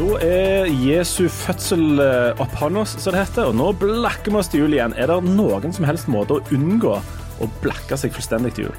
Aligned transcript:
Da 0.00 0.14
er 0.24 0.70
Jesu 0.80 1.26
fødsel 1.28 2.00
eh, 2.00 2.38
opphatt 2.40 2.72
oss, 2.80 2.94
som 3.02 3.12
det 3.12 3.20
heter, 3.20 3.50
og 3.50 3.56
nå 3.58 3.66
blakker 3.76 4.32
vi 4.32 4.38
oss 4.40 4.48
til 4.48 4.62
jul 4.62 4.72
igjen. 4.78 4.94
Er 4.96 5.10
det 5.10 5.18
noen 5.26 5.74
som 5.76 5.84
helst 5.84 6.08
måte 6.08 6.38
å 6.38 6.54
unngå 6.56 6.94
å 6.96 7.48
blakke 7.60 7.98
seg 8.00 8.14
fullstendig 8.16 8.54
til 8.56 8.70
jul? 8.70 8.78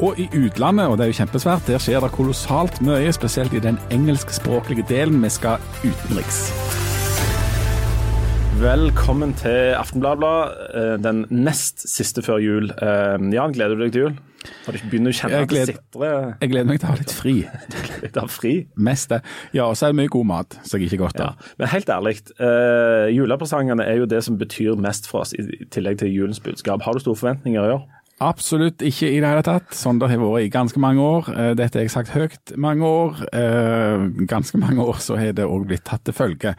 Og 0.00 0.16
i 0.16 0.30
utlandet, 0.32 0.88
og 0.88 0.96
det 0.96 1.04
er 1.04 1.12
jo 1.12 1.18
kjempesvært, 1.18 1.68
der 1.68 1.82
skjer 1.82 2.00
det 2.00 2.10
kolossalt 2.16 2.80
mye, 2.88 3.12
spesielt 3.12 3.52
i 3.52 3.60
den 3.60 3.76
engelskspråklige 3.92 4.86
delen. 4.88 5.20
Vi 5.20 5.34
skal 5.36 5.60
utenriks. 5.84 6.40
Velkommen 8.64 9.36
til 9.44 9.76
Aftenbladet, 9.76 10.36
eh, 10.72 10.96
den 11.04 11.26
nest 11.28 11.84
siste 11.84 12.24
før 12.24 12.40
jul. 12.40 12.72
Eh, 12.72 13.20
Jan, 13.36 13.52
gleder 13.52 13.76
du 13.76 13.84
deg 13.84 13.92
til 13.92 14.06
jul? 14.06 14.20
Har 14.66 14.72
du 14.74 14.78
ikke 14.78 14.90
begynt 14.90 15.10
å 15.10 15.14
kjenne 15.16 15.40
at 15.42 15.48
det 15.52 15.66
sitrer 15.70 16.36
Jeg 16.40 16.50
gleder 16.52 16.68
meg 16.70 16.80
til 16.82 16.88
å 16.88 16.92
ha 16.92 16.98
litt 16.98 17.14
fri. 17.14 17.34
litt 18.02 18.16
av 18.18 18.28
fri? 18.32 18.54
Mest 18.76 19.08
det. 19.14 19.20
Ja, 19.54 19.68
og 19.68 19.76
så 19.78 19.86
er 19.88 19.94
det 19.94 20.00
mye 20.02 20.12
god 20.12 20.26
mat, 20.32 20.58
som 20.66 20.80
jeg 20.80 20.90
ikke 20.90 21.02
godt 21.04 21.20
Ja. 21.22 21.30
av. 21.32 21.50
Men 21.58 21.68
helt 21.74 21.88
ærlig, 21.94 22.16
uh, 22.40 23.06
julepresangene 23.14 23.86
er 23.86 24.00
jo 24.02 24.06
det 24.10 24.22
som 24.26 24.38
betyr 24.40 24.76
mest 24.80 25.06
for 25.10 25.22
oss, 25.26 25.32
i 25.38 25.42
i 25.42 25.64
tillegg 25.70 25.98
til 26.02 26.12
julens 26.12 26.40
budskap. 26.42 26.82
Har 26.82 26.92
du 26.94 27.00
store 27.02 27.16
forventninger 27.16 27.62
i 27.68 27.74
år? 27.76 27.82
Absolutt 28.22 28.82
ikke 28.86 29.08
i 29.10 29.18
det 29.18 29.26
hele 29.26 29.42
tatt. 29.42 29.72
Sånn 29.74 29.98
det 29.98 30.08
har 30.12 30.20
vært 30.20 30.44
i 30.46 30.50
ganske 30.54 30.78
mange 30.78 31.02
år. 31.02 31.28
Eh, 31.32 31.54
Dette 31.58 31.78
har 31.80 31.82
jeg 31.88 31.90
sagt 31.90 32.12
høyt 32.14 32.52
mange 32.56 32.86
år. 32.86 33.18
Eh, 33.34 34.04
Ganske 34.30 34.58
mange 34.62 34.78
år 34.84 35.00
så 35.02 35.16
har 35.18 35.32
det 35.34 35.44
òg 35.48 35.64
blitt 35.66 35.82
tatt 35.88 36.04
til 36.06 36.14
følge. 36.14 36.54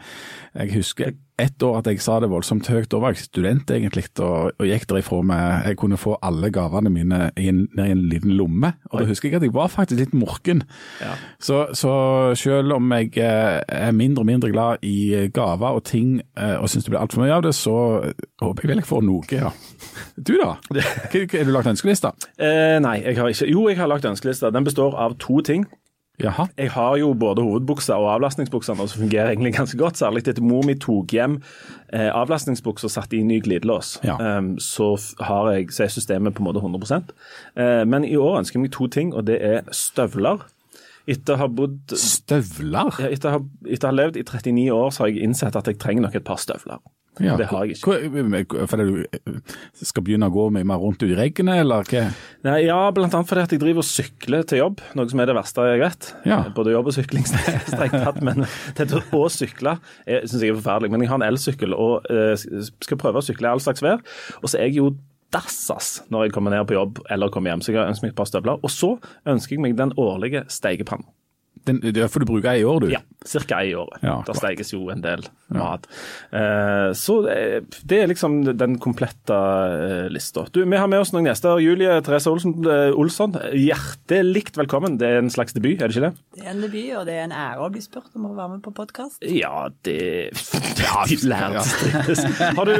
Jeg 0.54 0.74
husker 0.74 1.14
ett 1.40 1.62
år 1.66 1.80
at 1.80 1.88
jeg 1.90 2.02
sa 2.02 2.20
det 2.22 2.30
voldsomt 2.30 2.68
høyt. 2.70 2.86
Da 2.92 3.00
var 3.02 3.14
jeg 3.14 3.24
student 3.24 3.70
egentlig, 3.74 4.06
og, 4.22 4.52
og 4.54 4.68
gikk 4.68 4.86
derifra 4.90 5.20
med 5.26 5.68
Jeg 5.68 5.78
kunne 5.80 5.98
få 5.98 6.16
alle 6.22 6.50
gavene 6.54 6.92
mine 6.94 7.20
i 7.40 7.48
en, 7.50 7.64
i 7.74 7.88
en 7.90 8.04
liten 8.10 8.36
lomme. 8.38 8.74
Og 8.92 9.00
da 9.02 9.08
husker 9.08 9.28
jeg 9.28 9.40
at 9.40 9.46
jeg 9.46 9.54
var 9.54 9.72
faktisk 9.72 9.98
litt 10.00 10.14
morken. 10.14 10.62
Ja. 11.02 11.16
Så, 11.42 11.64
så 11.74 11.94
selv 12.38 12.76
om 12.76 12.94
jeg 12.94 13.12
eh, 13.18 13.60
er 13.66 13.96
mindre 13.96 14.22
og 14.22 14.30
mindre 14.30 14.52
glad 14.54 14.86
i 14.86 14.96
eh, 15.14 15.28
gaver 15.34 15.80
og 15.80 15.84
ting, 15.90 16.20
eh, 16.38 16.56
og 16.60 16.70
syns 16.70 16.86
det 16.86 16.94
blir 16.94 17.02
altfor 17.02 17.24
mye 17.24 17.34
av 17.34 17.46
det, 17.46 17.54
så 17.58 17.76
håper 18.42 18.64
jeg 18.64 18.74
vel 18.74 18.82
jeg 18.84 18.90
får 18.90 19.06
noe, 19.06 19.26
ja. 19.34 19.50
Du 20.14 20.36
da? 20.38 20.54
Har 21.34 21.48
du 21.48 21.54
lagt 21.54 21.70
ønskeliste? 21.70 22.14
Eh, 22.38 22.78
nei, 22.82 23.00
jeg 23.02 23.18
har 23.18 23.30
ikke. 23.30 23.50
Jo, 23.50 23.66
jeg 23.70 23.78
har 23.80 23.90
lagt 23.90 24.06
ønskelista. 24.06 24.52
Den 24.54 24.66
består 24.66 24.94
av 25.00 25.18
to 25.22 25.40
ting. 25.44 25.66
Jaha. 26.22 26.46
Jeg 26.58 26.70
har 26.70 26.96
jo 27.00 27.08
både 27.18 27.42
hovedbuksa 27.42 27.96
og 27.98 28.12
avlastningsbuksa 28.12 28.76
nå, 28.78 28.86
som 28.86 29.02
fungerer 29.02 29.32
egentlig 29.32 29.54
ganske 29.56 29.78
godt. 29.78 29.98
Særlig 29.98 30.22
etter 30.22 30.44
mor 30.46 30.62
mi 30.66 30.76
tok 30.78 31.10
hjem 31.10 31.40
eh, 31.90 32.06
avlastningsbuksa 32.14 32.86
og 32.86 32.94
satte 32.94 33.18
i 33.18 33.24
ny 33.26 33.40
glidelås. 33.42 33.96
Ja. 34.06 34.14
Um, 34.38 34.54
så, 34.62 34.92
har 35.18 35.50
jeg, 35.56 35.72
så 35.74 35.88
er 35.88 35.94
systemet 35.94 36.36
på 36.36 36.44
en 36.44 36.48
måte 36.48 36.62
100 36.62 37.00
eh, 37.58 37.82
Men 37.90 38.06
i 38.06 38.14
år 38.16 38.38
ønsker 38.44 38.60
jeg 38.60 38.68
meg 38.68 38.74
to 38.76 38.86
ting, 38.86 39.10
og 39.14 39.26
det 39.26 39.40
er 39.42 39.66
støvler. 39.74 40.46
Etter 41.10 41.34
å 41.34 41.42
ha 41.42 41.48
bodd 41.52 41.92
Støvler? 42.00 42.94
ja, 43.02 43.10
etter, 43.10 43.34
å 43.34 43.40
ha, 43.40 43.68
etter 43.68 43.90
å 43.90 43.92
ha 43.92 43.98
levd 43.98 44.16
i 44.16 44.24
39 44.24 44.70
år, 44.72 44.92
så 44.94 45.04
har 45.04 45.10
jeg 45.10 45.26
innsett 45.26 45.58
at 45.58 45.66
jeg 45.68 45.82
trenger 45.82 46.06
nok 46.06 46.14
et 46.20 46.24
par 46.24 46.38
støvler. 46.40 46.78
Ja, 47.22 47.36
Det 47.38 47.46
har 47.46 47.64
jeg 47.64 47.76
ikke. 47.76 48.66
Fordi 48.70 48.86
du 48.88 48.96
eh, 49.04 49.54
skal 49.86 50.04
begynne 50.06 50.26
å 50.30 50.34
gå 50.34 50.48
mye 50.54 50.66
mer 50.66 50.82
rundt 50.82 51.04
i 51.06 51.12
regnet, 51.14 51.60
eller 51.62 51.86
hva? 51.86 52.04
Nei, 52.46 52.56
ja, 52.66 52.78
blant 52.94 53.14
annet 53.14 53.30
fordi 53.30 53.44
at 53.46 53.54
jeg 53.54 53.62
driver 53.62 53.84
og 53.84 53.88
sykler 53.88 54.46
til 54.50 54.62
jobb, 54.64 54.82
noe 54.98 55.10
som 55.10 55.22
er 55.22 55.30
det 55.30 55.38
verste 55.38 55.68
jeg 55.68 55.82
vet. 55.84 56.10
Ja. 56.26 56.40
Både 56.56 56.74
jobb 56.74 56.90
og 56.90 56.96
sykling 56.96 57.26
strengt 57.30 57.96
tatt, 58.00 58.20
men 58.24 58.44
det 58.78 58.88
å 59.14 59.24
sykle 59.30 59.78
syns 60.06 60.40
jeg 60.40 60.52
er 60.52 60.58
forferdelig. 60.58 60.92
Men 60.94 61.04
jeg 61.04 61.12
har 61.12 61.20
en 61.20 61.28
elsykkel 61.28 61.76
og 61.76 62.06
eh, 62.10 62.34
skal 62.84 63.00
prøve 63.00 63.22
å 63.22 63.26
sykle 63.26 63.48
i 63.48 63.52
all 63.54 63.62
slags 63.62 63.84
vær. 63.84 64.02
Og 64.42 64.50
så 64.50 64.58
er 64.58 64.70
jeg 64.70 64.80
jo 64.82 64.92
dassas 65.34 65.98
når 66.14 66.28
jeg 66.28 66.34
kommer 66.36 66.54
ned 66.54 66.66
på 66.68 66.76
jobb 66.76 67.00
eller 67.10 67.32
kommer 67.34 67.50
hjem, 67.50 67.64
så 67.64 67.74
jeg 67.74 67.82
ønsker 67.82 68.06
meg 68.06 68.14
et 68.14 68.18
par 68.20 68.30
støvler. 68.30 68.62
Og 68.62 68.72
så 68.72 68.94
ønsker 69.30 69.56
jeg 69.56 69.64
meg 69.64 69.78
den 69.78 69.94
årlige 70.00 70.44
steikepannen. 70.52 71.08
Den, 71.64 71.80
det 71.80 72.10
får 72.12 72.20
du 72.20 72.28
bruke 72.28 72.52
i 72.58 72.64
år, 72.68 72.84
du. 72.84 72.90
Ja, 72.92 73.00
ca. 73.24 73.62
i 73.64 73.72
året. 73.74 74.02
Ja, 74.02 74.18
Der 74.18 74.26
klart. 74.26 74.40
steikes 74.42 74.72
jo 74.74 74.90
en 74.92 75.00
del 75.00 75.22
mat. 75.54 75.86
Eh, 76.34 76.90
så 76.98 77.22
det, 77.24 77.36
det 77.88 78.00
er 78.02 78.10
liksom 78.10 78.42
den 78.44 78.76
komplette 78.82 79.32
uh, 79.32 80.08
lista. 80.12 80.44
Du, 80.52 80.60
Vi 80.60 80.76
har 80.76 80.90
med 80.90 81.00
oss 81.00 81.14
noen 81.14 81.28
gjester. 81.30 81.56
Julie 81.62 81.94
Therese 82.04 82.28
Olsen, 82.28 82.52
eh, 82.68 82.92
Olsson, 82.92 83.36
hjertelig 83.56 84.44
velkommen. 84.58 84.98
Det 85.00 85.08
er 85.08 85.22
en 85.22 85.32
slags 85.32 85.56
debut, 85.56 85.80
er 85.80 85.88
det 85.88 85.96
ikke 85.96 86.10
det? 86.10 86.12
Det 86.36 86.44
er 86.44 86.50
en 86.52 86.60
debut, 86.66 86.90
og 86.98 87.06
det 87.08 87.16
er 87.16 87.24
en 87.30 87.36
ære 87.44 87.64
å 87.64 87.70
bli 87.72 87.84
spurt 87.84 88.12
om 88.18 88.28
å 88.28 88.34
være 88.36 88.56
med 88.56 88.64
på 88.66 88.74
podkast. 88.76 89.24
Ja, 89.24 89.70
det 89.88 90.34
strides. 90.36 92.24
Har 92.58 92.68
du, 92.68 92.74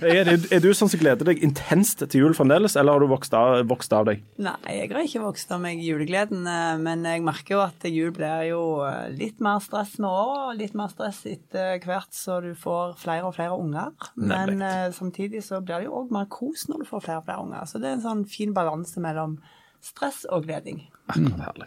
er, 0.00 0.24
det, 0.30 0.38
er 0.48 0.64
du 0.64 0.70
sånn 0.72 0.88
som 0.88 1.02
gleder 1.02 1.28
deg 1.28 1.44
intenst 1.44 2.06
til 2.06 2.24
jul 2.24 2.38
fremdeles, 2.38 2.78
eller 2.80 2.96
har 2.96 3.04
du 3.04 3.10
vokst 3.12 3.36
av, 3.36 3.60
vokst 3.68 3.92
av 3.96 4.08
deg? 4.08 4.24
Nei, 4.40 4.56
jeg 4.70 4.92
har 4.94 5.04
ikke 5.04 5.24
vokst 5.26 5.52
av 5.52 5.60
meg 5.60 5.82
julegleden, 5.84 6.48
men 6.80 7.04
jeg 7.08 7.24
merker 7.26 7.58
jo 7.58 7.62
at 7.66 7.88
jul 7.90 8.13
blir 8.14 8.46
jo 8.48 8.62
eh, 8.86 9.10
litt 9.14 9.42
mer 9.44 9.60
stress 9.64 9.96
med 10.02 10.08
åra, 10.10 10.38
og 10.50 10.60
litt 10.60 10.76
mer 10.78 10.92
stress 10.92 11.24
etter 11.30 11.82
hvert 11.84 12.14
så 12.14 12.40
du 12.44 12.52
får 12.58 12.96
flere 13.00 13.28
og 13.28 13.36
flere 13.36 13.58
unger. 13.58 13.92
Men 14.16 14.62
uh, 14.62 14.88
samtidig 14.94 15.44
så 15.46 15.60
blir 15.60 15.82
det 15.82 15.90
jo 15.90 16.00
òg 16.02 16.14
mer 16.14 16.30
kos 16.32 16.68
når 16.70 16.84
du 16.84 16.88
får 16.88 17.04
flere 17.08 17.20
og 17.20 17.28
flere 17.28 17.44
unger. 17.44 17.68
Så 17.70 17.82
det 17.82 17.90
er 17.90 17.98
en 17.98 18.06
sånn 18.06 18.24
fin 18.30 18.54
balanse 18.56 19.02
mellom 19.02 19.38
stress 19.84 20.24
og 20.32 20.46
gleding. 20.46 20.84
Akkurat 21.12 21.42
herlig. 21.44 21.66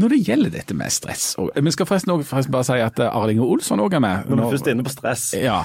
Når 0.00 0.14
det 0.14 0.20
gjelder 0.24 0.52
dette 0.54 0.74
med 0.76 0.92
stress 0.94 1.34
og, 1.36 1.50
Vi 1.52 1.72
skal 1.74 1.84
forresten, 1.84 2.14
også, 2.14 2.30
forresten 2.30 2.54
bare 2.54 2.64
si 2.64 2.78
at 2.80 3.02
Arling 3.04 3.42
og 3.44 3.58
Olsson 3.58 3.82
òg 3.84 3.98
er 3.98 4.00
med. 4.00 4.30
Når 4.30 4.40
vi 4.40 4.52
først 4.54 4.70
er 4.70 4.76
inne 4.76 4.86
på 4.86 4.94
stress. 4.94 5.26
Ja, 5.36 5.58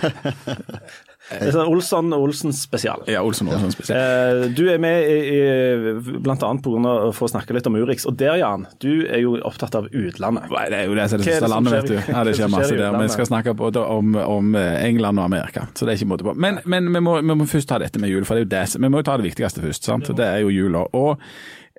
Det 1.28 1.50
er 1.50 1.82
sånn 1.84 2.14
og 2.16 2.24
Olsen 2.24 2.54
spesial. 2.56 3.02
ja 3.12 3.20
og 3.26 3.36
spesielt. 3.36 3.76
spesial. 3.76 4.46
Du 4.56 4.64
er 4.72 4.80
med 4.80 5.10
i, 5.12 5.18
i, 5.36 6.18
blant 6.24 6.44
annet 6.46 6.64
på 6.64 6.72
grunn 6.72 6.88
av 6.88 7.12
for 7.18 7.28
å 7.28 7.32
snakke 7.32 7.56
litt 7.58 7.68
om 7.68 7.76
Urix. 7.76 8.06
Og 8.08 8.16
der, 8.20 8.38
Jan, 8.40 8.64
du 8.84 9.04
er 9.06 9.20
jo 9.24 9.36
opptatt 9.48 9.76
av 9.76 9.90
utlandet. 9.92 10.48
Nei, 10.54 10.66
Det 10.72 10.80
er 10.80 10.88
jo 10.88 10.96
det 10.96 11.08
som 11.12 11.20
er 11.20 11.24
det 11.24 11.34
siste 11.34 11.52
landet, 11.52 11.76
vet 11.76 11.90
du. 11.92 11.98
Ja, 12.14 12.24
det 12.28 12.36
skjer 12.40 12.52
masse 12.54 12.78
der. 12.80 13.00
Vi 13.02 13.10
skal 13.16 13.30
snakke 13.30 13.56
både 13.60 13.84
om, 13.84 14.16
om 14.24 14.56
eh, 14.56 14.86
England 14.88 15.20
og 15.20 15.28
Amerika, 15.28 15.68
så 15.74 15.88
det 15.88 15.96
er 15.96 16.00
ikke 16.00 16.12
måte 16.14 16.28
på. 16.28 16.36
Men, 16.48 16.62
men 16.66 16.92
vi, 16.94 17.02
må, 17.04 17.18
vi 17.20 17.40
må 17.42 17.50
først 17.50 17.72
ta 17.72 17.82
dette 17.84 18.00
med 18.02 18.14
jul, 18.14 18.24
for 18.28 18.38
det 18.38 18.46
er 18.46 18.48
jo 18.48 18.54
det, 18.56 18.84
vi 18.86 18.92
må 18.94 19.04
jo 19.04 19.10
ta 19.10 19.18
det 19.20 19.28
viktigste 19.28 19.66
først. 19.66 19.90
sant? 19.90 20.12
Det 20.18 20.28
er 20.28 20.46
jo 20.46 20.54
jula. 20.54 20.86
Og 20.98 21.18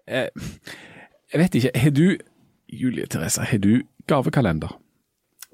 eh, 0.04 0.28
jeg 1.32 1.42
vet 1.42 1.58
ikke, 1.60 1.72
har 1.86 1.96
du, 1.96 2.04
Julie 2.68 3.08
Therese, 3.08 3.48
har 3.48 3.64
du 3.64 3.72
gavekalender? 4.08 4.76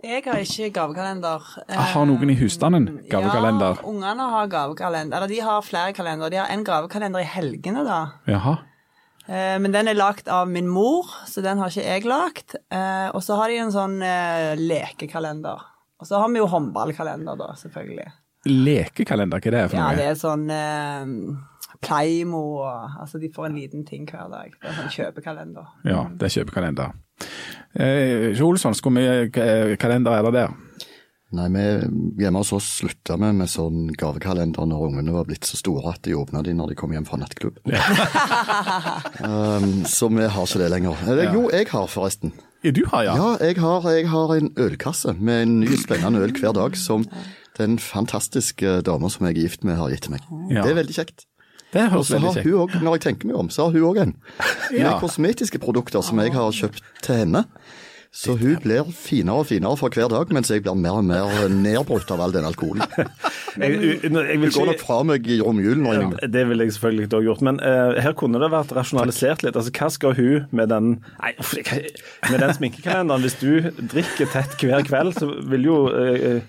Jeg 0.04 0.22
har 0.26 0.36
ikke 0.44 0.68
gavekalender. 0.76 1.46
Eh, 1.68 1.80
Har 1.94 2.04
noen 2.06 2.30
i 2.30 2.36
husstanden 2.36 2.88
gavekalender? 3.10 3.78
Ja, 3.80 3.88
ungene 3.88 4.26
har 4.34 4.46
gavekalender. 4.52 5.16
Eller 5.16 5.30
de 5.32 5.38
har 5.40 5.62
flere 5.64 5.94
kalendere. 5.96 6.30
De 6.34 6.36
har 6.42 6.50
en 6.52 6.64
gavekalender 6.66 7.24
i 7.24 7.28
helgene, 7.34 7.84
da. 7.88 8.00
Jaha. 8.28 8.56
Eh, 9.26 9.58
Men 9.58 9.72
den 9.72 9.88
er 9.88 9.94
lagt 9.96 10.28
av 10.28 10.46
min 10.48 10.68
mor, 10.68 11.08
så 11.26 11.40
den 11.42 11.58
har 11.58 11.72
ikke 11.72 11.86
jeg 11.88 12.04
lagt. 12.04 12.56
Eh, 12.70 13.08
Og 13.14 13.22
så 13.24 13.36
har 13.40 13.48
de 13.48 13.56
en 13.62 13.72
sånn 13.72 13.96
eh, 14.04 14.54
lekekalender. 14.60 15.64
Og 16.00 16.06
så 16.06 16.18
har 16.20 16.28
vi 16.28 16.38
jo 16.42 16.46
håndballkalender, 16.52 17.36
da, 17.38 17.54
selvfølgelig. 17.56 18.10
Lekekalender, 18.44 19.40
hva 19.40 19.46
er 19.48 19.56
det 19.56 19.70
for 19.70 19.78
noe? 19.80 19.90
Ja, 19.90 19.96
det 19.96 20.04
er 20.10 20.18
sånn 20.20 21.38
Playmo 21.84 22.42
og 22.60 23.00
Altså, 23.00 23.18
de 23.20 23.30
får 23.32 23.46
en 23.46 23.56
liten 23.56 23.84
ting 23.88 24.04
hver 24.08 24.28
dag. 24.32 24.52
Det 24.60 24.68
er 24.70 24.76
sånn 24.78 24.92
kjøpekalender. 24.92 25.66
Ja, 25.88 26.04
det 26.12 26.28
er 26.28 26.34
kjøpekalender. 26.38 26.92
Eh, 27.74 28.42
Olsson, 28.44 28.76
hvor 28.78 28.94
mye 28.94 29.26
eh, 29.26 29.74
kalender 29.80 30.14
er 30.14 30.28
det 30.28 30.34
der? 30.36 30.54
Nei, 31.34 31.48
vi 31.50 32.22
hjemme 32.22 32.38
hos 32.44 32.52
oss 32.54 32.66
slutta 32.78 33.16
vi 33.18 33.30
med 33.34 33.50
sånn 33.50 33.88
gavekalender 33.98 34.68
når 34.70 34.84
ungene 34.86 35.14
var 35.16 35.26
blitt 35.26 35.48
så 35.48 35.58
store 35.58 35.96
at 35.96 36.04
de 36.06 36.14
åpna 36.14 36.44
de 36.46 36.54
når 36.54 36.70
de 36.70 36.76
kom 36.78 36.94
hjem 36.94 37.06
fra 37.08 37.18
nattklubb. 37.18 37.58
um, 39.26 39.82
så 39.90 40.10
vi 40.14 40.28
har 40.30 40.46
ikke 40.46 40.62
det 40.62 40.70
lenger. 40.76 41.02
Eller, 41.08 41.34
Jo, 41.34 41.48
jeg 41.50 41.66
har 41.72 41.90
forresten. 41.90 42.34
Du 42.64 42.84
har, 42.92 43.02
ja. 43.04 43.16
Ja, 43.18 43.30
jeg 43.44 43.58
har, 43.60 43.88
jeg 43.92 44.06
har 44.08 44.36
en 44.38 44.52
ølkasse 44.62 45.16
med 45.18 45.42
en 45.42 45.58
ny 45.64 45.74
spennende 45.80 46.22
øl 46.24 46.32
hver 46.38 46.54
dag 46.56 46.78
som 46.80 47.04
den 47.58 47.76
fantastiske 47.82 48.78
dama 48.86 49.10
som 49.12 49.26
jeg 49.26 49.34
er 49.34 49.42
gift 49.44 49.66
med, 49.66 49.76
har 49.78 49.92
gitt 49.92 50.08
meg. 50.12 50.24
Ja. 50.48 50.62
Det 50.62 50.72
er 50.72 50.80
veldig 50.80 50.96
kjekt. 50.96 51.26
Det 51.74 51.88
høres 51.90 52.06
så 52.08 52.16
veldig 52.16 52.30
har 52.30 52.40
kjekt 52.40 52.60
òg, 52.64 52.76
når 52.86 52.98
jeg 53.00 53.06
tenker 53.08 53.30
meg 53.32 53.36
om, 53.44 53.48
så 53.50 53.66
har 53.66 53.74
hun 53.74 53.88
òg 53.92 54.02
en. 54.06 54.14
Med 54.70 54.80
Ja. 54.80 54.98
kosmetiske 55.02 55.58
produkter 55.62 56.02
som 56.06 56.18
jeg 56.22 56.32
har 56.32 56.52
kjøpt 56.54 56.82
til 57.02 57.24
henne. 57.24 57.44
Så 58.14 58.36
hun 58.38 58.60
blir 58.62 58.86
finere 58.94 59.40
og 59.42 59.46
finere 59.48 59.74
for 59.76 59.90
hver 59.90 60.06
dag, 60.12 60.28
mens 60.30 60.46
jeg 60.48 60.62
blir 60.62 60.76
mer 60.78 61.00
og 61.00 61.04
mer 61.08 61.48
nedbrutt 61.50 62.12
av 62.14 62.20
all 62.22 62.30
den 62.30 62.44
alkoholen. 62.46 62.84
Jeg, 63.58 63.70
jeg, 63.70 63.98
jeg 64.02 64.10
Hun 64.10 64.40
vil 64.42 64.50
går 64.54 64.66
nok 64.66 64.80
fra 64.82 64.96
meg 65.06 65.26
i 65.30 65.36
romjulen. 65.42 65.84
ja, 65.86 66.26
Det 66.26 66.42
ville 66.48 66.64
jeg 66.64 66.72
selvfølgelig 66.74 67.04
ikke 67.06 67.20
gjort, 67.22 67.42
men 67.46 67.60
uh, 67.62 67.94
her 68.02 68.14
kunne 68.18 68.40
det 68.42 68.48
vært 68.50 68.72
rasjonalisert 68.74 69.44
litt. 69.46 69.54
Altså, 69.54 69.70
Hva 69.74 69.90
skal 69.94 70.14
hun 70.18 70.46
med 70.50 70.70
den 70.72 70.88
nei, 71.22 71.30
med 72.32 72.40
den 72.42 72.54
sminkekalenderen? 72.56 73.22
Hvis 73.22 73.36
du 73.38 73.70
drikker 73.94 74.26
tett 74.34 74.56
hver 74.58 74.82
kveld, 74.86 75.14
så 75.20 75.28
vil 75.50 75.68
jo 75.70 75.76
eh, 75.94 76.40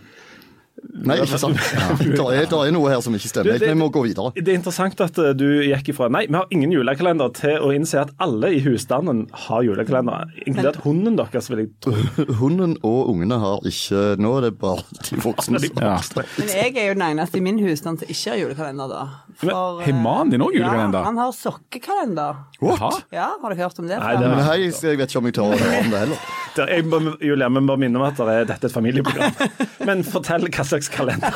Nei, 1.05 1.17
ikke 1.23 1.37
sant. 1.41 1.57
Det 2.05 2.19
er, 2.19 2.45
der 2.49 2.61
er 2.67 2.71
noe 2.75 2.89
her 2.91 3.01
som 3.03 3.13
ikke 3.17 3.29
stemmer. 3.31 3.55
Du, 3.55 3.59
det- 3.63 3.69
Vi 3.71 3.77
må 3.79 3.87
gå 3.93 4.03
videre. 4.05 4.31
Det 4.35 4.47
er 4.53 4.57
interessant 4.59 4.99
at 5.01 5.17
eh, 5.21 5.31
du 5.37 5.45
gikk 5.65 5.89
ifra 5.93 6.07
Nei, 6.13 6.25
vi 6.29 6.35
har 6.37 6.45
ingen 6.53 6.71
julekalender 6.73 7.31
til 7.35 7.57
å 7.65 7.71
innse 7.75 7.99
at 8.03 8.11
alle 8.21 8.51
i 8.55 8.61
husstanden 8.65 9.25
har 9.47 9.63
julekalender. 9.65 10.29
Inkludert 10.45 10.79
hunden 10.85 11.17
deres, 11.19 11.49
vil 11.51 11.63
jeg 11.65 11.71
tro. 11.83 11.93
Hunden 12.41 12.77
og 12.85 13.09
ungene 13.13 13.37
har 13.41 13.65
ikke 13.67 14.03
Nå 14.21 14.31
er 14.37 14.47
det 14.49 14.53
bare 14.61 14.83
de 15.09 15.19
voksne. 15.23 15.59
som- 15.63 15.81
Ja. 15.81 15.97
Men 16.37 16.47
jeg 16.53 16.75
er 16.77 16.87
jo 16.91 16.97
den 16.99 17.05
eneste 17.09 17.37
i 17.37 17.43
min 17.45 17.59
husstand 17.65 17.99
som 18.03 18.07
ikke 18.11 18.31
har 18.35 18.41
julekalender, 18.43 18.87
da. 18.91 19.03
For, 19.41 19.81
har 19.83 19.93
mannen 19.99 20.31
din 20.35 20.41
eh, 20.45 20.53
julekalender? 20.59 20.99
Ja, 21.01 21.05
han 21.09 21.17
har 21.19 21.31
sokkekalender. 21.35 22.43
What? 22.61 23.03
Ja, 23.11 23.31
har 23.41 23.49
du 23.49 23.55
hørt 23.59 23.79
om 23.79 23.87
det? 23.89 23.99
Nei, 23.99 24.15
det 24.21 24.29
er... 24.31 24.43
hei, 24.49 24.59
jeg 24.69 24.99
vet 25.01 25.09
ikke 25.11 25.19
om 25.23 25.29
jeg 25.31 25.35
tør 25.37 25.51
å 25.51 25.57
høre 25.59 25.79
om 25.83 25.91
det 25.91 26.03
heller. 26.05 26.27
Det- 26.55 26.67
Jeg 26.71 26.85
må, 26.87 26.99
Julia, 27.21 27.49
vi 27.51 27.59
må 27.65 27.75
minne 27.79 27.99
om 27.99 28.05
at 28.07 28.15
det 28.17 28.27
er, 28.33 28.45
dette 28.51 28.65
er 28.67 28.71
et 28.71 28.75
familieprogram. 28.75 29.33
Men 29.87 30.03
fortell 30.07 30.47
hva 30.47 30.63
slags 30.67 30.87
kalender. 30.93 31.35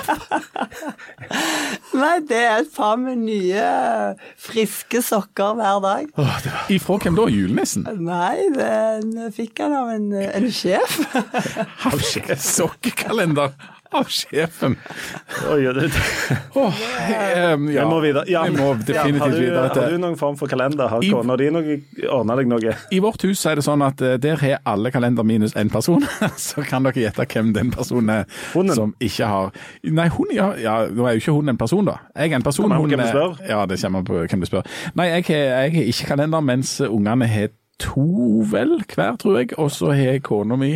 Nei, 2.00 2.19
det 2.30 2.38
er 2.45 2.62
et 2.62 2.69
par 2.75 2.95
med 3.01 3.18
nye, 3.25 3.63
friske 4.39 5.01
sokker 5.04 5.57
hver 5.60 5.81
dag. 5.83 6.06
Ifra 6.71 7.00
hvem 7.04 7.18
da? 7.18 7.25
Julenissen? 7.33 7.88
Nei, 8.06 8.45
den 8.56 9.31
fikk 9.36 9.60
han 9.66 9.75
av 9.75 9.92
en, 9.95 10.07
en 10.24 10.48
sjef. 10.54 11.00
Av 11.89 11.98
sjef. 12.00 12.36
Sokkekalender 12.39 13.51
av 13.91 14.09
sjefen. 14.13 14.75
Oi, 15.50 15.63
det, 15.74 15.89
em, 17.36 17.69
ja. 17.74 17.83
Vi 17.83 17.89
må 17.89 18.00
videre. 18.03 18.24
Ja, 18.30 18.44
Vi 18.45 18.53
må 18.57 18.74
definitivt 18.77 19.21
har, 19.21 19.31
du, 19.33 19.39
videre. 19.41 19.69
har 19.74 19.94
du 19.95 19.97
noen 20.01 20.18
form 20.19 20.38
for 20.38 20.51
kalender? 20.51 20.91
Har 20.91 21.01
kona 21.01 21.38
di 21.39 21.50
ordna 22.09 22.36
deg 22.38 22.50
noe? 22.51 22.75
I 22.94 23.00
vårt 23.03 23.25
hus 23.25 23.41
er 23.50 23.59
det 23.59 23.65
sånn 23.65 23.81
at 23.86 24.01
eh, 24.06 24.18
der 24.21 24.41
har 24.44 24.62
alle 24.69 24.91
kalender 24.94 25.25
minus 25.25 25.56
én 25.57 25.71
person. 25.74 26.06
Så 26.50 26.65
kan 26.68 26.86
dere 26.86 27.01
gjette 27.07 27.25
hvem 27.30 27.53
den 27.56 27.74
personen 27.74 28.13
er 28.19 28.25
Hunden? 28.53 28.75
som 28.77 28.94
ikke 29.01 29.30
har 29.30 29.50
Nei, 29.83 30.07
hun, 30.13 30.30
ja, 30.35 30.51
ja, 30.59 30.75
nå 30.94 31.07
er 31.07 31.18
jo 31.18 31.24
ikke 31.24 31.38
hun 31.39 31.53
en 31.56 31.59
person, 31.59 31.85
da. 31.88 31.97
Jeg 32.15 32.33
er 32.33 32.39
en 32.39 32.45
person. 32.45 32.68
Kommer 32.68 32.83
på 32.83 32.85
hun 32.85 32.94
hvem 32.94 33.06
du 33.06 33.09
spør. 33.09 33.39
Ja, 33.50 33.63
det 33.69 33.80
kommer 33.81 34.06
på 34.06 34.21
hvem 34.21 34.45
du 34.45 34.50
spør. 34.50 34.69
Nei, 35.00 35.09
jeg 35.15 35.30
jeg 35.30 35.74
har 35.74 35.89
ikke 35.94 36.12
kalender, 36.13 36.42
mens 36.45 36.77
ungene 36.85 37.27
har 37.30 37.50
to 37.79 38.43
vel 38.51 38.75
hver, 38.83 39.17
tror 39.21 39.39
jeg. 39.39 39.53
Og 39.57 39.71
så 39.73 39.93
har 39.95 40.19
kona 40.25 40.57
mi 40.59 40.71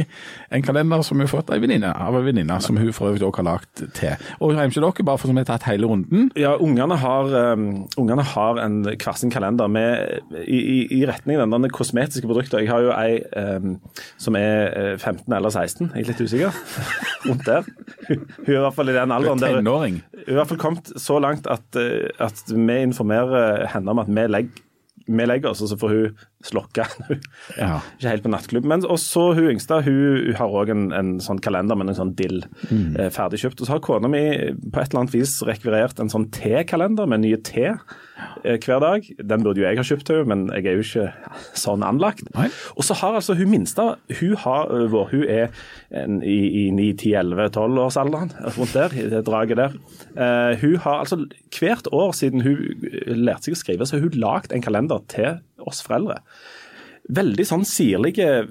en 0.54 0.66
kalender 0.66 1.04
som 1.06 1.18
hun 1.18 1.28
har 1.28 1.32
fått 1.32 1.52
av 1.52 1.60
en 1.60 2.26
venninne, 2.26 2.60
som 2.64 2.78
hun 2.80 2.94
for 2.96 3.12
øvrig 3.12 3.26
også 3.28 3.42
har 3.42 3.48
lagd 3.50 3.84
til. 3.98 4.28
Og 4.40 4.54
jeg 4.54 4.72
ikke 4.72 4.84
dere, 4.84 5.08
bare 5.08 5.22
for 5.22 5.32
som 5.32 5.38
vi 5.38 5.44
har 5.44 5.50
tatt 5.52 5.68
hele 5.70 5.90
runden, 5.90 6.32
Ja, 6.40 6.56
ungene 6.56 6.98
har, 7.00 7.30
um, 7.54 7.86
ungene 7.98 8.24
har 8.34 8.60
en 8.64 8.82
hver 8.88 9.18
sin 9.20 9.32
kalender 9.34 9.68
med, 9.68 10.22
i, 10.48 10.60
i, 10.60 10.80
i 11.00 11.04
retning 11.10 11.40
den 11.40 11.52
der 11.52 11.74
kosmetiske 11.74 12.28
produkter. 12.28 12.64
Jeg 12.64 12.72
har 12.72 12.84
jo 12.86 12.94
ei 12.96 13.20
um, 13.38 13.78
som 14.18 14.38
er 14.40 14.74
eh, 14.78 14.98
15 14.98 15.34
eller 15.34 15.50
16, 15.50 15.92
jeg 15.94 16.04
er 16.04 16.12
litt 16.12 16.22
usikker. 16.22 16.60
Rundt 17.28 17.46
der. 17.48 17.68
Hun, 18.08 18.28
hun 18.38 18.52
er 18.52 18.58
i 18.58 18.64
hvert 18.66 18.78
fall 18.78 18.92
i 18.92 18.98
den 18.98 19.16
alderen 19.16 19.42
der. 19.42 19.60
Hun 19.60 19.72
er 19.74 20.02
i 20.28 20.38
hvert 20.38 20.52
fall 20.52 20.62
kommet 20.62 20.94
så 21.00 21.20
langt 21.24 21.48
at, 21.52 21.66
eh, 21.80 22.10
at 22.24 22.44
vi 22.50 22.78
informerer 22.84 23.68
henne 23.74 23.92
om 23.94 24.04
at 24.04 24.12
vi 24.12 24.28
legger, 24.30 24.64
vi 25.06 25.26
legger 25.28 25.52
oss, 25.52 25.62
og 25.64 25.72
så 25.72 25.78
får 25.80 25.94
hun 25.94 26.22
slokke. 26.44 26.86
Ja. 27.60 27.80
ikke 27.98 28.10
helt 28.10 28.24
på 28.26 28.32
nattklubb. 28.32 28.68
Men 28.70 28.86
også 28.88 29.34
hun 29.38 29.52
yngste 29.54 29.82
hun, 29.86 30.00
hun 30.30 30.38
har 30.40 30.56
òg 30.62 30.72
en, 30.74 30.86
en 30.96 31.12
sånn 31.24 31.42
kalender 31.44 31.78
med 31.80 31.92
en 31.92 31.98
sånn 32.00 32.14
dill 32.20 32.42
eh, 32.72 33.10
ferdigkjøpt. 33.14 33.62
Og 33.62 33.68
så 33.68 33.76
har 33.76 33.84
kona 33.86 34.10
mi 34.12 34.24
på 34.32 34.80
et 34.82 34.90
eller 34.90 35.04
annet 35.04 35.16
vis 35.16 35.36
rekvirert 35.48 36.02
en 36.02 36.12
sånn 36.12 36.30
tekalender 36.34 37.10
med 37.10 37.26
nye 37.26 37.40
te 37.44 37.74
hver 38.44 38.80
dag. 38.84 39.08
Den 39.18 39.44
burde 39.46 39.62
jo 39.62 39.68
jeg 39.68 39.80
ha 39.80 39.86
kjøpt 39.88 40.12
henne, 40.12 40.28
men 40.30 40.46
jeg 40.54 40.70
er 40.70 40.78
jo 40.78 40.86
ikke 40.86 41.34
sånn 41.60 41.86
anlagt. 41.86 42.26
Nei. 42.36 42.50
Og 42.78 42.88
så 42.88 42.98
har 43.00 43.20
altså 43.20 43.36
hun 43.38 43.52
minste 43.52 43.86
hun 44.20 44.36
har 44.44 44.72
øh, 44.74 44.98
hun 45.12 45.24
er 45.30 45.52
en, 45.92 46.22
i, 46.24 46.40
i 46.64 46.66
9-10-11-12-årsalderen, 46.76 48.34
rundt 48.58 48.76
der, 48.76 48.98
i 48.98 49.08
det 49.12 49.24
draget 49.28 49.60
der. 49.60 49.78
Uh, 50.16 50.54
hun 50.62 50.76
har 50.84 51.04
altså 51.04 51.24
hvert 51.54 51.88
år 51.92 52.12
siden 52.18 52.44
hun 52.46 52.60
lærte 53.08 53.50
seg 53.50 53.58
å 53.58 53.62
skrive, 53.62 53.88
så 53.88 53.98
har 53.98 54.08
hun 54.08 54.20
lagd 54.24 54.54
en 54.54 54.66
kalender 54.66 55.04
til 55.12 55.40
oss 55.64 55.84
foreldre. 55.86 56.22
Veldig 57.12 57.44
sånn 57.44 57.66
sirlig 57.68 58.14
øh, 58.24 58.46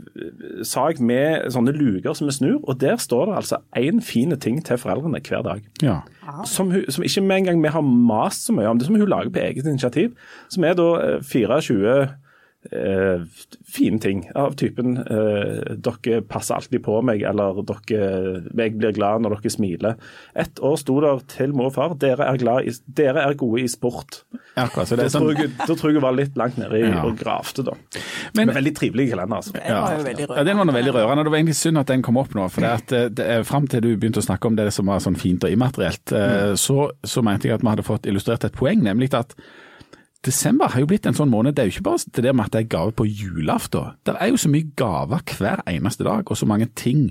sak 0.68 0.98
med 1.00 1.46
sånne 1.54 1.72
luker 1.72 2.12
som 2.12 2.28
vi 2.28 2.34
snur, 2.36 2.58
og 2.68 2.82
der 2.82 2.98
står 3.00 3.30
det 3.30 3.36
altså 3.38 3.60
én 3.80 4.02
fin 4.04 4.34
ting 4.36 4.58
til 4.64 4.80
foreldrene 4.80 5.22
hver 5.24 5.46
dag. 5.46 5.62
Ja. 5.80 6.02
Som, 6.44 6.68
hun, 6.74 6.84
som 6.92 7.06
ikke 7.06 7.24
med 7.24 7.40
en 7.40 7.48
gang 7.48 7.62
vi 7.64 7.72
har 7.72 7.86
mast 7.86 8.44
så 8.46 8.52
mye 8.52 8.68
om, 8.68 8.78
det 8.78 8.90
som 8.90 8.98
hun 9.00 9.08
lager 9.08 9.32
på 9.32 9.40
eget 9.40 9.64
initiativ. 9.64 10.12
Som 10.52 10.68
er 10.68 10.76
da 10.76 10.90
eh, 11.00 11.24
24 11.24 11.96
eh, 12.70 13.24
fine 13.66 13.98
ting 13.98 14.20
av 14.38 14.54
typen 14.60 14.98
eh, 14.98 15.74
'dere 15.74 16.20
passer 16.22 16.54
alltid 16.54 16.82
på 16.84 17.00
meg', 17.02 17.22
eller 17.26 17.62
dere, 17.66 18.42
'jeg 18.54 18.78
blir 18.78 18.92
glad 18.94 19.22
når 19.24 19.36
dere 19.40 19.50
smiler'. 19.50 19.96
Et 20.36 20.60
år 20.62 20.76
sto 20.78 21.00
der 21.00 21.18
til 21.28 21.52
mor 21.54 21.66
og 21.66 21.74
far 21.74 21.94
'dere 21.94 22.28
er, 22.28 22.36
glad 22.38 22.68
i, 22.68 22.72
dere 22.86 23.24
er 23.26 23.34
gode 23.34 23.62
i 23.62 23.66
sport'. 23.68 24.22
Akkurat. 24.56 24.86
Så 24.88 24.96
det 24.96 25.08
Da 25.08 25.18
sånn, 25.18 25.22
tror, 25.22 25.38
jeg, 25.40 25.50
da 25.58 25.74
tror 25.74 25.88
jeg 25.90 25.94
hun 25.96 26.02
var 26.02 26.12
litt 26.12 26.36
langt 26.36 26.58
nede 26.58 26.76
i, 26.78 26.82
Ja. 26.84 27.02
og 27.04 27.16
gravde, 27.18 27.64
da. 27.64 27.72
Men- 28.34 28.46
Men, 28.46 28.56
veldig 28.56 28.74
trivelig 28.76 29.08
kalender, 29.10 29.36
altså. 29.36 29.52
Det 29.52 29.62
var 29.68 29.96
jo 29.96 30.04
veldig 30.04 30.20
Ja, 30.28 30.44
den 30.44 30.56
var 30.56 30.64
rørende. 30.66 30.74
veldig 30.74 30.92
rørende. 30.94 31.24
Det 31.24 31.30
var 31.32 31.38
egentlig 31.38 31.56
synd 31.56 31.78
at 31.78 31.86
den 31.86 32.02
kom 32.02 32.16
opp 32.16 32.34
nå. 32.34 32.48
for 32.50 32.60
det 32.60 32.70
at 32.70 32.92
eh, 32.92 33.08
det 33.08 33.26
er 33.26 33.42
Fram 33.42 33.66
til 33.66 33.80
du 33.80 33.96
begynte 33.96 34.20
å 34.20 34.26
snakke 34.28 34.46
om 34.46 34.56
det 34.56 34.72
som 34.72 34.86
var 34.86 34.98
sånn 34.98 35.16
fint 35.16 35.42
og 35.44 35.50
immaterielt, 35.50 36.04
mm. 36.12 36.56
så, 36.56 36.90
så 37.04 37.22
mente 37.22 37.48
jeg 37.48 37.54
at 37.54 37.62
vi 37.62 37.68
hadde 37.68 37.82
fått 37.82 38.06
illustrert 38.06 38.44
et 38.44 38.52
poeng, 38.52 38.82
nemlig 38.82 39.12
at 39.14 39.34
desember 40.24 40.70
har 40.70 40.82
jo 40.82 40.88
blitt 40.90 41.06
en 41.08 41.16
sånn 41.16 41.30
måned. 41.32 41.56
Det 41.56 41.64
er 41.64 41.68
jo 41.70 41.76
ikke 41.76 41.88
bare 41.90 42.12
det 42.14 42.24
der 42.24 42.36
med 42.36 42.48
at 42.48 42.54
det 42.54 42.62
er 42.62 42.72
gave 42.76 42.94
på 42.96 43.06
julaften. 43.08 43.96
Det 44.06 44.14
er 44.18 44.30
jo 44.30 44.40
så 44.40 44.50
mye 44.52 44.70
gaver 44.78 45.22
hver 45.38 45.62
eneste 45.70 46.06
dag, 46.06 46.22
og 46.26 46.38
så 46.38 46.46
mange 46.46 46.68
ting 46.78 47.10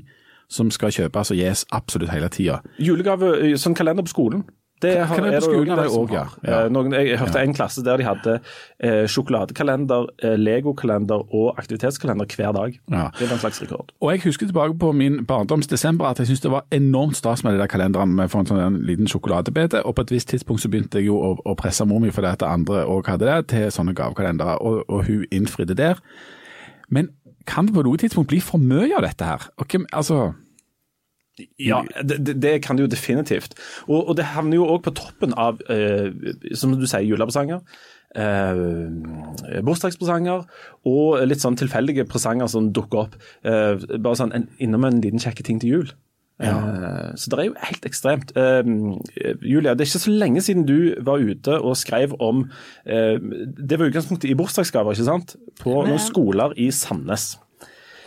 som 0.51 0.71
skal 0.71 0.91
kjøpes 0.91 1.31
og 1.31 1.39
gis 1.39 1.65
absolutt 1.71 2.11
hele 2.11 2.29
tida. 2.31 2.59
Julegave, 2.79 3.33
som 3.55 3.71
sånn 3.71 3.77
kalender 3.79 4.07
på 4.07 4.13
skolen. 4.13 4.43
Det 4.81 4.94
har, 5.00 5.16
Kalender 5.16 5.22
på 5.22 5.28
er 5.28 5.36
det 5.36 5.44
skolen 5.45 5.72
er 5.74 5.81
det 5.81 5.92
som 5.94 6.13
ja. 6.13 6.24
Ja. 6.45 6.60
Eh, 6.66 6.72
Noen, 6.74 6.95
jeg 6.95 7.19
hørte 7.22 7.44
en 7.44 7.54
klasse 7.56 7.83
der 7.86 8.01
de 8.01 8.07
hadde 8.07 8.38
eh, 8.38 9.06
sjokoladekalender, 9.12 10.07
eh, 10.24 10.36
legokalender 10.39 11.25
og 11.30 11.60
aktivitetskalender 11.62 12.25
hver 12.36 12.56
dag. 12.57 12.80
Ja. 12.89 13.07
Det 13.19 13.30
var 13.30 13.38
en 13.38 13.44
slags 13.44 13.62
rekord. 13.62 13.94
Og 14.01 14.12
jeg 14.12 14.24
husker 14.25 14.50
tilbake 14.50 14.78
på 14.81 14.92
min 14.98 15.22
barndomsdesember 15.30 16.10
at 16.10 16.19
jeg 16.19 16.31
syntes 16.31 16.45
det 16.48 16.51
var 16.51 16.66
enormt 16.72 17.18
stas 17.18 17.44
med 17.44 17.54
de 17.54 17.63
der 17.63 17.72
kalenderne 17.72 18.28
for 18.31 18.42
en 18.42 18.51
sånn 18.51 18.62
en 18.62 18.81
liten 18.88 19.10
sjokoladebete, 19.12 19.83
og 19.86 19.95
på 19.95 20.06
et 20.07 20.13
visst 20.18 20.31
tidspunkt 20.33 20.63
så 20.66 20.72
begynte 20.72 21.01
jeg 21.01 21.12
jo 21.12 21.22
å, 21.22 21.33
å 21.45 21.56
presse 21.60 21.86
mor 21.86 22.01
mi 22.04 22.12
fordi 22.13 22.33
at 22.33 22.45
andre 22.45 22.86
òg 22.89 23.10
hadde 23.13 23.30
det, 23.30 23.39
til 23.54 23.72
sånne 23.74 23.95
gavekalendere, 23.98 24.60
og, 24.62 24.83
og 24.89 25.06
hun 25.07 25.25
innfridde 25.31 25.78
der. 25.78 26.01
Men 26.92 27.13
kan 27.48 27.68
det 27.68 27.74
på 27.75 27.83
noe 27.86 27.98
tidspunkt 27.98 28.30
bli 28.31 28.42
for 28.44 28.62
mye 28.62 28.92
av 28.98 29.06
dette 29.06 29.25
her? 29.25 29.48
Og 29.57 29.69
hvem, 29.72 29.86
altså, 29.94 30.31
Ja, 31.57 31.81
det, 32.04 32.42
det- 32.42 32.62
kan 32.63 32.75
det 32.78 32.83
jo 32.83 32.92
definitivt. 32.92 33.56
Og, 33.88 34.10
og 34.10 34.16
det 34.18 34.25
havner 34.36 34.56
jo 34.60 34.66
òg 34.75 34.83
på 34.83 34.94
toppen 34.94 35.33
av, 35.39 35.62
eh, 35.69 36.12
som 36.54 36.74
du 36.78 36.86
sier, 36.86 37.07
julepresanger. 37.07 37.62
Eh, 38.12 39.62
Bursdagspresanger 39.63 40.44
og 40.89 41.22
litt 41.28 41.42
sånn 41.44 41.57
tilfeldige 41.60 42.06
presanger 42.10 42.50
som 42.51 42.72
dukker 42.75 43.06
opp. 43.07 43.18
Eh, 43.48 43.80
bare 43.98 44.19
sånn 44.19 44.33
en, 44.36 44.48
innom 44.62 44.86
en 44.89 45.01
liten 45.04 45.22
kjekke 45.24 45.45
ting 45.48 45.62
til 45.63 45.75
jul. 45.78 45.92
Eh, 46.42 47.12
så 47.16 47.30
det 47.31 47.38
er 47.39 47.48
jo 47.51 47.56
helt 47.62 47.83
ekstremt. 47.86 48.31
Eh, 48.36 48.63
Julia, 49.45 49.75
det 49.75 49.86
er 49.86 49.89
ikke 49.92 50.04
så 50.07 50.13
lenge 50.24 50.42
siden 50.42 50.66
du 50.68 50.95
var 51.06 51.22
ute 51.22 51.60
og 51.62 51.78
skrev 51.78 52.16
om 52.19 52.48
eh, 52.86 53.18
Det 53.22 53.78
var 53.80 53.92
utgangspunktet 53.92 54.31
i 54.31 54.38
bursdagsgaver, 54.39 54.98
ikke 54.98 55.06
sant? 55.07 55.36
På 55.62 55.83
noen 55.86 56.01
skoler 56.01 56.56
i 56.57 56.72
Sandnes. 56.74 57.36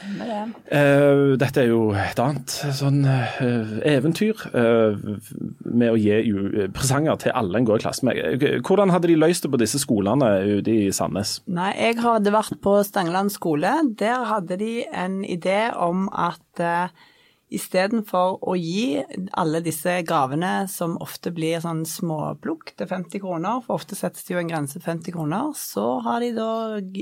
Eh, 0.05 1.35
dette 1.41 1.63
er 1.63 1.71
jo 1.71 1.89
et 1.97 2.21
annet 2.21 2.53
sånn 2.77 3.03
uh, 3.07 3.77
eventyr 3.89 4.45
uh, 4.55 4.99
med 5.65 5.93
å 5.93 5.99
gi 5.99 6.67
presanger 6.75 7.19
til 7.23 7.35
alle 7.37 7.61
en 7.61 7.69
går 7.69 7.81
i 7.81 7.85
klasse 7.85 8.07
med. 8.07 8.45
Hvordan 8.67 8.93
hadde 8.95 9.11
de 9.11 9.19
løst 9.19 9.47
det 9.47 9.53
på 9.53 9.61
disse 9.61 9.81
skolene 9.83 10.31
ute 10.59 10.75
i 10.75 10.93
Sandnes? 10.95 11.39
Nei, 11.47 11.73
jeg 11.79 12.01
hadde 12.05 12.35
vært 12.35 12.61
på 12.65 12.77
Stangeland 12.87 13.33
skole. 13.35 13.73
Der 13.99 14.27
hadde 14.29 14.61
de 14.61 14.85
en 14.93 15.23
idé 15.25 15.69
om 15.75 16.09
at 16.13 16.63
uh, 16.63 16.93
istedenfor 17.57 18.41
å 18.45 18.55
gi 18.59 19.03
alle 19.39 19.61
disse 19.65 19.97
gavene 20.07 20.67
som 20.71 20.97
ofte 21.03 21.33
blir 21.35 21.63
sånn 21.63 21.85
småplukk 21.89 22.75
til 22.79 22.91
50 22.91 23.23
kroner, 23.25 23.61
for 23.65 23.79
ofte 23.79 23.99
settes 23.99 24.27
det 24.27 24.35
jo 24.35 24.43
en 24.43 24.51
grense 24.51 24.81
på 24.81 24.89
50 24.89 25.17
kroner, 25.17 25.53
så 25.59 25.87
har 26.05 26.25
de 26.25 26.33
da 26.37 26.51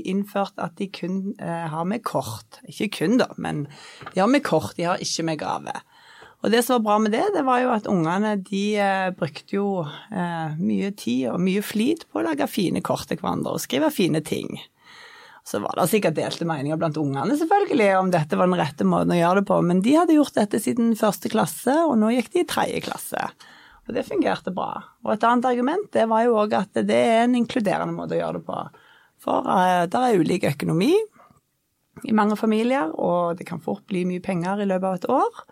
innført 0.03 0.59
at 0.61 0.77
de 0.79 0.89
kun 0.93 1.33
eh, 1.37 1.65
har 1.73 1.87
med 1.89 2.05
kort. 2.07 2.61
Ikke 2.69 2.91
kun, 2.99 3.17
da, 3.21 3.31
men 3.37 3.65
de 4.13 4.21
har 4.21 4.31
med 4.31 4.45
kort, 4.45 4.77
de 4.77 4.87
har 4.89 5.01
ikke 5.03 5.27
med 5.29 5.41
gave. 5.41 5.75
Og 6.43 6.51
det 6.51 6.59
som 6.65 6.75
var 6.75 6.83
bra 6.83 6.97
med 6.99 7.13
det, 7.15 7.23
det 7.35 7.45
var 7.47 7.61
jo 7.63 7.71
at 7.71 7.87
ungene 7.87 8.35
de 8.43 8.65
eh, 8.75 9.09
brukte 9.15 9.55
jo 9.55 9.67
eh, 9.85 10.57
mye 10.59 10.91
tid 10.99 11.29
og 11.31 11.39
mye 11.43 11.63
flid 11.63 12.03
på 12.11 12.19
å 12.19 12.27
lage 12.27 12.49
fine 12.51 12.83
kort 12.83 13.07
til 13.07 13.21
hverandre 13.21 13.55
og 13.55 13.63
skrive 13.63 13.93
fine 13.95 14.19
ting. 14.27 14.59
Så 15.43 15.59
var 15.59 15.75
det 15.75 15.89
sikkert 15.91 16.15
delte 16.15 16.47
meninger 16.47 16.79
blant 16.79 16.97
ungene 16.99 17.35
selvfølgelig 17.35 17.89
om 17.99 18.11
dette 18.13 18.37
var 18.39 18.47
den 18.47 18.59
rette 18.61 18.85
måten 18.87 19.11
å 19.11 19.17
gjøre 19.17 19.41
det 19.41 19.47
på, 19.49 19.57
men 19.67 19.81
de 19.83 19.97
hadde 19.97 20.15
gjort 20.15 20.37
dette 20.37 20.61
siden 20.63 20.93
første 20.95 21.31
klasse, 21.31 21.75
og 21.83 21.97
nå 21.99 22.13
gikk 22.15 22.31
de 22.31 22.43
i 22.43 22.47
tredje 22.47 22.83
klasse. 22.85 23.25
Og 23.83 23.91
det 23.97 24.05
fungerte 24.07 24.53
bra. 24.55 24.77
Og 25.03 25.17
et 25.17 25.25
annet 25.27 25.49
argument 25.49 25.89
det 25.91 26.07
var 26.07 26.23
jo 26.23 26.37
òg 26.39 26.55
at 26.55 26.79
det 26.87 26.95
er 26.95 27.25
en 27.25 27.35
inkluderende 27.35 27.95
måte 27.95 28.15
å 28.15 28.21
gjøre 28.21 28.39
det 28.39 28.47
på. 28.47 28.61
For 29.23 29.43
uh, 29.43 29.83
det 29.91 29.99
er 29.99 30.23
ulik 30.23 30.47
økonomi 30.53 30.93
i 32.07 32.15
mange 32.15 32.39
familier, 32.39 32.89
og 32.95 33.37
det 33.37 33.47
kan 33.47 33.61
fort 33.63 33.83
bli 33.91 34.05
mye 34.07 34.23
penger 34.23 34.63
i 34.63 34.67
løpet 34.69 34.87
av 34.87 34.95
et 34.97 35.09
år. 35.11 35.43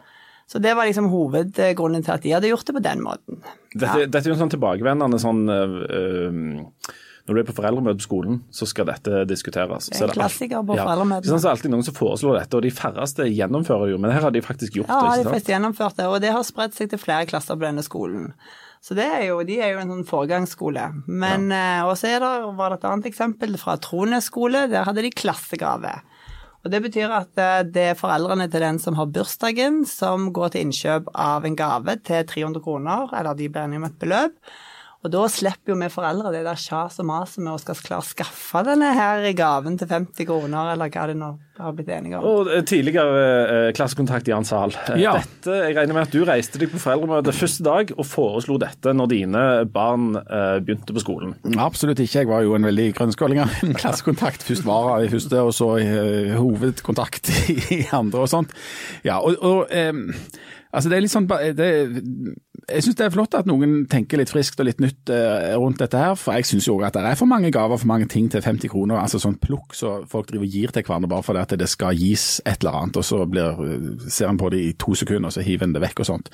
Så 0.52 0.60
det 0.60 0.74
var 0.76 0.88
liksom 0.88 1.08
hovedgrunnen 1.12 2.04
til 2.04 2.16
at 2.16 2.24
de 2.26 2.34
hadde 2.36 2.50
gjort 2.50 2.68
det 2.68 2.76
på 2.76 2.84
den 2.84 3.04
måten. 3.04 3.44
Dette, 3.72 4.08
dette 4.08 4.24
er 4.26 4.32
jo 4.32 4.36
en 4.36 4.42
sånn 4.42 4.52
tilbakevendende 4.52 5.20
sånn 5.22 5.46
eh, 5.48 5.78
eh, 5.96 6.98
Når 7.32 7.38
du 7.38 7.42
er 7.46 7.48
på 7.48 7.54
foreldremøte 7.56 8.02
på 8.02 8.04
skolen, 8.04 8.40
så 8.52 8.66
skal 8.68 8.90
dette 8.90 9.22
diskuteres. 9.30 9.86
Det 9.88 10.02
er 10.02 10.10
en 10.12 10.18
klassiker 10.18 10.66
på 10.68 10.76
ja. 10.76 10.84
foreldremøtene. 10.84 11.30
Så 11.30 11.38
er 11.38 11.46
det 11.46 11.52
alltid 11.54 11.72
noen 11.72 11.86
som 11.88 11.96
foreslår 11.96 12.42
dette, 12.42 12.60
og 12.60 12.66
de 12.66 12.72
færreste 12.76 13.28
gjennomfører 13.32 13.88
det 13.88 13.94
jo. 13.94 14.02
Men 14.04 14.12
her 14.12 14.26
har 14.28 14.34
de 14.36 14.42
faktisk 14.44 14.82
gjort 14.82 14.92
Ja, 14.92 14.98
det. 15.00 15.22
de 15.22 15.24
har 15.24 15.38
faktisk 15.38 15.54
gjennomført 15.54 16.02
det, 16.02 16.10
og 16.12 16.20
det 16.20 16.34
har 16.36 16.44
spredt 16.44 16.76
seg 16.76 16.92
til 16.92 17.00
flere 17.00 17.30
klasser 17.30 17.56
på 17.56 17.64
denne 17.64 17.86
skolen. 17.88 18.34
Så 18.84 18.98
det 18.98 19.06
er 19.08 19.24
jo, 19.30 19.40
de 19.48 19.62
er 19.64 19.78
jo 19.78 19.80
en 19.80 19.94
sånn 19.96 20.08
foregangsskole. 20.10 20.90
Men, 21.08 21.48
ja. 21.56 21.86
Og 21.88 21.96
så 22.02 22.12
er 22.12 22.20
det, 22.20 22.32
var 22.60 22.74
det 22.74 22.82
et 22.82 22.88
annet 22.92 23.12
eksempel 23.14 23.56
fra 23.62 23.78
Trones 23.80 24.28
skole. 24.28 24.66
Der 24.74 24.90
hadde 24.90 25.06
de 25.06 25.14
klassegave. 25.16 26.02
Og 26.62 26.74
Det 26.74 26.82
betyr 26.84 27.14
at 27.16 27.40
eh, 27.42 27.62
det 27.66 27.86
er 27.94 27.98
foreldrene 27.98 28.50
til 28.52 28.62
den 28.62 28.82
som 28.82 28.98
har 29.00 29.10
bursdagen, 29.14 29.82
som 29.90 30.30
går 30.36 30.52
til 30.54 30.68
innkjøp 30.68 31.08
av 31.16 31.48
en 31.48 31.56
gave 31.58 31.96
til 32.06 32.28
300 32.28 32.62
kroner, 32.66 33.08
eller 33.18 33.40
de 33.40 33.48
blir 33.50 33.64
enige 33.64 33.82
om 33.82 33.88
et 33.88 33.98
beløp. 34.04 34.36
Og 35.02 35.10
da 35.10 35.22
slipper 35.34 35.72
jo 35.74 35.76
vi 35.82 35.88
foreldre 35.90 36.30
det 36.34 36.44
der 36.46 36.60
kjas 36.62 37.00
og 37.02 37.08
maset 37.10 37.42
med 37.42 37.56
å 37.56 37.60
skal 37.62 37.80
klare 37.82 38.04
å 38.04 38.06
skaffe 38.06 38.62
denne 38.68 38.92
her 38.94 39.24
gaven 39.34 39.80
til 39.82 39.90
50 39.90 40.28
kroner, 40.30 40.74
eller 40.76 40.92
hva 40.94 41.06
det 41.10 41.16
nå 41.18 41.30
har 41.62 41.74
blitt 41.78 41.90
enige 41.94 42.20
om. 42.20 42.26
Og 42.30 42.52
eh, 42.54 42.62
tidligere 42.70 43.24
eh, 43.42 43.70
klassekontakt 43.78 44.30
Jan 44.30 44.46
Sahl. 44.46 44.76
Eh, 44.92 45.00
Ja. 45.02 45.16
Dette, 45.18 45.56
jeg 45.66 45.76
regner 45.78 45.98
med 45.98 46.06
at 46.06 46.14
du 46.14 46.22
reiste 46.28 46.62
deg 46.62 46.70
på 46.74 46.82
foreldremøte 46.82 47.34
første 47.34 47.66
dag 47.66 47.94
og 47.98 48.06
foreslo 48.06 48.60
dette 48.62 48.94
når 48.94 49.10
dine 49.16 49.44
barn 49.74 50.12
eh, 50.22 50.60
begynte 50.62 50.94
på 50.94 51.02
skolen. 51.02 51.34
Absolutt 51.58 52.02
ikke. 52.06 52.22
Jeg 52.22 52.30
var 52.30 52.46
jo 52.46 52.54
en 52.58 52.70
veldig 52.70 52.88
grønnskåling 53.00 53.42
av 53.42 53.58
en 53.66 53.74
klassekontakt. 53.82 54.46
Først 54.46 54.66
vara 54.70 55.00
i 55.06 55.10
første, 55.10 55.42
og 55.42 55.54
så 55.58 55.72
hovedkontakt 56.38 57.30
i 57.74 57.82
andre 57.96 58.26
og 58.26 58.30
sånt. 58.32 58.54
Ja, 59.08 59.18
og, 59.22 59.38
og 59.42 59.72
um, 59.74 60.06
altså 60.72 60.92
det 60.92 60.98
er 60.98 61.06
litt 61.06 61.14
sånn 61.14 61.28
det, 61.58 61.70
Jeg 62.70 62.86
syns 62.86 62.98
det 63.00 63.06
er 63.08 63.14
flott 63.14 63.36
at 63.36 63.48
noen 63.50 63.86
tenker 63.90 64.20
litt 64.22 64.32
friskt 64.32 64.60
og 64.62 64.68
litt 64.68 64.82
nytt 64.84 65.10
eh, 65.12 65.54
rundt 65.60 65.82
dette 65.82 65.98
her. 66.00 66.14
For 66.20 66.38
jeg 66.38 66.48
syns 66.48 66.68
jo 66.70 66.78
at 66.86 66.96
det 66.96 67.04
er 67.08 67.18
for 67.20 67.30
mange 67.30 67.52
gaver, 67.54 67.80
for 67.82 67.90
mange 67.90 68.08
ting 68.12 68.30
til 68.32 68.44
50 68.44 68.72
kroner. 68.72 69.00
Altså 69.02 69.20
sånn 69.22 69.40
plukk 69.42 69.76
så 69.78 69.98
folk 70.10 70.30
driver 70.30 70.48
og 70.48 70.56
gir 70.56 70.76
til 70.76 70.86
hverandre 70.86 71.12
bare 71.12 71.26
fordi 71.26 71.44
at 71.44 71.56
det 71.60 71.70
skal 71.72 71.98
gis 71.98 72.28
et 72.46 72.62
eller 72.62 72.80
annet, 72.82 73.02
og 73.02 73.08
så 73.08 73.24
blir, 73.30 73.66
ser 74.08 74.30
en 74.30 74.40
på 74.42 74.52
det 74.54 74.62
i 74.62 74.74
to 74.80 74.96
sekunder, 74.98 75.32
og 75.32 75.36
så 75.36 75.46
hiver 75.46 75.68
en 75.68 75.76
det 75.76 75.84
vekk 75.84 76.04
og 76.04 76.12
sånt. 76.12 76.32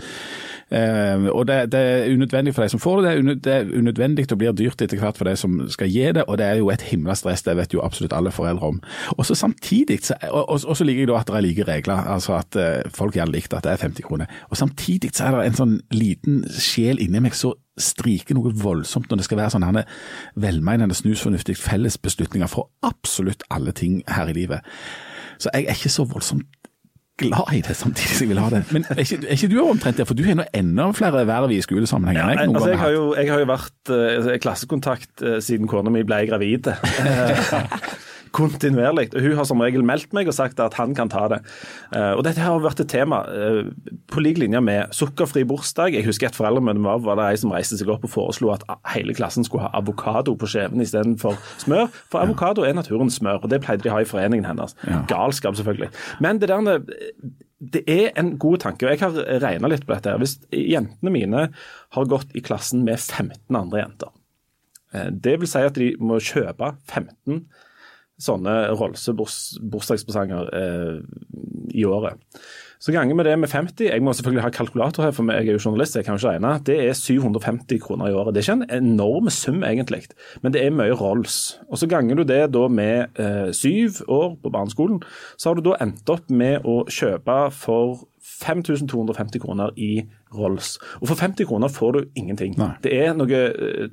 Eh, 0.68 1.28
og 1.32 1.46
det, 1.48 1.72
det 1.72 1.80
er 1.80 2.10
unødvendig 2.12 2.52
for 2.56 2.64
de 2.64 2.74
som 2.74 2.82
får 2.84 3.02
det, 3.06 3.44
det 3.46 3.54
er, 3.54 3.70
unødvendig 3.72 4.26
og 4.32 4.40
blir 4.42 4.56
dyrt 4.58 4.82
etter 4.84 5.00
hvert 5.00 5.18
for 5.20 5.30
de 5.30 5.36
som 5.40 5.62
skal 5.72 5.92
gi 5.92 6.04
det, 6.18 6.26
og 6.28 6.38
det 6.42 6.46
er 6.46 6.60
jo 6.60 6.72
et 6.74 6.84
himla 6.90 7.16
stress, 7.16 7.46
det 7.46 7.56
vet 7.60 7.74
jo 7.74 7.84
absolutt 7.86 8.16
alle 8.16 8.34
foreldre 8.36 8.74
om. 8.74 8.82
Og 9.16 9.26
så 9.26 9.36
samtidig, 9.36 10.02
og, 10.32 10.60
så 10.60 10.84
liker 10.84 11.06
jeg 11.06 11.12
da 11.12 11.22
at 11.22 11.32
det 11.32 11.40
er 11.40 11.48
like 11.48 11.68
regler, 11.70 12.12
altså 12.16 12.36
at 12.42 12.60
eh, 12.60 12.92
folk 12.94 13.16
gjerne 13.16 13.32
liker 13.32 13.58
at 13.58 13.64
det 13.64 13.72
er 13.78 13.86
50 13.88 14.08
kroner. 14.08 14.38
Og 14.50 14.60
samtidig 14.60 15.14
så 15.16 15.30
er 15.30 15.38
det 15.38 15.48
en 15.48 15.62
sånn 15.62 15.80
liten 15.96 16.44
sjel 16.52 17.00
inni 17.04 17.24
meg 17.24 17.38
så 17.38 17.54
striker 17.78 18.36
noe 18.36 18.52
voldsomt 18.58 19.10
når 19.10 19.22
det 19.22 19.28
skal 19.28 19.40
være 19.40 19.54
sånne 19.54 19.84
velmenende, 20.36 20.98
snusfornuftige 20.98 21.60
felles 21.62 22.00
beslutninger 22.02 22.50
for 22.50 22.72
absolutt 22.86 23.46
alle 23.54 23.72
ting 23.72 24.02
her 24.10 24.32
i 24.32 24.36
livet. 24.36 24.66
Så 25.38 25.52
jeg 25.54 25.68
er 25.68 25.78
ikke 25.78 25.94
så 25.94 26.06
voldsomt 26.10 26.48
glad 27.18 27.54
i 27.56 27.62
det 27.66 27.76
samtidig 27.78 28.14
som 28.14 28.26
jeg 28.28 28.32
vil 28.34 28.42
ha 28.42 28.50
det. 28.54 28.64
Men 28.76 28.86
er 28.94 29.02
ikke, 29.04 29.20
er 29.26 29.38
ikke 29.38 29.50
du 29.52 29.58
omtrent 29.64 30.00
der, 30.00 30.08
for 30.10 30.18
du 30.18 30.24
har 30.28 30.38
nå 30.38 30.46
enda 30.58 30.90
flere 30.98 31.24
verv 31.28 31.54
i 31.56 31.60
skolesammenheng 31.66 32.20
enn 32.22 32.34
jeg 32.34 32.50
noen 32.52 32.60
altså, 32.60 32.70
gang 32.70 32.76
jeg, 32.76 32.82
har 32.84 32.94
jo, 32.94 33.06
jeg 33.18 33.32
har 33.34 33.44
jo 33.44 33.50
vært 33.50 33.94
uh, 33.94 34.34
klassekontakt 34.44 35.26
uh, 35.26 35.38
siden 35.44 35.70
kona 35.72 35.94
mi 35.94 36.06
ble 36.08 36.22
gravid. 36.30 36.70
Kontinuerlig. 38.36 39.10
Og 39.16 39.22
Hun 39.22 39.38
har 39.38 39.48
som 39.50 39.62
regel 39.64 39.86
meldt 39.86 40.14
meg 40.16 40.30
og 40.30 40.36
sagt 40.38 40.60
at 40.64 40.78
han 40.80 40.96
kan 40.98 41.12
ta 41.12 41.26
det. 41.32 41.40
Eh, 41.96 42.14
og 42.18 42.24
Dette 42.28 42.44
har 42.44 42.60
vært 42.64 42.82
et 42.84 42.92
tema 42.92 43.24
eh, 43.32 43.72
på 44.12 44.24
lik 44.24 44.42
linje 44.42 44.62
med 44.64 44.94
sukkerfri 44.96 45.46
bursdag. 45.48 45.96
Jeg 45.96 46.08
husker 46.08 46.30
et 46.30 46.38
foreldremøte 46.38 46.84
var, 46.84 47.02
var 47.06 47.20
det 47.20 47.30
ei 47.32 47.42
som 47.42 47.54
reiste 47.56 47.80
seg 47.80 47.92
opp 47.94 48.06
og 48.08 48.14
foreslo 48.14 48.54
at 48.54 48.66
hele 48.94 49.16
klassen 49.18 49.48
skulle 49.48 49.68
ha 49.68 49.74
avokado 49.80 50.36
på 50.38 50.50
skjeven 50.50 50.84
istedenfor 50.84 51.40
smør. 51.64 51.90
For 52.12 52.24
avokado 52.24 52.68
er 52.68 52.78
naturens 52.78 53.20
smør, 53.22 53.44
og 53.44 53.52
det 53.54 53.64
pleide 53.66 53.86
de 53.86 53.92
å 53.92 53.98
ha 53.98 54.06
i 54.06 54.10
foreningen 54.10 54.48
hennes. 54.48 54.78
Galskap, 55.10 55.58
selvfølgelig. 55.60 55.92
Men 56.24 56.42
det 56.42 56.52
der 56.52 56.84
det 57.58 57.84
er 57.90 58.12
en 58.20 58.36
god 58.38 58.58
tanke, 58.62 58.86
og 58.86 58.94
jeg 58.94 59.02
har 59.02 59.42
regna 59.42 59.70
litt 59.72 59.86
på 59.88 59.94
dette. 59.96 60.12
her. 60.12 60.22
Hvis 60.22 60.38
jentene 60.52 61.14
mine 61.14 61.48
har 61.96 62.06
gått 62.06 62.36
i 62.36 62.42
klassen 62.42 62.84
med 62.86 63.00
15 63.00 63.56
andre 63.56 63.82
jenter, 63.82 64.12
eh, 64.94 65.10
det 65.10 65.40
vil 65.40 65.50
si 65.50 65.60
at 65.66 65.74
de 65.74 65.96
må 66.00 66.20
kjøpe 66.22 66.76
15 66.86 67.48
sånne 68.22 68.54
Rolse 68.78 69.14
burs, 69.18 69.58
bursdagspresanger 69.62 70.50
eh, 70.58 70.96
i 71.78 71.86
året. 71.86 72.18
Så 72.80 72.94
ganger 72.94 73.18
vi 73.18 73.26
det 73.26 73.40
med 73.42 73.50
50. 73.50 73.90
Jeg 73.90 74.04
må 74.06 74.14
selvfølgelig 74.14 74.44
ha 74.44 74.52
kalkulator 74.54 75.08
her, 75.08 75.14
for 75.16 75.26
jeg 75.34 75.48
er 75.48 75.58
jo 75.58 75.64
journalist, 75.66 75.96
jeg 75.98 76.06
kan 76.06 76.18
ikke 76.20 76.30
regne. 76.30 76.52
Det 76.66 76.78
er 76.86 76.94
750 76.94 77.82
kroner 77.82 78.12
i 78.12 78.14
året. 78.14 78.36
Det 78.36 78.44
er 78.44 78.46
ikke 78.46 78.66
en 78.68 78.84
enorm 78.86 79.30
sum, 79.34 79.64
egentlig, 79.66 80.04
men 80.44 80.54
det 80.54 80.62
er 80.62 80.76
mye 80.76 80.94
Rolls. 80.98 81.58
Og 81.72 81.82
så 81.82 81.90
ganger 81.90 82.20
du 82.20 82.24
det 82.24 82.44
da 82.54 82.68
med 82.70 83.18
eh, 83.18 83.50
syv 83.52 84.04
år 84.08 84.36
på 84.44 84.54
barneskolen, 84.54 85.02
så 85.38 85.50
har 85.50 85.58
du 85.58 85.66
da 85.66 85.80
endt 85.82 86.14
opp 86.14 86.30
med 86.30 86.66
å 86.70 86.84
kjøpe 86.86 87.40
for 87.58 88.06
5250 88.38 89.42
kroner 89.44 89.74
i 89.78 90.04
Rolls. 90.36 90.76
Og 91.02 91.10
for 91.12 91.20
50 91.20 91.48
kroner 91.50 91.72
får 91.72 91.96
du 91.96 92.02
ingenting. 92.20 92.58
Nei. 92.60 92.74
Det 92.84 92.94
er 92.94 93.16
noe, 93.18 93.42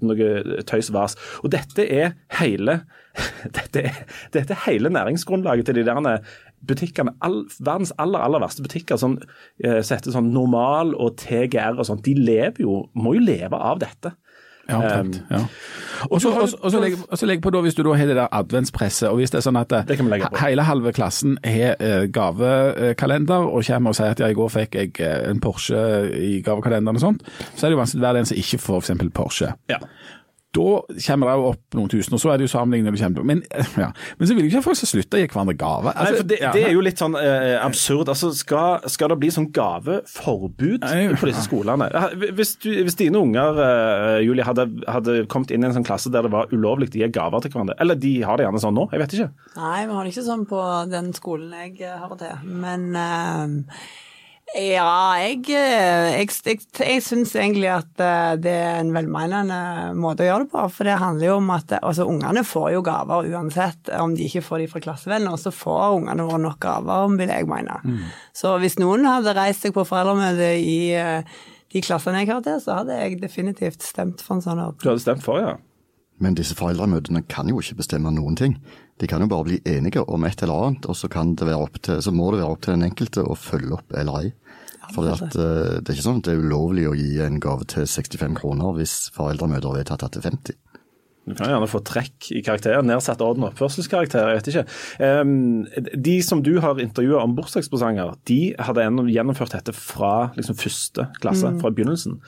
noe 0.05 0.63
tøys 0.69 0.91
og 0.93 0.99
vas. 0.99 1.17
Og 1.43 1.53
dette 1.55 1.87
er 1.87 2.15
hele 2.41 2.83
dette 3.57 3.85
er, 3.87 4.01
dette 4.35 4.57
er 4.57 4.65
hele 4.67 4.91
næringsgrunnlaget 4.91 5.69
til 5.69 5.79
de 5.79 5.87
der 5.87 6.25
butikkene. 6.67 7.15
All, 7.23 7.45
verdens 7.61 7.93
aller 7.99 8.25
aller 8.25 8.43
verste 8.43 8.65
butikker 8.65 8.99
som 9.01 9.17
eh, 9.63 9.81
setter 9.87 10.15
sånn 10.15 10.33
normal 10.35 10.95
og 10.99 11.19
TGR 11.21 11.79
og 11.79 11.87
sånt, 11.89 12.05
de 12.07 12.17
lever 12.19 12.65
jo, 12.65 12.81
må 12.99 13.15
jo 13.19 13.25
leve 13.25 13.61
av 13.61 13.83
dette. 13.85 14.15
Ja, 14.68 14.76
omtrent. 14.78 15.16
Um, 15.16 15.26
ja. 15.30 15.40
Og 16.11 16.21
så- 16.21 17.26
legg 17.26 17.42
på 17.42 17.50
da, 17.50 17.61
hvis 17.61 17.75
du 17.75 17.83
da 17.83 17.92
har 17.94 18.06
det 18.06 18.16
der 18.16 18.28
adventspresset, 18.33 19.09
og 19.09 19.16
hvis 19.21 19.30
det 19.30 19.38
er 19.38 19.44
sånn 19.50 19.61
at 19.61 19.73
eh, 19.73 20.40
hele 20.40 20.62
halve 20.62 20.92
klassen 20.92 21.37
har 21.44 21.76
eh, 21.80 22.06
gavekalender 22.12 23.49
og 23.50 23.64
kommer 23.66 23.90
og 23.92 23.97
sier 23.99 24.14
at 24.14 24.21
ja, 24.21 24.26
i 24.33 24.37
går 24.37 24.49
fikk 24.49 24.75
jeg 24.75 24.94
eh, 25.00 25.30
en 25.30 25.40
Porsche 25.40 25.76
i 26.16 26.40
gavekalenderen 26.44 26.97
og 26.97 27.04
sånt, 27.04 27.23
så 27.54 27.66
er 27.66 27.71
det 27.71 27.76
jo 27.76 27.83
vanskelig 27.83 28.02
å 28.02 28.06
være 28.09 28.21
den 28.23 28.30
som 28.33 28.40
ikke 28.40 28.59
får 28.64 28.83
f.eks. 28.85 29.04
Porsche. 29.14 29.52
Ja. 29.71 29.78
Da 30.55 30.67
kommer 31.09 31.31
det 31.31 31.35
jo 31.35 31.49
opp 31.51 31.77
noen 31.79 31.91
tusen, 31.91 32.15
og 32.15 32.23
så 32.23 32.31
er 32.33 32.39
det 32.39 32.47
jo 32.47 32.53
sammenligning 32.53 32.87
når 32.87 32.97
det 32.97 33.03
kommer 33.03 33.29
Men, 33.33 33.43
eh, 33.51 33.73
ja. 33.83 33.91
Men 34.19 34.31
så 34.31 34.37
vil 34.37 34.47
jo 34.47 34.53
ikke 34.53 34.65
folk 34.69 34.79
slutte 34.79 35.19
å 35.19 35.23
gi 35.23 35.29
hverandre 35.33 35.57
gave. 35.59 35.95
Nei, 35.99 36.13
for 36.15 36.29
det, 36.31 36.39
det 36.55 36.63
er 36.69 36.73
jo 36.77 36.85
litt 36.85 37.03
sånn 37.03 37.19
eh, 37.19 37.57
absurd. 37.59 38.13
Altså, 38.13 38.31
skal, 38.37 38.87
skal 38.91 39.13
det 39.13 39.19
bli 39.25 39.33
sånn 39.35 39.51
gaveforbud 39.55 40.87
på 40.87 41.31
disse 41.31 41.45
skolene? 41.49 41.91
Hvis, 42.39 42.55
du, 42.63 42.71
hvis 42.87 42.99
dine 43.01 43.21
unger 43.21 43.61
eh, 43.67 44.21
Julie, 44.25 44.47
hadde, 44.47 44.69
hadde 44.87 45.25
kommet 45.33 45.53
inn 45.55 45.67
i 45.67 45.71
en 45.71 45.77
sånn 45.77 45.87
klasse 45.87 46.13
der 46.15 46.29
det 46.29 46.33
var 46.35 46.53
ulovlig 46.55 46.93
å 46.93 47.03
gi 47.03 47.11
gaver 47.15 47.45
til 47.45 47.53
hverandre, 47.53 47.77
eller 47.83 47.99
de 47.99 48.15
har 48.25 48.39
det 48.39 48.47
gjerne 48.47 48.63
sånn 48.63 48.79
nå, 48.79 48.89
jeg 48.95 49.03
vet 49.03 49.19
ikke. 49.19 49.31
Nei, 49.59 49.79
vi 49.85 49.99
har 49.99 50.07
det 50.07 50.15
ikke 50.15 50.27
sånn 50.31 50.49
på 50.49 50.65
den 50.93 51.13
skolen 51.17 51.53
jeg 51.59 51.91
har 51.91 52.05
hører 52.05 52.21
til. 52.21 52.57
Men 52.65 52.91
eh, 52.99 53.79
ja, 54.53 55.17
jeg, 55.19 55.41
eh, 55.51 56.21
jeg, 56.21 56.29
jeg, 56.47 56.61
jeg 56.79 57.03
syns 57.03 57.33
egentlig 57.35 57.71
at 57.73 58.03
eh, 58.03 58.35
det 58.39 58.53
er 58.53 58.77
en 58.79 58.93
velmenende 58.95 59.57
måte 59.99 60.23
å 60.23 60.29
gjøre 60.29 60.45
det 60.45 60.53
på. 60.53 60.67
For 60.77 60.87
det 60.87 60.99
handler 61.01 61.27
jo 61.27 61.39
om 61.41 61.51
at 61.55 61.75
eh, 61.75 61.83
altså, 61.83 62.07
ungene 62.07 62.45
får 62.47 62.69
jo 62.77 62.85
gaver 62.87 63.31
uansett. 63.33 63.91
Om 63.99 64.15
de 64.15 64.29
ikke 64.29 64.45
får 64.47 64.63
de 64.63 64.69
fra 64.71 64.85
klassevenner, 64.85 65.41
så 65.41 65.51
får 65.55 65.99
ungene 65.99 66.29
våre 66.29 66.43
nok 66.45 66.61
gaver, 66.63 67.17
vil 67.19 67.35
jeg 67.35 67.51
mene. 67.51 67.81
Så 68.37 68.55
hvis 68.63 68.79
noen 68.79 69.09
hadde 69.09 69.35
reist 69.35 69.67
seg 69.67 69.75
på 69.75 69.87
foreldremøte 69.89 70.53
i 70.61 70.79
de 71.75 71.83
klassene 71.83 72.23
jeg 72.23 72.31
har 72.31 72.45
til, 72.47 72.61
så 72.63 72.79
hadde 72.83 73.01
jeg 73.01 73.19
definitivt 73.25 73.83
stemt 73.83 74.23
for 74.23 74.37
en 74.37 74.45
sånn 74.45 74.61
ordning. 74.61 74.83
Du 74.85 74.93
hadde 74.93 75.03
stemt 75.03 75.25
for, 75.27 75.41
ja. 75.43 75.57
Men 76.23 76.37
disse 76.39 76.55
foreldremøtene 76.55 77.25
kan 77.27 77.51
jo 77.51 77.59
ikke 77.59 77.81
bestemme 77.81 78.13
noen 78.15 78.39
ting. 78.39 78.61
De 79.01 79.09
kan 79.11 79.23
jo 79.25 79.31
bare 79.31 79.49
bli 79.49 79.59
enige 79.67 80.05
om 80.07 80.25
et 80.25 80.43
eller 80.45 80.69
annet, 80.69 80.87
og 80.87 80.97
så, 80.97 81.11
kan 81.11 81.35
det 81.35 81.49
være 81.49 81.67
opp 81.67 81.81
til, 81.83 81.99
så 82.03 82.13
må 82.15 82.31
det 82.31 82.43
være 82.43 82.55
opp 82.55 82.63
til 82.63 82.77
den 82.77 82.87
enkelte 82.87 83.25
å 83.27 83.35
følge 83.39 83.75
opp 83.79 83.97
eller 83.99 84.21
ei. 84.21 84.33
For 84.93 85.07
det, 85.07 85.15
at, 85.17 85.37
eh, 85.41 85.81
det 85.81 85.89
er 85.89 85.97
ikke 85.97 86.07
sånn 86.07 86.21
at 86.21 86.29
det 86.29 86.35
er 86.35 86.45
ulovlig 86.45 86.85
å 86.91 86.95
gi 86.99 87.19
en 87.25 87.41
gave 87.43 87.67
til 87.73 87.89
65 87.89 88.37
kroner 88.39 88.77
hvis 88.77 88.95
foreldremøter 89.17 89.71
har 89.71 89.81
vedtatt 89.81 90.07
at 90.07 90.17
det 90.17 90.23
er 90.23 90.31
50. 90.31 90.59
Du 91.25 91.33
kan 91.35 91.49
gjerne 91.49 91.69
få 91.71 91.81
trekk 91.85 92.31
i 92.37 92.43
karakterer, 92.45 92.83
Nedsatt 92.85 93.23
orden 93.25 93.47
og 93.47 93.54
oppførselskarakter. 93.54 94.26
jeg 94.28 94.40
vet 94.43 94.50
ikke. 94.52 94.64
Ehm, 95.00 95.64
de 95.97 96.19
som 96.23 96.43
du 96.45 96.59
har 96.61 96.76
intervjua 96.83 97.23
om 97.25 97.35
bursdagspresanger, 97.38 98.12
de 98.28 98.54
hadde 98.59 98.85
gjennomført 99.09 99.57
dette 99.57 99.73
fra 99.73 100.31
liksom, 100.37 100.59
første 100.61 101.09
klasse, 101.23 101.54
fra 101.62 101.71
begynnelsen. 101.73 102.19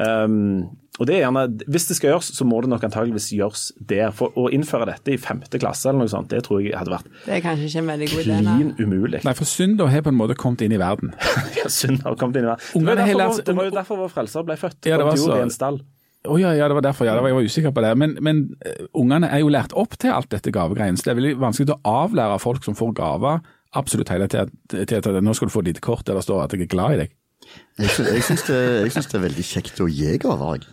Um, 0.00 0.70
og 0.96 1.04
det 1.06 1.16
er 1.18 1.26
gjerne, 1.26 1.42
Hvis 1.68 1.86
det 1.90 1.96
skal 1.98 2.10
gjøres, 2.14 2.30
så 2.32 2.44
må 2.48 2.62
det 2.64 2.70
nok 2.72 2.84
antageligvis 2.88 3.28
gjøres 3.36 3.66
der. 3.84 4.10
For 4.16 4.32
å 4.32 4.46
innføre 4.48 4.86
dette 4.88 5.12
i 5.12 5.18
femte 5.20 5.60
klasse, 5.60 5.90
eller 5.90 6.06
noe 6.06 6.08
sånt, 6.08 6.30
det 6.32 6.44
tror 6.46 6.62
jeg 6.64 6.72
hadde 6.72 6.94
vært 6.94 7.10
Det 7.26 7.34
er 7.36 7.42
kanskje 7.44 7.68
ikke 7.68 7.82
en 7.82 7.90
veldig 7.92 8.08
god 8.14 8.22
idé. 8.22 8.38
klin 8.40 8.70
umulig. 8.80 9.20
Nei, 9.26 9.34
for 9.36 9.44
synder 9.44 9.92
har 9.92 10.00
på 10.06 10.08
en 10.14 10.16
måte 10.16 10.36
kommet 10.40 10.64
inn 10.64 10.72
i 10.72 10.80
verden. 10.80 11.12
Ja, 11.60 11.68
Synd 11.72 12.00
har 12.04 12.16
kommet 12.16 12.36
inn 12.40 12.46
i 12.46 12.50
verden. 12.54 12.64
Det 12.72 12.86
var 12.88 12.96
har 13.04 13.20
derfor 13.20 13.44
det 13.44 13.56
var 13.56 13.68
jo 13.68 13.74
derfor 13.76 14.00
vår 14.00 14.10
frelser 14.16 14.44
ble 14.48 14.56
født. 14.56 14.80
Ja, 14.88 14.96
det 14.96 15.04
på 15.04 15.12
var 15.12 15.20
så- 15.20 15.36
i 15.36 15.44
en 15.44 15.50
stall. 15.52 15.80
Å 16.28 16.36
ja, 16.40 16.52
ja, 16.58 16.66
det 16.70 16.76
var 16.78 16.84
derfor. 16.88 17.06
Ja, 17.08 17.14
det 17.16 17.22
var, 17.24 17.30
jeg 17.32 17.38
var 17.38 17.46
usikker 17.50 17.74
på 17.76 17.82
det. 17.84 17.92
Men, 17.98 18.16
men 18.24 18.40
uh, 18.66 18.86
ungene 19.02 19.28
er 19.32 19.42
jo 19.44 19.50
lært 19.52 19.74
opp 19.78 19.96
til 20.02 20.12
alt 20.14 20.28
dette 20.32 20.52
gavegreiene, 20.54 20.98
så 20.98 21.08
det 21.08 21.14
er 21.14 21.20
veldig 21.20 21.34
vanskelig 21.42 21.74
å 21.76 21.80
avlære 22.06 22.38
folk 22.42 22.64
som 22.66 22.76
får 22.78 22.94
gaver 22.98 23.40
absolutt 23.76 24.08
hele 24.14 24.28
tida 24.32 24.46
til 24.72 24.96
at 24.98 25.22
nå 25.24 25.34
skal 25.36 25.50
du 25.50 25.52
få 25.52 25.60
et 25.64 25.72
lite 25.74 25.82
kort 25.84 26.06
der 26.08 26.16
det 26.16 26.24
står 26.24 26.44
at 26.46 26.54
jeg 26.56 26.64
er 26.64 26.72
glad 26.72 26.94
i 26.96 27.00
deg. 27.04 27.10
Jeg, 27.78 27.90
sy- 27.92 28.06
jeg 28.08 28.22
syns 28.24 28.46
det, 28.48 28.56
jeg 28.86 28.92
syns 28.94 29.10
det 29.12 29.18
er 29.18 29.24
veldig 29.26 29.44
kjekt 29.50 29.82
å 29.84 29.88
gi 29.92 30.14
gaver. 30.22 30.64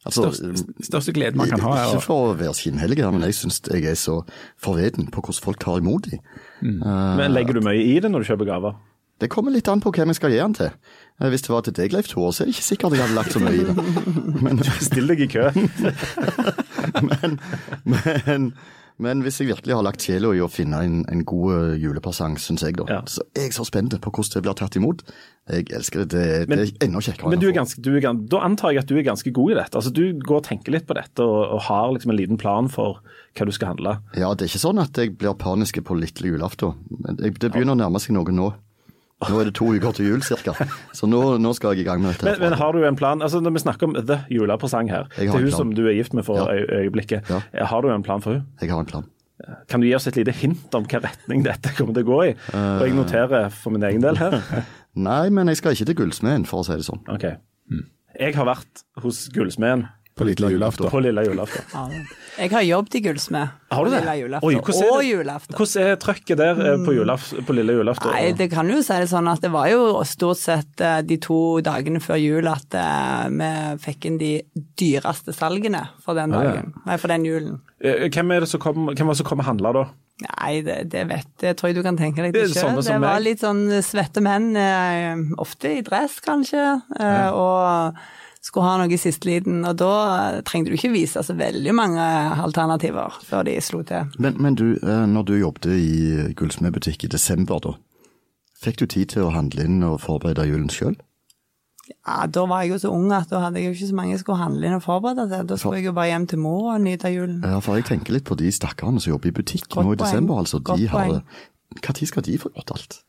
Altså, 0.00 0.30
Største, 0.32 0.84
største 0.86 1.12
glede 1.16 1.36
man 1.36 1.48
kan 1.50 1.60
ha. 1.60 1.72
Her, 1.76 1.90
Ikke 1.96 2.04
for 2.06 2.30
å 2.30 2.36
være 2.38 2.54
skinnhellig, 2.56 3.00
men 3.12 3.24
jeg 3.26 3.36
syns 3.36 3.58
jeg 3.68 3.84
er 3.90 3.96
så 4.00 4.20
forveden 4.60 5.10
på 5.12 5.20
hvordan 5.24 5.44
folk 5.44 5.58
tar 5.60 5.80
imot 5.82 6.06
dem. 6.12 6.22
Men 6.64 7.34
legger 7.34 7.58
du 7.58 7.64
mye 7.66 7.82
i 7.84 7.98
det 8.00 8.08
når 8.12 8.24
du 8.24 8.30
kjøper 8.30 8.48
gaver? 8.48 8.78
Det 9.20 9.28
kommer 9.32 9.52
litt 9.52 9.68
an 9.68 9.82
på 9.84 9.92
hvem 9.92 10.08
jeg 10.14 10.16
skal 10.20 10.32
gi 10.32 10.40
den 10.40 10.54
til. 10.56 10.70
Eh, 11.20 11.28
Hvis 11.28 11.42
det 11.44 11.52
var 11.52 11.62
til 11.66 11.76
deg, 11.76 11.92
Leif 11.92 12.08
Tore, 12.08 12.32
så 12.32 12.42
er 12.42 12.48
det 12.50 12.56
ikke 12.56 12.68
sikkert 12.70 12.96
jeg 12.96 13.04
hadde 13.04 13.18
lagt 13.18 13.32
så 13.36 13.40
mye 13.44 13.60
i 13.60 13.64
det. 13.68 13.74
Men, 14.44 14.62
Still 14.80 15.12
deg 15.12 15.20
i 15.26 15.30
kø. 15.30 15.50
men, 17.10 17.40
men, 17.84 18.52
Men 19.00 19.22
hvis 19.24 19.38
jeg 19.40 19.48
virkelig 19.48 19.72
har 19.72 19.84
lagt 19.86 20.02
sjela 20.04 20.28
i 20.36 20.42
å 20.44 20.48
finne 20.52 20.76
en, 20.84 20.96
en 21.08 21.22
god 21.24 21.52
eh, 21.54 21.76
julepresang, 21.80 22.34
syns 22.40 22.60
jeg, 22.66 22.74
da, 22.76 22.84
Ja. 22.90 22.98
så 23.08 23.22
er 23.32 23.46
jeg 23.46 23.54
så 23.56 23.64
spent 23.64 23.94
på 23.96 24.10
hvordan 24.12 24.34
det 24.34 24.42
blir 24.44 24.56
tatt 24.60 24.76
imot. 24.76 25.00
Jeg 25.48 25.70
elsker 25.72 26.02
det. 26.04 26.10
Det, 26.12 26.48
Men- 26.50 26.58
det 26.60 26.66
er 26.68 26.84
enda 26.88 27.00
kjekkere. 27.06 27.30
Men 27.32 27.40
du 27.40 27.46
er 27.48 27.54
ganske, 27.56 27.80
du 27.80 27.94
er, 27.96 28.04
da 28.04 28.42
antar 28.44 28.74
jeg 28.76 28.82
at 28.84 28.90
du 28.92 28.98
er 29.00 29.06
ganske 29.08 29.32
god 29.32 29.54
i 29.54 29.56
dette. 29.56 29.72
Altså, 29.80 29.92
du 29.96 30.04
går 30.20 30.42
og 30.42 30.44
tenker 30.50 30.76
litt 30.76 30.84
på 30.86 30.96
dette 31.00 31.24
og, 31.24 31.40
og 31.56 31.62
har 31.70 31.94
liksom 31.96 32.12
en 32.12 32.20
liten 32.20 32.36
plan 32.40 32.68
for 32.68 33.00
hva 33.36 33.48
du 33.48 33.52
skal 33.56 33.72
handle. 33.72 33.96
Ja, 34.20 34.34
det 34.36 34.44
er 34.44 34.52
ikke 34.52 34.64
sånn 34.68 34.82
at 34.84 35.00
jeg 35.00 35.16
blir 35.16 35.32
panisk 35.40 35.80
på 35.80 35.96
lille 35.96 36.34
julaften. 36.34 36.76
Det 37.16 37.32
begynner 37.48 37.72
å 37.72 37.80
nærme 37.80 38.00
seg 38.04 38.12
noe 38.18 38.36
nå. 38.36 38.50
Nå 39.28 39.36
er 39.40 39.44
det 39.50 39.54
to 39.58 39.66
uker 39.76 39.92
til 39.92 40.06
jul 40.08 40.22
cirka, 40.24 40.54
så 40.96 41.06
nå, 41.06 41.36
nå 41.44 41.50
skal 41.54 41.74
jeg 41.76 41.84
i 41.84 41.88
gang 41.90 42.00
med 42.00 42.14
dette. 42.14 42.24
Men, 42.24 42.38
men 42.40 42.54
har 42.56 42.72
du 42.72 42.84
en 42.88 42.96
plan? 42.96 43.20
Altså, 43.20 43.40
Når 43.44 43.52
vi 43.52 43.60
snakker 43.66 43.86
om 43.90 43.94
the 44.08 44.16
julepresang 44.32 44.88
her, 44.88 45.10
til 45.18 45.28
hun 45.34 45.50
som 45.52 45.74
du 45.76 45.82
er 45.86 45.92
gift 45.98 46.14
med 46.16 46.24
for 46.24 46.40
Ja. 46.40 46.54
øyeblikket, 46.80 47.28
Ja. 47.28 47.42
eh, 47.52 47.66
har 47.66 47.82
du 47.84 47.90
en 47.92 48.02
plan 48.02 48.22
for 48.24 48.32
hun? 48.38 48.46
Jeg 48.62 48.70
har 48.70 48.80
en 48.80 48.86
plan. 48.86 49.04
Kan 49.68 49.80
du 49.80 49.86
gi 49.86 49.94
oss 49.94 50.06
et 50.06 50.16
lite 50.16 50.32
hint 50.32 50.74
om 50.74 50.84
hvilken 50.84 51.02
retning 51.04 51.44
dette 51.44 51.70
kommer 51.76 51.94
til 51.96 52.04
å 52.04 52.08
gå 52.10 52.18
i? 52.30 52.34
Og 52.54 52.82
jeg 52.86 52.92
noterer 52.96 53.50
for 53.50 53.70
min 53.70 53.82
egen 53.82 54.00
del 54.04 54.16
her. 54.20 54.40
Nei, 54.96 55.28
men 55.30 55.48
jeg 55.48 55.56
skal 55.60 55.72
ikke 55.72 55.86
til 55.92 55.94
gullsmeden, 56.00 56.44
for 56.46 56.60
å 56.60 56.64
si 56.66 56.72
det 56.76 56.84
sånn. 56.88 57.00
Ok. 57.08 57.24
Jeg 58.20 58.34
har 58.36 58.44
vært 58.48 58.82
hos 59.02 59.28
gullsmeden 59.32 59.86
På 60.16 60.24
lille 60.26 60.50
julaften. 60.52 60.90
på 60.90 61.00
lille 61.00 61.22
julaften. 61.24 61.64
Ja. 61.72 62.02
Jeg 62.40 62.50
har 62.52 62.62
jobbet 62.62 62.94
i 62.94 63.00
gullsmed. 63.04 63.48
Har 63.72 63.84
du 63.84 63.90
det? 63.90 64.00
Lille 64.00 64.16
julaften. 64.20 64.48
Oi, 64.48 64.54
hvordan 64.54 64.82
er 64.82 64.90
og 64.92 65.00
det- 65.00 65.08
julaften. 65.10 65.56
Hvordan 65.56 65.86
er 65.86 65.96
trøkket 65.96 66.36
der 66.36 66.60
eh, 66.72 66.84
på, 66.84 66.92
julaf 66.96 67.28
på 67.46 67.54
lille 67.56 67.72
julaften? 67.78 68.10
Nei, 68.12 68.32
det 68.32 68.50
kan 68.52 68.68
jo 68.68 68.82
si 68.82 68.92
det 69.00 69.08
sånn 69.08 69.28
at 69.32 69.40
det 69.40 69.50
var 69.52 69.68
jo 69.70 70.02
stort 70.04 70.36
sett 70.38 70.80
eh, 70.80 71.00
de 71.02 71.16
to 71.16 71.60
dagene 71.64 72.00
før 72.00 72.20
jul 72.20 72.48
at 72.48 72.74
eh, 72.74 73.28
vi 73.30 73.50
fikk 73.86 74.04
inn 74.10 74.18
de 74.18 74.32
dyreste 74.76 75.32
salgene 75.36 75.86
for 76.04 76.14
den 76.14 76.30
Ja, 76.36 76.42
ja. 76.42 76.50
dagen. 76.52 76.72
Nei, 76.86 76.96
for 76.98 77.08
den 77.08 77.24
julen. 77.24 77.60
Hvem 77.80 78.32
er 78.36 78.40
det 78.40 78.48
som 78.48 78.60
kom, 78.60 78.86
hvem 78.92 79.06
var 79.06 79.14
det 79.14 79.16
som 79.22 79.26
kom 79.26 79.40
og 79.40 79.46
handla 79.48 79.72
da? 79.72 79.86
Nei, 80.20 80.60
det, 80.60 80.90
det 80.92 81.06
vet 81.08 81.28
det 81.40 81.54
tror 81.56 81.70
jeg 81.70 81.76
du 81.78 81.82
kan 81.86 81.96
tenke 81.96 82.20
deg 82.20 82.34
Det 82.36 82.48
sjøl. 82.50 82.58
som 82.60 82.76
Det 82.76 82.98
var 83.00 83.14
meg. 83.16 83.22
litt 83.24 83.40
sånn 83.40 83.62
svette 83.80 84.20
menn, 84.20 84.50
ofte 85.40 85.78
i 85.78 85.80
dress 85.86 86.18
kanskje, 86.20 86.82
Ja. 86.98 87.30
og 87.32 87.94
skulle 88.40 88.66
ha 88.66 88.78
noe 88.80 88.92
i 88.92 88.98
siste 89.00 89.28
liten. 89.28 89.60
Og 89.68 89.76
da 89.80 90.40
trengte 90.46 90.72
du 90.72 90.78
ikke 90.78 90.92
vise 90.94 91.22
så 91.24 91.36
veldig 91.36 91.74
mange 91.76 92.06
alternativer 92.40 93.20
før 93.26 93.44
de 93.48 93.58
slo 93.64 93.82
til. 93.86 94.08
Men, 94.18 94.38
men 94.40 94.56
du, 94.58 94.72
eh, 94.80 95.04
når 95.10 95.28
du 95.28 95.36
jobbet 95.38 95.70
i 95.76 96.32
gullsmedbutikk 96.38 97.04
i 97.04 97.12
desember, 97.12 97.60
da, 97.64 97.76
fikk 98.60 98.80
du 98.82 98.86
tid 98.86 99.14
til 99.14 99.28
å 99.28 99.34
handle 99.36 99.68
inn 99.68 99.82
og 99.86 100.00
forberede 100.04 100.48
julen 100.48 100.72
sjøl? 100.72 100.96
Ja, 102.06 102.26
Da 102.30 102.44
var 102.46 102.62
jeg 102.62 102.70
jo 102.76 102.78
så 102.84 102.90
ung 102.94 103.10
at 103.12 103.30
da 103.32 103.40
hadde 103.42 103.58
jeg 103.58 103.66
jo 103.72 103.76
ikke 103.76 103.90
så 103.90 103.96
mange 103.98 104.14
jeg 104.14 104.22
skulle 104.22 104.38
handle 104.38 104.68
inn 104.68 104.76
og 104.78 104.84
forberede 104.84 105.26
til. 105.26 105.46
Da 105.50 105.56
skulle 105.58 105.80
jeg 105.80 105.88
jo 105.90 105.94
bare 105.96 106.12
hjem 106.12 106.26
til 106.30 106.38
mor 106.38 106.72
og 106.76 106.80
nyte 106.84 107.10
julen. 107.10 107.40
Ja, 107.42 107.58
for 107.64 107.78
jeg 107.80 107.88
tenker 107.90 108.14
litt 108.14 108.28
på 108.28 108.38
de 108.38 108.50
stakkarene 108.54 109.02
som 109.02 109.16
jobber 109.16 109.32
i 109.32 109.36
butikk 109.40 109.66
Godt 109.68 109.84
nå 109.86 109.94
i 109.94 109.96
poeng. 109.96 110.04
desember. 110.06 110.38
altså. 110.44 110.60
Godt 110.62 110.78
De 110.78 110.86
har. 110.92 111.22
Når 111.80 112.06
skal 112.06 112.22
de 112.26 112.38
få 112.38 112.50
gjort 112.54 112.70
alt? 112.76 113.00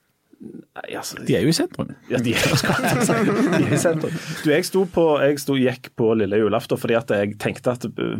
Nei, 0.41 0.95
altså, 0.97 1.19
De 1.27 1.35
er 1.37 1.43
jo 1.45 1.51
i 1.51 1.55
sentrum. 1.55 1.89
Ja, 2.09 2.17
de 2.23 2.33
er, 2.33 2.45
de 3.59 3.65
er 3.67 3.73
i 3.75 3.79
sentrum. 3.79 4.13
Du, 4.41 4.49
jeg 4.49 4.65
sto 4.65 4.85
på, 4.89 5.03
jeg 5.21 5.41
sto, 5.43 5.57
gikk 5.59 5.91
på 5.99 6.07
lille 6.17 6.39
julaften 6.41 6.79
fordi 6.81 6.95
at 6.97 7.11
jeg 7.13 7.35
tenkte 7.41 7.75
at 7.75 7.85
uh, 7.85 8.15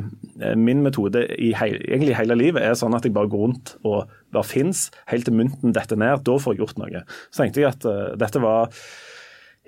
min 0.60 0.84
metode 0.86 1.24
i 1.42 1.54
heil, 1.58 1.80
egentlig 1.88 2.18
hele 2.20 2.38
livet 2.38 2.66
er 2.68 2.76
sånn 2.78 2.98
at 2.98 3.08
jeg 3.08 3.16
bare 3.16 3.32
går 3.32 3.46
rundt 3.46 3.74
og 3.82 4.12
bare 4.36 4.46
fins 4.48 4.90
helt 5.10 5.26
til 5.28 5.38
mynten 5.40 5.74
detter 5.74 5.98
ned. 5.98 6.22
Da 6.28 6.36
får 6.38 6.56
jeg 6.56 6.62
gjort 6.66 6.84
noe. 6.84 7.02
Så 7.32 7.42
tenkte 7.42 7.64
jeg 7.64 7.72
at 7.72 7.90
uh, 7.90 8.12
dette 8.22 8.44
var 8.44 8.70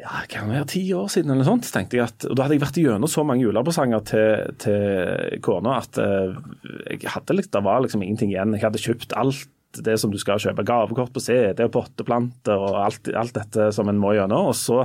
ja, 0.03 0.23
kan 0.27 0.49
det 0.49 0.57
være 0.57 0.69
ti 0.73 0.83
år 0.97 1.09
siden 1.13 1.33
eller 1.33 1.47
sånt. 1.47 1.67
Tenkte 1.73 1.97
jeg 1.97 2.05
at, 2.09 2.25
og 2.27 2.37
Da 2.37 2.45
hadde 2.45 2.57
jeg 2.57 2.65
vært 2.65 2.79
gjennom 2.81 3.09
så 3.09 3.25
mange 3.25 3.45
julepresanger 3.45 4.05
til, 4.09 4.53
til 4.61 5.41
kona 5.45 5.79
at 5.81 5.97
uh, 6.01 6.37
jeg 6.91 7.09
hadde, 7.15 7.39
det 7.41 7.65
var 7.65 7.81
liksom 7.81 8.05
ingenting 8.05 8.33
igjen. 8.33 8.53
Jeg 8.57 8.67
hadde 8.67 8.83
kjøpt 8.83 9.17
alt 9.17 9.49
det 9.85 9.97
som 10.01 10.13
du 10.13 10.19
skal 10.21 10.41
kjøpe. 10.41 10.65
Gavekort 10.67 11.13
på 11.13 11.23
CD 11.23 11.63
og 11.65 11.73
potteplanter 11.75 12.57
og 12.57 12.79
alt, 12.85 13.09
alt 13.17 13.37
dette 13.37 13.71
som 13.75 13.89
en 13.89 14.01
må 14.01 14.13
gjennom. 14.17 14.51
Og 14.51 14.57
så 14.57 14.83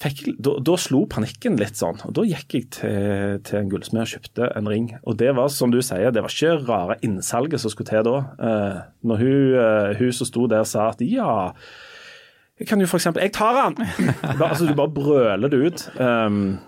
fikk, 0.00 0.24
da, 0.40 0.56
da 0.64 0.76
slo 0.80 1.04
panikken 1.10 1.58
litt 1.60 1.78
sånn. 1.80 2.00
og 2.06 2.14
Da 2.16 2.24
gikk 2.26 2.56
jeg 2.56 2.68
til, 2.78 3.38
til 3.46 3.60
en 3.60 3.70
gullsmed 3.72 4.04
og 4.04 4.12
kjøpte 4.14 4.50
en 4.56 4.70
ring. 4.70 4.90
Og 5.02 5.16
det 5.20 5.32
var 5.36 5.52
som 5.52 5.72
du 5.72 5.80
sier, 5.84 6.12
det 6.14 6.24
var 6.24 6.32
ikke 6.32 6.58
rare 6.68 6.98
innsalget 7.04 7.62
som 7.62 7.72
skulle 7.72 7.92
til 7.92 8.04
da. 8.08 8.18
Eh, 8.48 8.82
når 9.08 9.24
hun, 9.24 9.56
eh, 9.62 9.96
hun 10.00 10.12
som 10.16 10.28
sto 10.28 10.46
der 10.50 10.68
sa 10.68 10.90
at 10.92 11.02
ja 11.04 11.32
jeg 12.60 12.68
kan 12.68 12.82
jo 12.82 12.86
eksempel 12.86 13.24
Jeg 13.24 13.32
tar! 13.34 13.72
Bare, 13.74 14.48
altså, 14.52 14.66
du 14.68 14.74
bare 14.78 14.92
brøler 14.94 15.50
det 15.50 15.58
ut. 15.58 15.84
Um, 15.98 16.60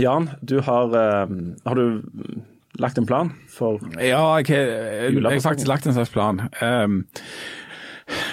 Jan, 0.00 0.30
du 0.42 0.60
har 0.66 0.90
um, 1.28 1.54
Har 1.66 1.78
du 1.78 2.02
lagt 2.78 2.98
en 2.98 3.06
plan 3.06 3.32
for 3.52 3.80
Ja, 3.96 4.38
jeg 4.38 4.50
har 4.50 4.68
jeg 5.10 5.22
har 5.22 5.40
faktisk 5.44 5.68
lagt 5.68 5.86
en 5.86 5.96
slags 5.96 6.10
plan. 6.14 6.40
Um, 6.62 7.04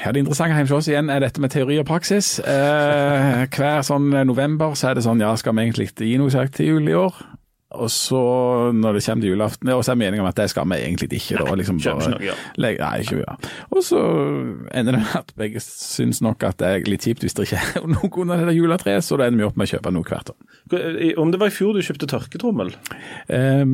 ja, 0.06 0.12
Det 0.12 0.20
interessante 0.20 0.56
hjemme 0.56 0.70
hos 0.70 0.72
oss 0.86 0.88
igjen 0.88 1.10
er 1.10 1.20
dette 1.20 1.42
med 1.42 1.52
teori 1.52 1.80
og 1.82 1.88
praksis. 1.90 2.40
Eh, 2.40 3.46
hver 3.52 3.82
sånn 3.84 4.14
november 4.28 4.76
så 4.78 4.92
er 4.92 4.96
det 4.96 5.04
sånn, 5.04 5.20
ja, 5.24 5.34
skal 5.36 5.56
vi 5.56 5.66
egentlig 5.66 5.90
gi 5.98 6.16
noe 6.22 6.32
sagt 6.32 6.56
til 6.60 6.76
jul 6.76 6.88
i 6.90 6.96
år? 6.96 7.18
Og 7.76 7.90
så 7.92 8.20
når 8.78 8.94
det 8.94 9.02
kommer 9.04 9.26
til 9.26 9.32
julaften, 9.34 9.68
ja, 9.68 9.76
og 9.76 9.84
så 9.84 9.92
er 9.92 9.98
meningen 10.00 10.22
om 10.22 10.30
at 10.30 10.38
det 10.38 10.46
skal 10.52 10.68
vi 10.70 10.78
egentlig 10.86 11.10
ikke. 11.18 11.40
da, 11.42 11.56
liksom 11.58 11.80
bare 11.82 12.12
noe, 12.14 12.22
ja. 12.24 12.36
legge- 12.62 12.80
Nei, 12.86 13.02
ikke 13.02 13.18
ja. 13.20 13.34
Og 13.74 13.82
så 13.84 14.00
ender 14.72 14.96
det 14.96 15.02
med 15.02 15.16
at 15.18 15.34
begge 15.36 15.60
syns 15.66 16.22
nok 16.22 16.44
at 16.46 16.60
det 16.62 16.68
er 16.70 16.86
litt 16.88 17.04
kjipt 17.04 17.26
hvis 17.26 17.34
det 17.36 17.48
ikke 17.50 17.60
er 17.82 17.88
noe 17.96 18.12
under 18.22 18.46
det 18.46 18.54
juletreet, 18.56 19.04
så 19.04 19.18
da 19.18 19.26
ender 19.28 19.42
vi 19.44 19.48
opp 19.50 19.58
med 19.58 19.68
å 19.68 19.72
kjøpe 19.74 19.92
noe 19.92 20.06
hvert 20.08 20.30
år. 20.32 21.18
Om 21.20 21.34
det 21.34 21.40
var 21.42 21.52
i 21.52 21.56
fjor 21.58 21.74
du 21.76 21.82
kjøpte 21.84 22.08
tørketrommel? 22.14 22.72
Um, 23.34 23.74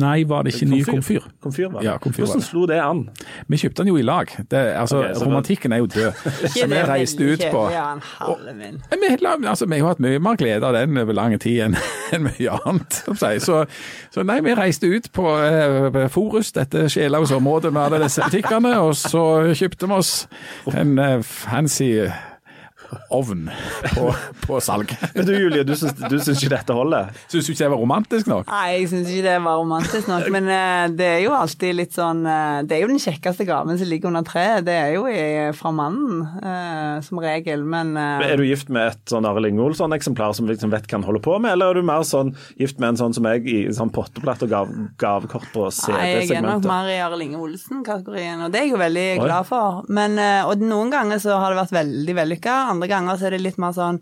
nei, 0.00 0.22
var 0.30 0.46
det 0.46 0.54
ikke 0.54 0.70
ny 0.70 0.80
komfyr? 0.86 1.26
Komfyr 1.42 1.68
var 1.74 1.82
det. 1.82 1.88
Ja, 1.90 1.98
komfyr 2.02 2.24
var 2.24 2.30
Hvordan 2.30 2.44
det. 2.44 2.48
slo 2.48 2.64
det 2.70 2.80
an? 2.84 3.02
Vi 3.50 3.60
kjøpte 3.60 3.82
den 3.84 3.92
jo 3.92 3.98
i 4.00 4.06
lag. 4.06 4.32
Det, 4.50 4.62
altså, 4.78 5.02
okay, 5.02 5.18
romantikken 5.26 5.74
er 5.76 5.82
jo 5.82 5.90
død. 5.90 6.24
Så 6.54 6.66
vi 6.70 6.80
reiste 6.94 7.26
ut 7.34 7.44
på 7.52 7.66
og, 7.66 8.46
vi, 8.48 9.12
altså, 9.46 9.66
vi 9.66 9.78
har 9.82 9.88
hatt 9.92 10.02
mye 10.02 10.22
mer 10.22 10.38
glede 10.40 10.66
av 10.66 10.78
den 10.78 10.96
over 11.02 11.16
lang 11.16 11.36
tid 11.42 11.66
enn 11.68 11.78
mye 12.30 12.58
annet. 12.64 12.99
Som 13.04 13.18
sier. 13.18 13.40
Så, 13.42 13.64
så 14.14 14.24
nei, 14.26 14.40
vi 14.44 14.54
reiste 14.56 14.90
ut 14.90 15.10
på 15.16 15.36
eh, 15.44 16.00
Forus, 16.12 16.52
dette 16.56 16.88
sjelausområdet 16.92 17.72
med 17.72 17.82
alle 17.86 18.02
disse 18.04 18.24
butikkene, 18.26 18.76
og 18.80 18.96
så 18.98 19.24
kjøpte 19.56 19.90
vi 19.90 19.98
oss 20.00 20.14
en 20.74 20.98
eh, 20.98 21.18
fancy 21.24 21.92
ovn 23.14 23.48
på, 23.94 24.06
på 24.46 24.60
salg. 24.64 24.92
Men 25.16 25.28
du 25.28 25.32
Julie, 25.34 25.64
du 25.66 25.74
syns, 25.78 25.94
du 25.98 26.16
syns 26.18 26.40
ikke 26.40 26.54
dette 26.56 26.76
holder? 26.76 27.10
Syns 27.30 27.46
du 27.48 27.52
ikke 27.52 27.64
det 27.64 27.70
var 27.74 27.82
romantisk 27.82 28.30
nok? 28.30 28.48
Nei, 28.50 28.64
jeg 28.78 28.88
syns 28.92 29.10
ikke 29.12 29.26
det 29.26 29.36
var 29.44 29.60
romantisk 29.60 30.10
nok. 30.10 30.28
Men 30.34 30.48
eh, 30.54 30.86
det 30.96 31.08
er 31.16 31.20
jo 31.24 31.34
alltid 31.36 31.76
litt 31.78 31.96
sånn 31.96 32.24
eh, 32.26 32.60
Det 32.68 32.76
er 32.76 32.84
jo 32.84 32.90
den 32.92 33.02
kjekkeste 33.02 33.46
gaven 33.48 33.78
som 33.80 33.90
ligger 33.90 34.10
under 34.12 34.26
treet. 34.26 34.64
Det 34.66 34.76
er 34.78 34.94
jo 34.96 35.04
i, 35.10 35.20
fra 35.56 35.72
mannen, 35.74 36.24
eh, 36.40 36.96
som 37.06 37.20
regel. 37.22 37.66
Men 37.68 37.92
eh, 38.00 38.26
Er 38.30 38.40
du 38.40 38.46
gift 38.48 38.72
med 38.72 38.94
et 38.94 39.12
sånn 39.12 39.28
Arild 39.28 39.52
Inge 39.52 39.66
Olsson-eksemplar 39.68 40.34
som 40.36 40.48
liksom 40.50 40.72
vet 40.72 40.88
hva 40.88 40.98
han 40.98 41.06
holder 41.06 41.24
på 41.24 41.36
med, 41.42 41.52
eller 41.54 41.74
er 41.74 41.80
du 41.80 41.86
mer 41.90 42.06
sånn 42.06 42.32
gift 42.60 42.80
med 42.80 42.94
en 42.94 43.02
sånn 43.04 43.16
som 43.16 43.26
meg 43.26 43.46
i 43.50 43.60
sånn 43.76 43.92
potteplatt 43.94 44.42
og 44.46 44.52
gav, 44.52 44.72
gavekort 45.00 45.50
på 45.54 45.68
Nei, 45.90 46.24
jeg 46.24 46.38
er 46.38 46.44
nok 46.44 46.66
mer 46.68 46.88
i 46.90 46.98
Arild 47.02 47.24
Inge 47.24 47.40
Olsen-kategorien, 47.40 48.40
og 48.46 48.52
det 48.52 48.62
er 48.62 48.70
jeg 48.70 48.74
jo 48.74 48.80
veldig 48.80 49.06
Oi. 49.18 49.24
glad 49.24 49.46
for. 49.48 49.84
Men, 49.92 50.18
eh, 50.20 50.46
og 50.46 50.62
noen 50.62 50.92
ganger 50.92 51.20
så 51.22 51.38
har 51.40 51.52
det 51.52 51.60
vært 51.60 51.74
veldig 51.74 52.16
vellykka, 52.20 52.56
andre 52.80 52.90
ganger 52.90 53.20
så 53.20 53.28
er 53.28 53.36
det 53.36 53.44
litt 53.44 53.60
mer 53.60 53.76
sånn 53.76 54.00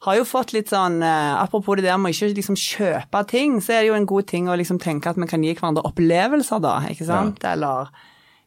har 0.00 0.16
jo 0.16 0.24
fått 0.24 0.54
litt 0.56 0.70
sånn, 0.72 1.02
eh, 1.04 1.34
Apropos 1.36 1.76
det 1.76 1.84
der 1.84 1.98
med 2.00 2.14
ikke 2.14 2.32
liksom 2.32 2.56
kjøpe 2.56 3.20
ting, 3.28 3.60
så 3.60 3.74
er 3.74 3.82
det 3.82 3.90
jo 3.90 3.98
en 3.98 4.08
god 4.08 4.30
ting 4.30 4.48
å 4.48 4.56
liksom 4.56 4.80
tenke 4.80 5.10
at 5.10 5.20
vi 5.20 5.28
kan 5.28 5.44
gi 5.44 5.52
hverandre 5.52 5.84
opplevelser, 5.84 6.62
da. 6.64 6.78
ikke 6.88 7.04
sant? 7.04 7.44
Eller 7.44 7.90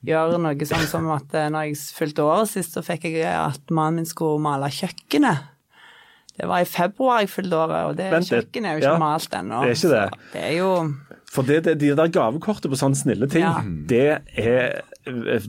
gjøre 0.04 0.40
noe 0.42 0.68
sånn 0.68 0.88
som 0.90 1.12
at 1.14 1.34
eh, 1.38 1.52
når 1.54 1.70
jeg 1.70 1.78
fylte 1.94 2.26
året 2.26 2.50
sist, 2.50 2.74
så 2.74 2.82
fikk 2.82 3.06
jeg 3.12 3.30
at 3.30 3.70
mannen 3.70 4.02
min 4.02 4.10
skulle 4.10 4.42
male 4.42 4.72
kjøkkenet. 4.74 5.53
Det 6.40 6.48
var 6.50 6.64
i 6.64 6.66
februar 6.66 7.20
jeg 7.22 7.30
fylte 7.30 7.58
året, 7.62 7.84
og 7.92 7.98
det 7.98 8.08
Vent 8.12 8.26
kjøkkenet 8.32 8.66
er 8.66 8.74
jo 8.74 8.82
ikke 8.82 8.94
Ja, 8.94 8.98
malt 9.02 9.36
ennå. 9.38 9.60
det 9.62 9.70
er 9.70 9.76
ikke 9.78 9.92
det. 9.94 10.06
så 10.10 10.32
Det 10.34 10.44
er 10.44 10.56
jo 10.58 10.72
For 11.34 11.42
det, 11.44 11.60
det, 11.66 11.76
de 11.82 11.92
der 11.98 12.08
gavekortet 12.14 12.70
på 12.72 12.78
sånne 12.78 12.96
snille 12.98 13.30
ting, 13.30 13.44
Ja. 13.44 13.62
det 13.64 14.22
er 14.38 14.82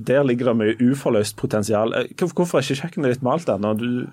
Der 0.07 0.23
ligger 0.25 0.53
det 0.53 0.57
mye 0.57 0.91
uforløst 0.91 1.37
potensial. 1.37 1.95
Eh, 1.95 2.05
Hvorfor 2.19 2.59
er 2.59 2.63
ikke 2.63 2.83
kjøkkenet 2.83 3.15
ditt 3.15 3.23
malt 3.23 3.49
ennå? 3.49 3.73
Du 3.79 4.07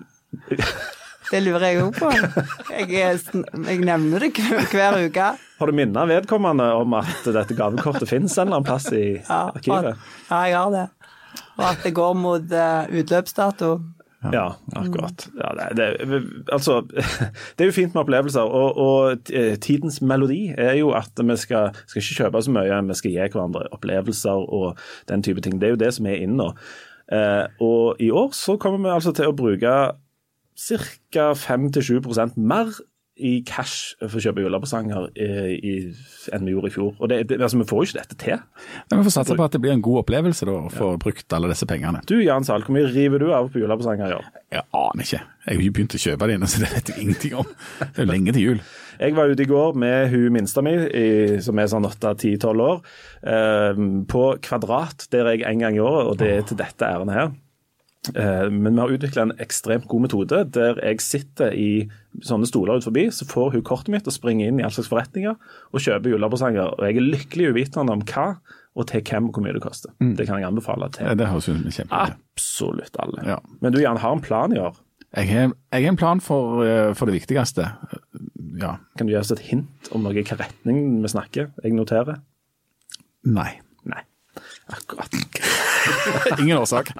Det 1.30 1.40
lurer 1.42 1.64
jeg 1.72 1.82
òg 1.82 1.94
på. 1.96 2.10
Jeg, 2.76 2.88
jeg 2.92 3.78
nevner 3.84 4.18
det 4.20 4.32
hver, 4.72 4.98
uke. 5.06 5.28
Har 5.58 5.66
du 5.66 5.72
minnet 5.72 6.08
vedkommende 6.10 6.66
om 6.76 6.94
at 6.98 7.24
dette 7.24 7.54
gavekortet 7.56 8.08
finnes 8.10 8.34
en 8.38 8.46
eller 8.48 8.58
annen 8.58 8.66
plass 8.68 8.88
i 8.92 9.04
Ja, 9.22 9.50
arkivet? 9.54 9.96
ja, 10.30 10.40
jeg 10.50 10.56
har 10.58 10.70
det. 10.74 10.88
Og 11.58 11.64
at 11.70 11.82
det 11.84 11.94
går 11.96 12.14
mot 12.18 12.52
eh, 12.52 12.86
utløpsdato. 13.00 13.70
Ja, 14.30 14.44
akkurat. 14.78 15.26
Ja, 15.34 15.50
det, 15.58 15.88
det, 16.06 16.20
altså, 16.52 16.80
det 17.56 17.64
er 17.64 17.70
jo 17.70 17.74
fint 17.74 17.94
med 17.94 18.04
opplevelser, 18.04 18.46
og, 18.46 18.78
og 18.78 19.32
eh, 19.34 19.56
tidens 19.58 19.98
melodi 20.02 20.52
er 20.54 20.76
jo 20.78 20.92
at 20.94 21.18
vi 21.18 21.36
skal, 21.40 21.74
skal 21.86 22.02
ikke 22.02 22.20
kjøpe 22.20 22.42
så 22.46 22.54
mye, 22.54 22.78
vi 22.86 22.98
skal 23.00 23.16
gi 23.16 23.26
hverandre 23.26 23.66
opplevelser 23.74 24.46
og 24.46 24.78
den 25.10 25.26
type 25.26 25.42
ting. 25.42 25.58
Det 25.58 25.68
er 25.68 25.74
jo 25.74 25.82
det 25.82 25.90
som 25.96 26.06
er 26.06 26.22
inn 26.22 26.38
nå. 26.38 26.52
Eh, 27.12 27.44
og 27.64 28.00
i 28.00 28.12
år 28.14 28.30
så 28.36 28.56
kommer 28.60 28.84
vi 28.84 28.94
altså 28.94 29.12
til 29.16 29.32
å 29.32 29.36
bruke 29.36 29.74
ca. 30.62 31.26
5-7% 31.34 32.38
mer 32.38 32.70
i 33.20 33.42
cash 33.44 33.92
for 34.00 34.16
å 34.18 34.22
kjøpe 34.24 34.40
julepresanger 34.40 35.10
eh, 35.20 35.50
i- 35.52 36.32
enn 36.32 36.46
vi 36.46 36.54
gjorde 36.54 36.70
i 36.70 36.74
fjor. 36.74 36.94
Og 36.98 37.08
det, 37.12 37.18
det, 37.28 37.36
altså, 37.44 37.58
Vi 37.60 37.66
får 37.68 37.82
jo 37.82 37.88
ikke 37.90 37.98
dette 38.00 38.16
til. 38.22 38.38
Men 38.90 38.98
vi 39.02 39.04
får 39.04 39.14
satse 39.18 39.36
på 39.36 39.44
at 39.44 39.52
det 39.52 39.60
blir 39.60 39.74
en 39.74 39.82
god 39.84 40.00
opplevelse 40.02 40.46
da, 40.48 40.52
å 40.52 40.70
få 40.72 40.88
brukt 41.02 41.32
alle 41.36 41.50
disse 41.52 41.66
pengene. 41.68 42.00
Du 42.08 42.16
Jan 42.24 42.44
Sahl, 42.48 42.64
hvor 42.64 42.72
mye 42.78 42.88
river 42.88 43.18
du 43.20 43.32
av 43.36 43.50
på 43.52 43.60
julepresanger 43.60 44.08
i 44.08 44.16
år? 44.16 44.24
Jeg 44.56 44.64
aner 44.80 45.04
ikke. 45.04 45.20
Jeg 45.46 45.56
har 45.58 45.62
jo 45.66 45.74
begynt 45.76 45.94
å 45.98 46.02
kjøpe 46.06 46.26
det 46.30 46.38
ennå, 46.38 46.48
så 46.48 46.62
det 46.64 46.72
vet 46.72 46.88
jeg 46.94 47.02
ingenting 47.04 47.34
om. 47.42 47.52
Det 47.82 47.90
er 47.98 48.06
jo 48.06 48.10
lenge 48.12 48.32
til 48.38 48.42
jul. 48.48 48.62
Jeg 49.02 49.14
var 49.16 49.26
ute 49.32 49.42
i 49.42 49.48
går 49.50 49.72
med 49.82 50.10
hun 50.12 50.32
minsta 50.36 50.62
mi, 50.62 50.72
i- 50.76 51.40
som 51.42 51.58
er 51.58 51.66
sånn 51.66 51.86
8-10-12 51.88 52.60
år, 52.62 52.82
eh, 53.26 53.80
på 54.06 54.24
Kvadrat. 54.44 55.08
Der 55.10 55.26
er 55.26 55.36
jeg 55.40 55.46
en 55.48 55.58
gang 55.64 55.74
i 55.76 55.80
året, 55.82 56.06
og 56.12 56.18
det 56.20 56.28
er 56.36 56.42
til 56.46 56.56
dette 56.60 56.86
ærendet 56.86 57.16
her. 57.16 57.32
Eh, 58.16 58.48
Men 58.50 58.74
vi 58.74 58.80
har 58.80 58.90
utvikla 58.96 59.22
en 59.22 59.34
ekstremt 59.38 59.86
god 59.88 60.00
metode 60.08 60.40
der 60.50 60.80
jeg 60.82 61.00
sitter 61.04 61.52
i 61.54 61.88
sånne 62.26 62.48
stoler 62.50 62.80
ut 62.80 62.84
forbi, 62.88 63.06
så 63.14 63.24
får 63.28 63.52
hun 63.54 63.62
kortet 63.62 63.92
mitt 63.94 64.08
og 64.10 64.16
springer 64.16 64.48
inn 64.50 64.58
i 64.58 64.64
all 64.66 64.74
slags 64.74 64.90
forretninger 64.90 65.36
og 65.38 65.80
kjøper 65.84 66.10
julepresanger. 66.10 66.74
Og 66.74 66.82
jeg 66.88 66.98
er 66.98 67.06
lykkelig 67.14 67.52
uvitende 67.54 67.94
om 67.94 68.02
hva 68.10 68.26
og 68.74 68.86
til 68.88 69.02
hvem 69.04 69.28
og 69.28 69.36
hvor 69.36 69.44
mye 69.44 69.54
det 69.54 69.62
koster. 69.62 69.92
Det 70.00 70.26
kan 70.26 70.40
jeg 70.40 70.48
anbefale 70.48 70.88
til 70.96 71.14
det 71.20 71.28
høres 71.28 71.48
ut 71.52 71.62
som 71.76 71.92
absolutt 71.92 72.96
alle. 72.98 73.22
Ja. 73.28 73.38
Men 73.60 73.72
du 73.74 73.78
Jan, 73.82 74.00
har 74.00 74.12
en 74.16 74.24
plan 74.24 74.52
i 74.56 74.58
år? 74.58 74.74
Jeg 75.12 75.28
har, 75.28 75.50
jeg 75.72 75.84
har 75.84 75.92
en 75.92 76.00
plan 76.00 76.20
for, 76.24 76.62
eh, 76.64 76.94
for 76.96 77.06
det 77.06 77.18
viktigste. 77.20 77.68
Ja. 78.58 78.78
Kan 78.96 79.06
du 79.06 79.12
gi 79.12 79.18
oss 79.20 79.30
et 79.30 79.44
hint 79.50 79.90
om 79.92 80.02
noe, 80.02 80.14
hvilken 80.16 80.40
retning 80.40 81.02
vi 81.02 81.08
snakker? 81.12 81.50
Jeg 81.62 81.76
noterer. 81.76 82.18
Nei. 83.28 83.60
Akkurat. 84.72 85.12
Ingen 86.40 86.58
årsak. 86.58 86.92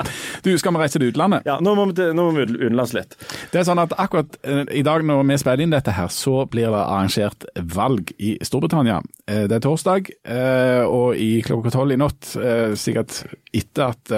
Du, 0.43 0.51
skal 0.59 0.75
vi 0.75 0.83
reise 0.83 0.99
til 0.99 1.09
utlandet? 1.09 1.47
Ja, 1.49 1.57
nå 1.65 1.75
må 1.79 1.87
vi, 1.91 2.09
nå 2.13 2.27
må 2.29 2.35
vi 2.37 2.47
utenlands 2.51 2.95
litt. 2.97 3.17
Det 3.53 3.63
er 3.63 3.67
sånn 3.69 3.81
at 3.83 3.95
akkurat 4.01 4.37
eh, 4.43 4.65
i 4.77 4.85
dag 4.87 5.05
når 5.07 5.25
vi 5.31 5.39
spiller 5.41 5.65
inn 5.65 5.75
dette 5.75 5.95
her, 5.97 6.13
så 6.13 6.45
blir 6.51 6.69
det 6.69 6.83
arrangert 6.83 7.49
valg 7.75 8.13
i 8.19 8.35
Storbritannia. 8.45 9.01
Eh, 9.27 9.45
det 9.51 9.59
er 9.59 9.65
torsdag, 9.65 10.13
eh, 10.23 10.83
og 10.85 11.17
i 11.17 11.35
klokka 11.47 11.73
tolv 11.73 11.97
i 11.97 12.01
natt, 12.01 12.35
sikkert 12.79 13.23
etter 13.53 13.93
at 13.93 14.17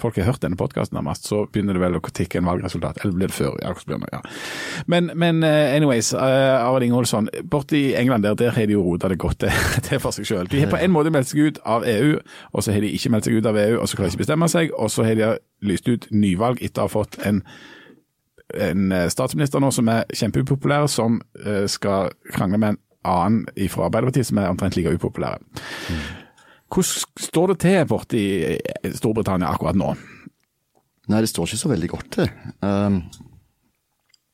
folk 0.00 0.16
har 0.20 0.28
hørt 0.28 0.42
denne 0.44 0.58
podkasten 0.60 0.96
nærmest, 0.98 1.28
så 1.28 1.44
begynner 1.52 1.76
det 1.76 1.82
vel 1.82 1.98
å 1.98 2.02
tikke 2.04 2.40
en 2.40 2.48
valgresultat. 2.48 3.00
Eller 3.02 3.16
blir 3.16 3.30
det 3.30 3.36
før? 3.36 3.56
Ja, 3.62 3.72
blir? 3.86 4.08
Ja. 4.12 4.20
Men, 4.86 5.10
men 5.14 5.42
eh, 5.46 5.76
anyways, 5.76 6.12
uh, 6.14 6.66
Arild 6.66 6.88
Ingolfsson. 6.90 7.30
Borte 7.50 7.78
i 7.78 7.94
England 7.98 8.26
der, 8.26 8.36
der 8.38 8.52
har 8.56 8.66
de 8.66 8.76
jo 8.76 8.84
rota 8.84 9.08
det 9.12 9.18
godt 9.22 9.44
til, 9.44 10.00
for 10.04 10.16
seg 10.16 10.28
sjøl. 10.28 10.50
De 10.52 10.60
har 10.60 10.72
på 10.72 10.80
en 10.80 10.92
måte 10.94 11.12
meldt 11.14 11.32
seg 11.32 11.48
ut 11.48 11.62
av 11.64 11.86
EU, 11.88 12.18
og 12.52 12.66
så 12.66 12.76
har 12.76 12.84
de 12.84 12.92
ikke 12.92 13.14
meldt 13.14 13.30
seg 13.30 13.40
ut 13.40 13.48
av 13.48 13.58
EU, 13.62 13.80
og 13.80 13.88
så 13.88 13.98
klarer 13.98 14.12
de 14.12 14.16
ikke 14.16 14.26
bestemme 14.26 14.50
seg, 14.52 14.74
og 14.76 14.92
så 14.92 15.06
har 15.06 15.18
de 15.18 15.32
lyst 15.66 15.88
ut 15.88 16.10
nyvalg 16.12 16.60
etter 16.60 16.84
å 16.84 16.90
ha 16.90 16.96
fått 16.98 17.18
en 17.24 17.42
en 18.54 18.92
eh, 18.94 19.08
statsminister 19.10 19.58
nå 19.58 19.72
som 19.74 19.88
er 19.90 20.04
kjempeupopulær, 20.14 20.86
som 20.90 21.18
eh, 21.42 21.64
skal 21.70 22.12
krangle 22.30 22.60
med 22.62 22.74
en 22.74 22.78
annen 23.06 23.68
fra 23.70 23.88
Arbeiderpartiet 23.88 24.28
som 24.30 24.38
er 24.38 24.52
omtrent 24.52 24.78
like 24.78 24.94
upopulære. 24.94 25.38
Hvordan 26.72 27.22
står 27.28 27.52
det 27.52 27.58
til 27.62 27.86
borte 27.88 28.18
i 28.18 28.92
Storbritannia 28.96 29.52
akkurat 29.52 29.78
nå? 29.78 29.92
Nei, 31.06 31.22
det 31.22 31.30
står 31.30 31.46
ikke 31.46 31.62
så 31.62 31.70
veldig 31.70 31.90
godt 31.92 32.08
til. 32.16 32.30
Um, 32.66 32.98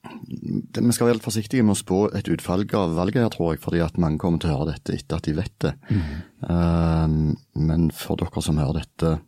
det, 0.03 0.81
vi 0.81 0.95
skal 0.97 1.09
være 1.09 1.18
litt 1.18 1.27
forsiktige 1.27 1.64
med 1.66 1.77
å 1.77 1.81
spå 1.83 1.99
et 2.16 2.31
utfall 2.33 2.64
av 2.79 2.97
valget 2.97 3.23
her, 3.23 3.33
tror 3.35 3.53
jeg, 3.53 3.61
fordi 3.62 3.83
at 3.85 4.01
mange 4.01 4.21
kommer 4.23 4.40
til 4.40 4.51
å 4.51 4.57
høre 4.57 4.73
dette 4.73 4.97
etter 4.97 5.21
at 5.21 5.29
de 5.29 5.37
vet 5.37 5.59
det. 5.66 5.75
Um, 6.49 7.35
men 7.68 7.90
for 7.97 8.21
dere 8.21 8.45
som 8.45 8.61
hører 8.61 8.81
dette 8.81 9.18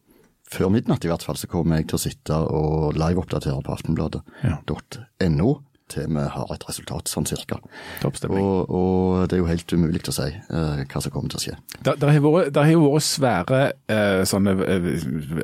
før 0.55 0.73
midnatt 0.73 1.05
i 1.05 1.11
hvert 1.11 1.25
fall, 1.25 1.39
så 1.41 1.51
kommer 1.51 1.81
jeg 1.81 1.91
til 1.91 1.99
å 1.99 2.03
sitte 2.03 2.41
og 2.57 2.97
live-oppdatere 2.97 3.61
på 3.65 3.77
aftenbladet.no 3.77 5.55
til 5.93 6.09
vi 6.09 6.23
har 6.33 6.53
et 6.55 6.65
resultat, 6.69 7.11
sånn 7.11 7.27
cirka. 7.29 7.59
Og, 8.05 8.71
og 8.71 9.29
det 9.29 9.37
er 9.37 9.43
jo 9.43 9.49
helt 9.49 9.75
umulig 9.77 10.01
å 10.09 10.15
si 10.17 10.29
uh, 10.33 10.81
hva 10.81 11.03
som 11.05 11.13
kommer 11.13 11.33
til 11.33 11.41
å 11.41 11.43
skje. 11.43 11.57
Det 11.85 12.09
har 12.09 12.71
jo 12.73 12.85
vært 12.87 13.07
svære 13.07 13.61
uh, 13.93 14.23
sånne, 14.29 14.55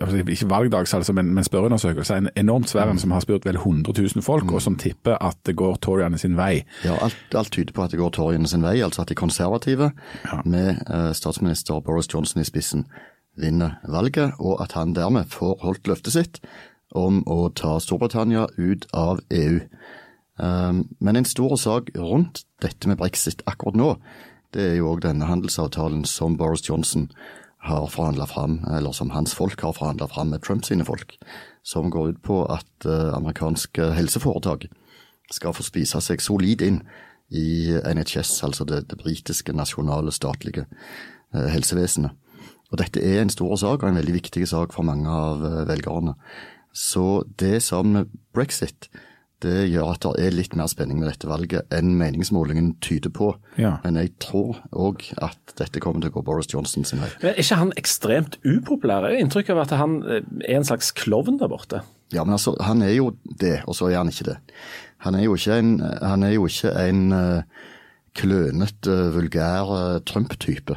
altså, 0.00 0.22
ikke 0.22 0.48
valgdags, 0.50 0.94
altså, 0.96 1.14
men, 1.16 1.35
men 1.37 1.46
spørreundersøkelser. 1.46 2.22
En 2.22 2.33
enormt 2.40 2.72
svær 2.72 2.92
en 2.92 3.00
som 3.00 3.12
har 3.14 3.24
spurt 3.24 3.46
vel 3.48 3.61
100 3.61 3.92
000 3.96 4.24
folk, 4.24 4.48
og 4.53 4.64
som 4.64 4.79
tipper 4.81 5.20
at 5.20 5.38
det 5.48 5.57
går 5.61 5.76
Toryene 5.85 6.20
sin 6.20 6.38
vei. 6.40 6.64
Ja, 6.87 6.96
alt, 7.05 7.20
alt 7.37 7.53
tyder 7.55 7.76
på 7.76 7.85
at 7.85 7.94
det 7.94 8.00
går 8.00 8.14
Toryene 8.16 8.48
sin 8.50 8.64
vei, 8.64 8.79
altså 8.85 9.05
at 9.05 9.12
de 9.12 9.18
konservative, 9.18 9.92
med 10.44 10.81
eh, 10.88 11.11
statsminister 11.16 11.81
Boris 11.85 12.09
Johnson 12.11 12.42
i 12.42 12.48
spissen, 12.48 12.87
vinner 13.40 13.79
valget, 13.88 14.35
og 14.38 14.61
at 14.62 14.74
han 14.76 14.94
dermed 14.96 15.31
får 15.33 15.61
holdt 15.64 15.88
løftet 15.90 16.16
sitt 16.16 16.40
om 16.96 17.22
å 17.31 17.48
ta 17.55 17.76
Storbritannia 17.83 18.48
ut 18.59 18.87
av 18.96 19.20
EU. 19.31 19.61
Um, 20.40 20.87
men 21.05 21.18
en 21.20 21.29
stor 21.29 21.57
sak 21.61 21.90
rundt 21.98 22.44
dette 22.64 22.88
med 22.88 22.96
brexit 23.00 23.42
akkurat 23.50 23.76
nå, 23.76 23.90
det 24.57 24.62
er 24.64 24.79
jo 24.79 24.94
òg 24.94 25.03
denne 25.05 25.29
handelsavtalen 25.29 26.07
som 26.09 26.38
Boris 26.40 26.64
Johnson 26.64 27.11
har 27.61 27.90
forhandla 27.92 28.24
fram, 28.26 28.62
eller 28.72 28.94
som 28.96 29.12
hans 29.12 29.35
folk 29.37 29.61
har 29.61 29.76
forhandla 29.76 30.09
fram 30.09 30.33
med 30.33 30.42
Trump 30.42 30.64
sine 30.64 30.85
folk, 30.85 31.18
som 31.62 31.90
går 31.92 32.14
ut 32.14 32.22
på 32.24 32.40
at 32.48 32.88
eh, 32.88 33.12
amerikanske 33.14 33.90
helseforetak 33.98 34.64
skal 35.31 35.55
få 35.55 35.66
spise 35.66 36.00
seg 36.03 36.24
solid 36.24 36.64
inn 36.64 36.81
i 37.31 37.76
NHS, 37.85 38.40
altså 38.48 38.64
det, 38.64 38.87
det 38.90 38.98
britiske 38.98 39.53
nasjonale 39.53 40.12
statlige 40.14 40.64
eh, 40.64 41.50
helsevesenet. 41.53 42.16
Og 42.70 42.79
dette 42.81 43.03
er 43.03 43.20
en 43.20 43.33
stor 43.33 43.53
sak, 43.61 43.83
og 43.83 43.90
en 43.90 44.00
veldig 44.00 44.16
viktig 44.16 44.46
sak 44.48 44.72
for 44.72 44.87
mange 44.87 45.11
av 45.11 45.44
eh, 45.44 45.61
velgerne. 45.68 46.16
Så 46.72 47.26
det 47.38 47.61
som 47.66 47.92
med 47.92 48.11
brexit, 48.35 48.88
det 49.44 49.70
gjør 49.70 49.92
at 49.94 50.05
det 50.05 50.26
er 50.26 50.35
litt 50.35 50.55
mer 50.59 50.68
spenning 50.70 51.00
med 51.00 51.09
dette 51.11 51.29
valget 51.31 51.70
enn 51.74 51.94
meningsmålingen 52.00 52.74
tyder 52.85 53.12
på. 53.14 53.33
Ja. 53.61 53.79
Men 53.85 53.96
jeg 54.00 54.12
tror 54.22 54.61
òg 54.70 55.07
at 55.22 55.55
dette 55.61 55.83
kommer 55.83 56.05
til 56.05 56.12
å 56.12 56.18
gå 56.18 56.24
Boris 56.26 56.50
Johnson 56.50 56.87
sin 56.87 57.00
vei. 57.03 57.09
Men 57.22 57.33
Er 57.33 57.40
ikke 57.40 57.61
han 57.62 57.72
ekstremt 57.81 58.37
upopulær? 58.44 59.09
Jeg 59.09 59.20
har 59.20 59.24
inntrykk 59.26 59.55
av 59.55 59.64
at 59.64 59.74
han 59.81 59.96
eh, 60.05 60.29
er 60.44 60.61
en 60.61 60.68
slags 60.68 60.92
klovn 60.96 61.40
der 61.40 61.50
borte. 61.53 61.83
Ja, 62.12 62.24
men 62.24 62.35
altså, 62.35 62.57
han 62.61 62.83
er 62.83 62.94
jo 62.96 63.12
det, 63.24 63.61
og 63.70 63.76
så 63.79 63.90
er 63.90 64.00
han 64.00 64.11
ikke 64.11 64.33
det. 64.33 64.38
Han 65.07 65.16
er 65.16 65.24
jo 65.24 65.37
ikke 65.38 65.59
en, 65.62 65.74
han 65.81 66.24
er 66.26 66.35
jo 66.35 66.46
ikke 66.50 66.72
en 66.83 67.03
uh, 67.14 67.66
klønete, 68.18 68.96
vulgær 69.14 69.70
uh, 69.70 70.00
Trump-type. 70.05 70.76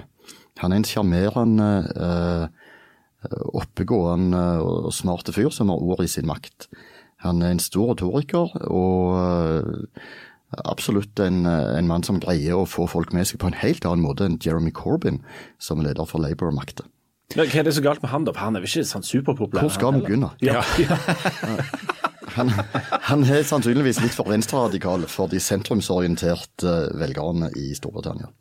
Han 0.62 0.72
er 0.72 0.80
en 0.80 0.88
sjarmerende, 0.88 1.72
uh, 1.98 2.46
oppegående 3.56 4.44
og 4.62 4.92
smarte 4.94 5.34
fyr 5.36 5.50
som 5.56 5.72
har 5.72 5.82
ord 5.82 6.04
i 6.04 6.12
sin 6.12 6.28
makt. 6.28 6.68
Han 7.24 7.42
er 7.42 7.56
en 7.56 7.64
stor 7.64 7.94
retoriker 7.94 8.54
og 8.68 9.16
uh, 9.18 10.02
absolutt 10.70 11.20
en, 11.24 11.46
en 11.48 11.90
mann 11.90 12.04
som 12.06 12.20
greier 12.22 12.60
å 12.60 12.68
få 12.70 12.86
folk 12.92 13.14
med 13.16 13.30
seg 13.30 13.42
på 13.42 13.50
en 13.50 13.58
helt 13.64 13.88
annen 13.90 14.06
måte 14.06 14.28
enn 14.28 14.40
Jeremy 14.44 14.74
Corbyn, 14.76 15.22
som 15.58 15.82
er 15.82 15.90
leder 15.90 16.10
for 16.10 16.22
Labour 16.24 16.54
makter. 16.54 16.86
Hva 17.34 17.48
er 17.48 17.66
det 17.66 17.74
så 17.74 17.82
galt 17.82 18.04
med 18.04 18.12
han, 18.12 18.28
da? 18.28 18.36
Han 18.38 18.58
er 18.58 18.62
vel 18.62 18.70
ikke 18.70 18.86
sånn 18.86 19.06
superpopulær? 19.08 19.66
Hvor 19.66 19.74
skal 19.74 19.96
vi 19.98 20.04
begynne? 20.06 20.34
Ja. 20.44 20.62
Han, 22.34 22.50
han 22.50 23.24
er 23.30 23.44
sannsynligvis 23.46 24.00
litt 24.02 24.16
for 24.16 24.26
venstreradikal 24.32 25.04
for 25.12 25.30
de 25.30 25.38
sentrumsorienterte 25.44 26.72
velgerne 26.98 27.52
i 27.60 27.68
Storbritannia. 27.78 28.32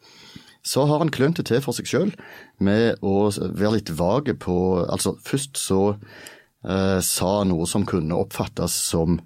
Så 0.64 0.87
har 0.88 1.03
han 1.03 1.11
klønt 1.12 1.40
det 1.40 1.49
til 1.51 1.61
for 1.61 1.77
seg 1.77 1.90
sjøl 1.90 2.12
med 2.62 3.03
å 3.03 3.27
være 3.35 3.75
litt 3.77 3.90
vage 3.99 4.37
på 4.38 4.57
Altså, 4.87 5.16
først 5.27 5.59
så 5.61 5.81
eh, 5.90 5.99
sa 6.62 7.31
noe 7.42 7.66
som 7.66 7.83
kunne 7.83 8.14
oppfattes 8.14 8.77
som, 8.87 9.16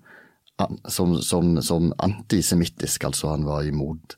som, 0.88 1.18
som, 1.20 1.50
som 1.60 1.90
antisemittisk, 2.00 3.04
altså 3.04 3.34
han 3.34 3.44
var 3.44 3.66
imot 3.68 4.16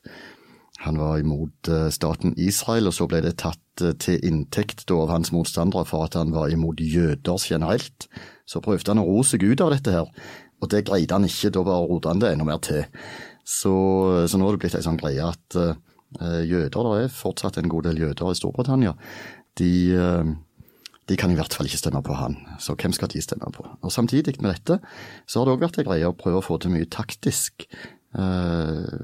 han 0.79 0.97
var 0.97 1.19
imot 1.19 1.67
eh, 1.67 1.89
staten 1.91 2.33
Israel, 2.39 2.87
og 2.87 2.95
så 2.95 3.07
ble 3.11 3.19
det 3.25 3.35
tatt 3.41 3.83
eh, 3.83 3.95
til 3.99 4.21
inntekt 4.23 4.87
av 4.95 5.11
hans 5.11 5.33
motstandere 5.35 5.83
for 5.87 6.05
at 6.07 6.15
han 6.15 6.31
var 6.31 6.53
imot 6.55 6.79
jøder 6.79 7.43
generelt. 7.43 8.07
Så 8.47 8.61
prøvde 8.63 8.93
han 8.93 9.01
å 9.01 9.07
ro 9.09 9.19
seg 9.27 9.43
ut 9.43 9.59
av 9.65 9.73
dette 9.75 9.91
her, 9.91 10.07
og 10.63 10.71
det 10.71 10.85
greide 10.87 11.17
han 11.17 11.27
ikke. 11.27 11.51
Da 11.51 11.65
bare 11.67 11.83
rodde 11.83 12.13
han 12.13 12.23
det 12.23 12.31
enda 12.31 12.47
mer 12.47 12.63
til. 12.63 12.85
Så, 13.43 13.73
så 14.29 14.39
nå 14.39 14.47
har 14.47 14.55
det 14.55 14.63
blitt 14.63 14.77
ei 14.77 14.85
sånn 14.85 14.99
greie 14.99 15.25
at 15.25 15.57
uh, 15.57 15.73
jøder, 16.45 16.89
det 16.93 17.05
er 17.07 17.13
fortsatt 17.13 17.57
en 17.59 17.69
god 17.71 17.87
del 17.89 17.99
jøder 18.03 18.31
i 18.31 18.37
Storbritannia, 18.37 18.93
de, 19.59 19.71
eh, 19.97 20.29
de 21.09 21.17
kan 21.17 21.31
i 21.33 21.37
hvert 21.37 21.53
fall 21.55 21.69
ikke 21.69 21.81
stemme 21.81 22.01
på 22.05 22.15
han. 22.17 22.37
Så 22.61 22.75
hvem 22.77 22.93
skal 22.95 23.09
de 23.11 23.21
stemme 23.23 23.49
på? 23.55 23.65
Og 23.65 23.93
Samtidig 23.93 24.37
med 24.39 24.53
dette 24.53 24.79
så 25.25 25.39
har 25.39 25.49
det 25.49 25.55
òg 25.55 25.63
vært 25.65 25.81
en 25.81 25.89
greie 25.89 26.09
å 26.09 26.17
prøve 26.17 26.41
å 26.41 26.45
få 26.45 26.59
til 26.61 26.73
mye 26.75 26.89
taktisk 26.93 27.65
eh, 27.65 28.95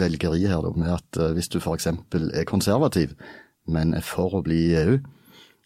velgeri 0.00 0.46
her, 0.46 0.64
da, 0.64 0.72
med 0.76 0.92
at 0.96 1.20
eh, 1.20 1.32
hvis 1.36 1.52
du 1.52 1.60
f.eks. 1.60 1.90
er 1.92 2.48
konservativ, 2.48 3.14
men 3.70 3.94
er 3.94 4.04
for 4.06 4.38
å 4.38 4.44
bli 4.46 4.62
i 4.70 4.76
EU, 4.80 5.00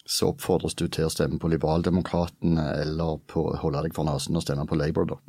så 0.05 0.29
oppfordres 0.33 0.75
du 0.77 0.85
til 0.85 1.07
å 1.07 1.13
stemme 1.13 1.39
på 1.41 1.49
Liberaldemokratene 1.49 2.67
eller 2.83 3.17
på 3.31 3.47
holde 3.63 3.87
deg 3.87 3.95
for 3.95 4.05
nesen 4.05 4.37
og 4.37 4.45
stemme 4.45 4.67
på 4.69 4.77
Labour, 4.77 5.15
da. 5.15 5.19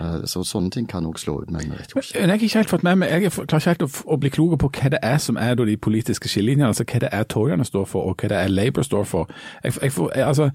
Eh, 0.00 0.24
Så 0.28 0.44
sånne 0.46 0.70
ting 0.70 0.88
kan 0.88 1.06
òg 1.06 1.18
slå 1.20 1.40
ut, 1.42 1.50
men 1.50 1.72
jeg. 1.72 2.04
Jeg 2.14 2.28
har 2.28 2.34
ikke 2.38 2.58
helt 2.58 2.72
fått 2.72 2.84
med 2.86 2.96
meg, 3.02 3.10
jeg 3.10 3.32
klarer 3.32 3.60
ikke 3.60 3.74
helt 3.74 3.82
å, 3.88 3.90
å 4.14 4.20
bli 4.20 4.30
klok 4.30 4.58
på 4.62 4.70
hva 4.78 4.92
det 4.94 5.02
er 5.02 5.18
som 5.22 5.36
er 5.40 5.54
de 5.58 5.76
politiske 5.76 6.28
skillelinjene, 6.28 6.70
altså 6.72 6.84
hva 6.88 7.02
det 7.04 7.12
er 7.12 7.28
Toryene 7.28 7.64
står 7.64 7.84
for, 7.88 8.08
og 8.10 8.22
hva 8.22 8.32
det 8.32 8.40
er 8.40 8.48
Labour 8.52 8.82
står 8.86 9.04
for. 9.08 9.30
Jeg, 9.64 9.78
jeg 9.82 10.26
altså, 10.26 10.50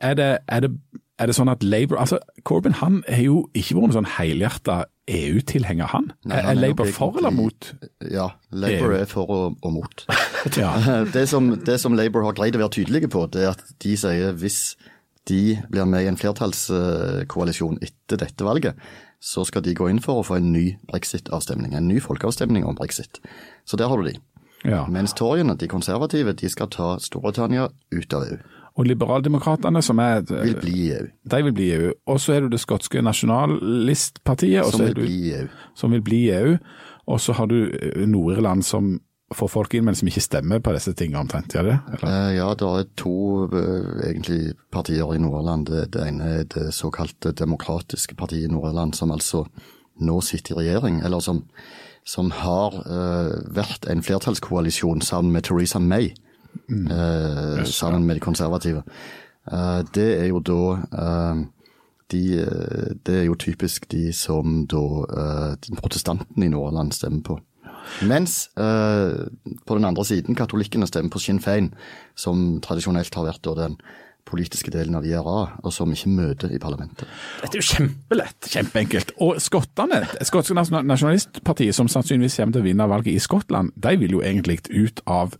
er 0.00 0.14
det, 0.14 0.30
er, 0.48 0.60
det, 0.60 0.70
er 1.18 1.26
det 1.28 1.36
sånn 1.36 1.50
at 1.52 1.62
Labour 1.62 1.98
altså 2.00 2.18
Corbyn 2.48 2.78
han 2.80 3.02
har 3.08 3.22
jo 3.24 3.42
ikke 3.52 3.76
vært 3.76 3.90
en 3.90 3.96
sånn 3.98 4.10
helhjerta 4.16 4.76
EU-tilhenger, 5.10 5.90
han? 5.90 6.12
Nei, 6.24 6.38
er 6.38 6.46
han 6.46 6.56
er 6.56 6.60
Labour 6.68 6.92
for 6.94 7.18
eller 7.18 7.34
mot? 7.34 7.72
Ja, 8.10 8.30
Labour 8.52 8.94
EU. 8.94 9.00
er 9.00 9.10
for 9.10 9.34
og, 9.34 9.58
og 9.62 9.74
mot. 9.80 10.06
Ja. 10.56 10.70
Det 11.12 11.26
som, 11.28 11.50
det 11.66 11.74
som 11.82 11.92
Labour 11.92 12.24
har 12.24 12.32
greid 12.38 12.56
å 12.56 12.62
være 12.62 12.72
tydelige 12.78 13.10
på, 13.12 13.26
det 13.32 13.42
er 13.44 13.50
at 13.52 13.64
de 13.84 13.96
sier 14.00 14.32
hvis 14.40 14.60
de 15.28 15.60
blir 15.70 15.84
med 15.84 16.04
i 16.04 16.10
en 16.10 16.18
flertallskoalisjon 16.18 17.78
etter 17.84 18.20
dette 18.20 18.44
valget, 18.46 18.78
så 19.20 19.44
skal 19.44 19.62
de 19.62 19.74
gå 19.76 19.88
inn 19.90 20.00
for 20.00 20.20
å 20.20 20.24
få 20.26 20.38
en 20.38 20.52
ny 20.52 20.78
brexit-avstemning. 20.88 21.74
En 21.76 21.88
ny 21.88 22.00
folkeavstemning 22.00 22.64
om 22.64 22.78
brexit. 22.78 23.20
Så 23.68 23.76
der 23.76 23.92
har 23.92 24.00
du 24.00 24.08
de. 24.08 24.16
ja. 24.64 24.86
Mens 24.88 25.12
toryene, 25.14 25.56
de 25.56 25.68
konservative, 25.68 26.32
de 26.32 26.48
skal 26.48 26.70
ta 26.72 26.94
Storbritannia 26.98 27.68
ut 27.92 28.16
av 28.16 28.24
EU. 28.30 28.38
Og 28.78 28.86
liberaldemokratene, 28.86 29.82
som 29.82 29.98
er 29.98 30.22
Vil 30.28 30.56
bli 30.56 30.76
i 30.86 30.92
EU. 30.94 31.06
De 31.30 31.42
vil 31.42 31.52
bli 31.52 31.66
i 31.68 31.74
EU. 31.76 31.92
Og 32.06 32.20
så 32.20 32.32
er 32.32 32.40
du 32.40 32.48
det 32.48 32.60
skotske 32.62 33.02
nasjonalistpartiet, 33.02 34.64
Som 34.72 34.86
vil 34.86 34.94
du, 34.94 35.48
som 35.74 35.92
vil 35.92 36.02
bli 36.02 36.22
i 36.28 36.32
EU. 36.38 36.56
Og 37.06 37.20
så 37.20 37.32
har 37.32 37.46
du 37.50 37.66
eh, 37.66 38.06
Nord-Irland 38.06 38.62
som 38.64 39.00
får 39.34 39.48
folk 39.48 39.74
inn, 39.74 39.84
men 39.86 39.94
som 39.94 40.08
ikke 40.10 40.22
stemmer 40.24 40.62
på 40.62 40.72
disse 40.74 40.92
tingene 40.98 41.22
omtrent, 41.22 41.54
gjør 41.54 41.68
det? 41.68 41.76
Eller? 41.94 42.06
Eh, 42.10 42.30
Ja, 42.40 42.48
det 42.54 42.66
er 42.66 42.88
to 42.98 43.46
eh, 43.46 44.08
egentlig 44.08 44.54
partier 44.72 45.14
i 45.14 45.20
Nord-Irland. 45.22 45.70
Det, 45.70 46.02
ene 46.02 46.30
er 46.40 46.48
det 46.50 46.70
såkalte 46.74 47.32
demokratiske 47.32 48.16
partiet 48.18 48.48
i 48.48 48.52
Nord-Irland, 48.52 48.94
som 48.98 49.10
altså 49.14 49.44
nå 50.00 50.20
sitter 50.24 50.56
i 50.56 50.64
regjering, 50.64 51.02
eller 51.04 51.20
som, 51.20 51.44
som 52.04 52.32
har 52.40 52.74
eh, 52.82 53.36
vært 53.54 53.86
en 53.90 54.02
flertallskoalisjon 54.02 55.04
sammen 55.06 55.32
med 55.32 55.46
Theresa 55.46 55.78
May, 55.78 56.10
eh, 56.66 57.64
sammen 57.64 58.06
med 58.06 58.18
de 58.18 58.24
konservative. 58.24 58.82
Det 59.94 60.08
er 60.20 60.26
jo 60.28 60.38
da 60.44 60.76
de, 62.12 62.20
Det 63.02 63.14
er 63.14 63.24
jo 63.24 63.34
typisk 63.34 63.88
de 63.90 64.12
som 64.12 64.66
da 64.68 64.82
uh, 65.08 65.76
protestantene 65.80 66.44
i 66.44 66.50
Nord-Irland 66.52 66.92
stemmer 66.92 67.22
på. 67.24 67.38
Mens 68.06 68.44
eh, 68.60 69.26
på 69.66 69.78
den 69.78 69.88
andre 69.88 70.04
siden 70.06 70.38
katolikkene 70.38 70.88
stemmer 70.88 71.12
på 71.14 71.22
Sinn 71.22 71.40
Fein, 71.42 71.72
som 72.18 72.60
tradisjonelt 72.64 73.14
har 73.18 73.28
vært 73.28 73.50
den 73.58 73.76
politiske 74.30 74.70
delen 74.70 74.94
av 74.98 75.06
IRA, 75.06 75.36
og 75.64 75.72
som 75.74 75.90
ikke 75.92 76.10
møter 76.12 76.54
i 76.54 76.60
parlamentet. 76.62 77.08
Dette 77.42 77.58
er 77.58 77.62
jo 77.62 77.68
kjempelett. 77.70 78.50
Kjempeenkelt. 78.52 79.14
Og 79.24 79.40
skottene, 79.42 80.02
skotske 80.26 80.56
nasjonalistpartiet, 80.56 81.74
som 81.76 81.90
sannsynligvis 81.90 82.38
kommer 82.40 82.56
til 82.56 82.64
å 82.64 82.68
vinne 82.68 82.90
valget 82.90 83.16
i 83.16 83.22
Skottland, 83.22 83.72
de 83.74 83.96
vil 84.00 84.18
jo 84.18 84.22
egentlig 84.24 84.60
ut 84.68 85.02
av 85.06 85.34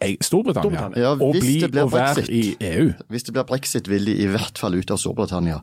eh, 0.00 0.16
Storbritannia, 0.24 0.88
Storbritannia. 0.88 1.04
Ja, 1.04 1.12
og 1.14 1.36
bli 1.36 1.60
og 1.84 1.92
være 1.94 2.26
i 2.26 2.42
E 2.56 2.72
EU. 2.72 2.90
Hvis 3.12 3.28
det 3.28 3.36
blir 3.36 3.46
brexit, 3.48 3.92
vil 3.92 4.08
de 4.08 4.18
i 4.24 4.28
hvert 4.32 4.58
fall 4.58 4.78
ut 4.78 4.90
av 4.90 5.00
Storbritannia. 5.02 5.60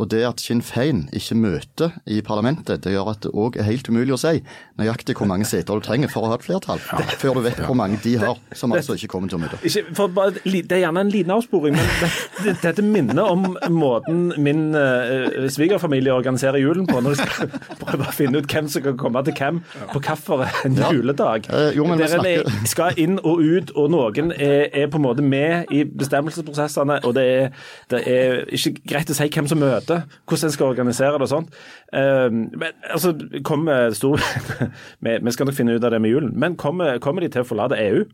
Og 0.00 0.08
det 0.10 0.24
at 0.26 0.40
Sinn 0.42 0.62
Fein 0.62 1.04
ikke 1.14 1.36
møter 1.38 1.92
i 2.10 2.20
parlamentet, 2.26 2.82
det 2.84 2.92
gjør 2.96 3.10
at 3.12 3.20
det 3.22 3.30
òg 3.34 3.56
er 3.60 3.66
helt 3.68 3.88
umulig 3.88 4.14
å 4.16 4.18
si 4.18 4.40
nøyaktig 4.80 5.14
hvor 5.18 5.28
mange 5.30 5.46
seter 5.46 5.78
du 5.78 5.84
trenger 5.86 6.10
for 6.10 6.26
å 6.26 6.32
ha 6.32 6.38
et 6.38 6.42
flertall, 6.46 6.80
før 7.20 7.36
du 7.38 7.44
vet 7.44 7.60
hvor 7.62 7.76
mange 7.78 8.00
de 8.02 8.16
har, 8.18 8.38
som 8.58 8.72
altså 8.74 8.96
ikke 8.98 9.08
kommer 9.12 9.30
til 9.30 9.38
å 9.38 9.42
møte. 9.44 9.60
Ikke, 9.62 9.84
bare, 10.16 10.32
det 10.44 10.72
er 10.74 10.82
gjerne 10.82 11.04
en 11.04 11.12
liten 11.14 11.30
avsporing, 11.34 11.76
men 11.78 11.92
det, 12.00 12.10
det, 12.42 12.56
dette 12.64 12.82
minner 12.82 13.22
om 13.30 13.44
måten 13.70 14.32
min 14.42 14.64
uh, 14.74 15.46
svigerfamilie 15.54 16.10
organiserer 16.14 16.58
julen 16.58 16.88
på, 16.90 16.98
når 17.04 17.14
de 17.14 17.28
skal 17.28 17.54
prøve 17.84 18.08
å 18.10 18.14
finne 18.16 18.42
ut 18.42 18.50
hvem 18.50 18.68
som 18.72 18.82
kan 18.88 18.98
komme 18.98 19.22
til 19.28 19.36
hvem 19.38 19.62
på 19.94 20.02
hvilken 20.02 20.42
en 20.64 20.78
Ja. 20.80 20.90
juledag. 20.92 21.46
Eh, 21.54 21.70
jo, 21.76 21.84
men 21.86 21.98
Der 22.02 22.16
en 22.18 22.26
er, 22.26 22.42
snakker- 22.42 22.66
skal 22.74 22.98
inn 22.98 23.18
og 23.22 23.38
ut, 23.46 23.70
og 23.78 23.90
noen 23.94 24.32
er, 24.34 24.66
er 24.74 24.90
på 24.90 24.98
en 24.98 25.06
måte 25.06 25.22
med 25.22 25.70
i 25.70 25.84
bestemmelsesprosessene, 25.86 26.98
og 27.04 27.14
det 27.14 27.24
er, 27.38 27.48
det 27.92 28.02
er 28.10 28.44
ikke 28.50 28.74
greit 28.90 29.10
å 29.12 29.16
si 29.16 29.28
hvem 29.30 29.48
som 29.50 29.58
møter, 29.62 29.83
hvordan 29.88 30.48
en 30.48 30.54
skal 30.54 30.72
organisere 30.72 31.18
det 31.18 31.26
og 31.26 31.32
sånt. 31.32 31.58
Eh, 31.92 32.28
men 32.32 32.70
altså, 32.90 33.14
kommer 33.46 33.90
stor... 33.96 34.22
vi, 35.04 35.34
skal 35.34 35.50
nok 35.50 35.58
finne 35.58 35.76
ut 35.76 35.84
av 35.84 35.94
det 35.94 36.02
med 36.04 36.14
julen, 36.14 36.32
men 36.38 36.58
kommer, 36.60 36.98
kommer 37.04 37.24
de 37.24 37.32
til 37.34 37.44
å 37.44 37.48
forlate 37.48 37.80
EU? 37.80 38.04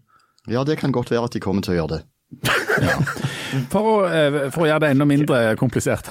Ja, 0.51 0.65
det 0.65 0.81
kan 0.81 0.93
godt 0.93 1.13
være 1.13 1.29
at 1.29 1.37
de 1.37 1.43
kommer 1.45 1.65
til 1.65 1.77
å 1.77 1.81
gjøre 1.83 1.99
det. 1.99 2.03
For 3.71 3.83
å, 3.83 3.95
eh, 4.07 4.35
for 4.55 4.63
å 4.65 4.67
gjøre 4.69 4.83
det 4.85 4.91
enda 4.95 5.07
mindre 5.09 5.39
komplisert, 5.59 6.07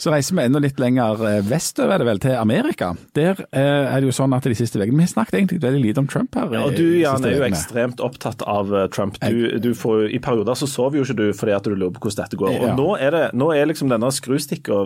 så 0.00 0.12
reiser 0.12 0.36
vi 0.36 0.44
enda 0.44 0.60
litt 0.62 0.78
lenger 0.80 1.22
eh, 1.26 1.38
vestover, 1.48 1.94
er 1.96 2.02
det 2.02 2.08
vel, 2.08 2.20
til 2.22 2.36
Amerika. 2.38 2.90
Der 3.16 3.40
eh, 3.48 3.88
er 3.88 4.00
det 4.04 4.10
jo 4.10 4.14
sånn 4.16 4.34
at 4.36 4.44
de 4.48 4.56
siste 4.58 4.78
ukene 4.80 4.98
Vi 5.00 5.06
har 5.06 5.12
snakket 5.14 5.38
egentlig 5.40 5.60
veldig 5.64 5.82
lite 5.84 6.02
om 6.04 6.08
Trump 6.10 6.36
her. 6.38 6.48
Ja, 6.54 6.64
og 6.68 6.76
Du 6.78 6.84
Jan, 6.98 7.24
er 7.28 7.36
jo 7.38 7.46
ekstremt 7.48 8.02
opptatt 8.04 8.44
av 8.48 8.72
Trump. 8.94 9.18
Du, 9.24 9.58
du 9.64 9.70
får, 9.78 10.06
I 10.14 10.20
perioder 10.24 10.58
så 10.60 10.68
sover 10.70 11.00
jo 11.00 11.06
ikke 11.06 11.18
du 11.18 11.26
fordi 11.36 11.56
at 11.56 11.68
du 11.68 11.74
lurer 11.74 11.94
på 11.96 12.04
hvordan 12.06 12.22
dette 12.24 12.40
går. 12.40 12.54
Og 12.58 12.66
Ja. 12.68 12.74
Nå 12.78 12.88
er, 13.00 13.14
det, 13.16 13.24
nå 13.38 13.50
er 13.56 13.68
liksom 13.70 13.90
denne 13.92 14.10
skrustikka 14.14 14.84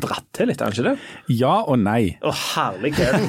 dratt 0.00 0.26
til 0.36 0.50
litt, 0.50 0.62
er 0.62 0.70
den 0.70 0.78
ikke 0.78 0.88
det? 0.92 1.38
Ja 1.40 1.56
og 1.66 1.78
nei. 1.82 2.16
Å 2.22 2.32
herlighet! 2.34 3.26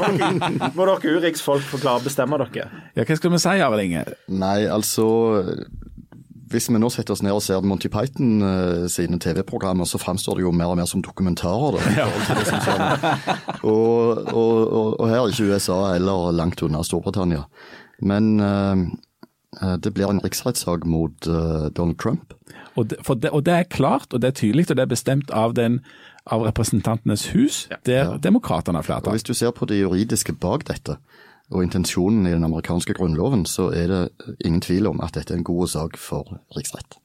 Må 0.77 0.85
dere- 0.85 0.99
dere 1.01 1.17
uriksfolk 1.19 1.65
forklare 1.65 1.91
klare 1.91 2.05
bestemme 2.05 2.37
dere? 2.39 2.69
Ja, 2.95 3.03
Hva 3.05 3.17
skal 3.17 3.33
vi 3.33 3.41
si, 3.41 3.55
Arild 3.59 3.83
Inge? 3.85 4.03
Nei, 4.29 4.65
altså 4.71 5.07
Hvis 6.51 6.69
vi 6.69 6.79
nå 6.79 6.89
setter 6.91 7.15
oss 7.15 7.23
ned 7.23 7.35
og 7.35 7.43
ser 7.45 7.63
Monty 7.65 7.89
Python 7.91 8.41
uh, 8.43 8.87
sine 8.91 9.19
TV-programmer, 9.21 9.87
så 9.87 9.99
framstår 10.01 10.39
det 10.39 10.45
jo 10.45 10.51
mer 10.55 10.73
og 10.73 10.79
mer 10.81 10.89
som 10.89 11.03
dokumentarer. 11.03 11.77
Da, 11.77 11.93
ja. 12.03 12.09
det 12.37 12.47
som 12.49 12.59
og, 13.71 14.25
og, 14.33 14.57
og, 14.67 14.99
og 14.99 15.05
her 15.07 15.21
er 15.21 15.31
ikke 15.31 15.53
USA 15.53 15.79
eller 15.95 16.35
langt 16.35 16.63
unna 16.65 16.83
Storbritannia. 16.83 17.45
Men 18.01 18.39
eh, 18.41 19.77
det 19.83 19.93
blir 19.93 20.09
en 20.09 20.21
riksrettssak 20.23 20.85
mot 20.89 21.27
uh, 21.27 21.69
Donald 21.69 21.99
Trump. 22.01 22.33
Og 22.75 22.89
det, 22.89 22.97
det, 23.21 23.29
og 23.29 23.45
det 23.45 23.53
er 23.53 23.63
klart, 23.63 24.13
og 24.13 24.21
det 24.21 24.31
er 24.31 24.37
tydelig, 24.39 24.69
og 24.69 24.77
det 24.77 24.85
er 24.85 24.93
bestemt 24.93 25.31
av, 25.31 25.53
den, 25.53 25.79
av 26.25 26.45
Representantenes 26.47 27.27
hus, 27.35 27.67
der 27.85 28.17
demokratene 28.23 28.79
har 28.79 28.87
flertall. 28.87 29.17
Hvis 29.17 29.27
du 29.27 29.33
ser 29.33 29.51
på 29.51 29.67
det 29.67 29.81
juridiske 29.81 30.33
bak 30.33 30.65
dette, 30.67 30.97
og 31.51 31.65
intensjonen 31.65 32.25
i 32.27 32.33
den 32.33 32.47
amerikanske 32.47 32.95
grunnloven, 32.97 33.45
så 33.45 33.69
er 33.75 33.91
det 33.91 34.01
ingen 34.45 34.61
tvil 34.63 34.87
om 34.87 35.01
at 35.03 35.15
dette 35.17 35.33
er 35.33 35.41
en 35.41 35.47
god 35.47 35.67
sak 35.67 35.99
for 35.99 36.39
riksrett. 36.55 36.97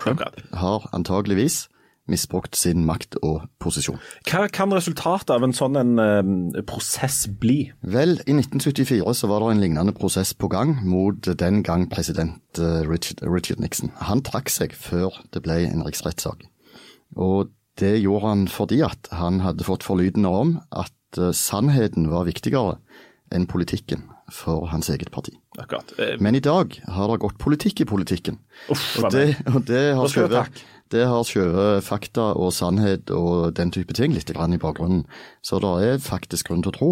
Trump 0.00 0.22
har 0.56 0.88
antageligvis 0.96 1.66
misbrukt 2.10 2.56
sin 2.58 2.84
makt 2.88 3.18
og 3.22 3.44
posisjon. 3.62 4.00
Hva 4.28 4.46
kan 4.52 4.72
resultatet 4.74 5.30
av 5.34 5.44
en 5.46 5.54
sånn 5.54 5.78
en, 5.78 5.92
eh, 6.00 6.62
prosess 6.66 7.26
bli? 7.26 7.72
Vel, 7.82 8.18
i 8.26 8.34
1974 8.34 9.14
så 9.14 9.28
var 9.30 9.40
det 9.40 9.52
en 9.54 9.62
lignende 9.62 9.94
prosess 9.94 10.32
på 10.34 10.50
gang 10.50 10.76
mot 10.84 11.20
den 11.22 11.62
gang 11.62 11.88
president 11.88 12.58
eh, 12.58 12.82
Richard, 12.88 13.22
Richard 13.22 13.60
Nixon. 13.60 13.92
Han 14.00 14.22
trakk 14.22 14.50
seg 14.50 14.74
før 14.74 15.14
det 15.32 15.42
ble 15.42 15.66
en 15.68 15.84
riksrettssak. 15.86 16.42
Og 17.16 17.50
det 17.78 18.00
gjorde 18.02 18.26
han 18.28 18.48
fordi 18.48 18.82
at 18.84 19.08
han 19.12 19.40
hadde 19.40 19.64
fått 19.64 19.86
forlydende 19.86 20.28
om 20.28 20.56
at 20.72 21.18
eh, 21.18 21.32
sannheten 21.32 22.10
var 22.10 22.26
viktigere 22.28 22.78
enn 23.30 23.46
politikken 23.50 24.04
for 24.30 24.66
hans 24.70 24.90
eget 24.90 25.10
parti. 25.14 25.36
Akkurat. 25.58 25.92
Eh, 25.98 26.16
Men 26.20 26.34
i 26.34 26.40
dag 26.40 26.76
har 26.86 27.08
det 27.08 27.20
gått 27.20 27.38
politikk 27.38 27.80
i 27.80 27.88
politikken. 27.88 28.38
Uff, 28.70 28.98
Og 29.02 29.10
det, 29.12 29.36
og 29.46 29.64
det 29.66 29.94
har 29.96 30.08
skjøvet 30.08 30.62
det 30.90 31.06
har 31.06 31.22
skjøvet 31.22 31.84
fakta 31.86 32.32
og 32.34 32.50
sannhet 32.52 33.10
og 33.14 33.54
den 33.54 33.70
type 33.70 33.94
ting 33.94 34.12
litt 34.12 34.30
i 34.30 34.58
bakgrunnen. 34.58 35.04
Så 35.42 35.60
det 35.62 35.70
er 35.86 36.02
faktisk 36.02 36.48
grunn 36.48 36.64
til 36.66 36.72
å 36.72 36.78
tro 36.78 36.90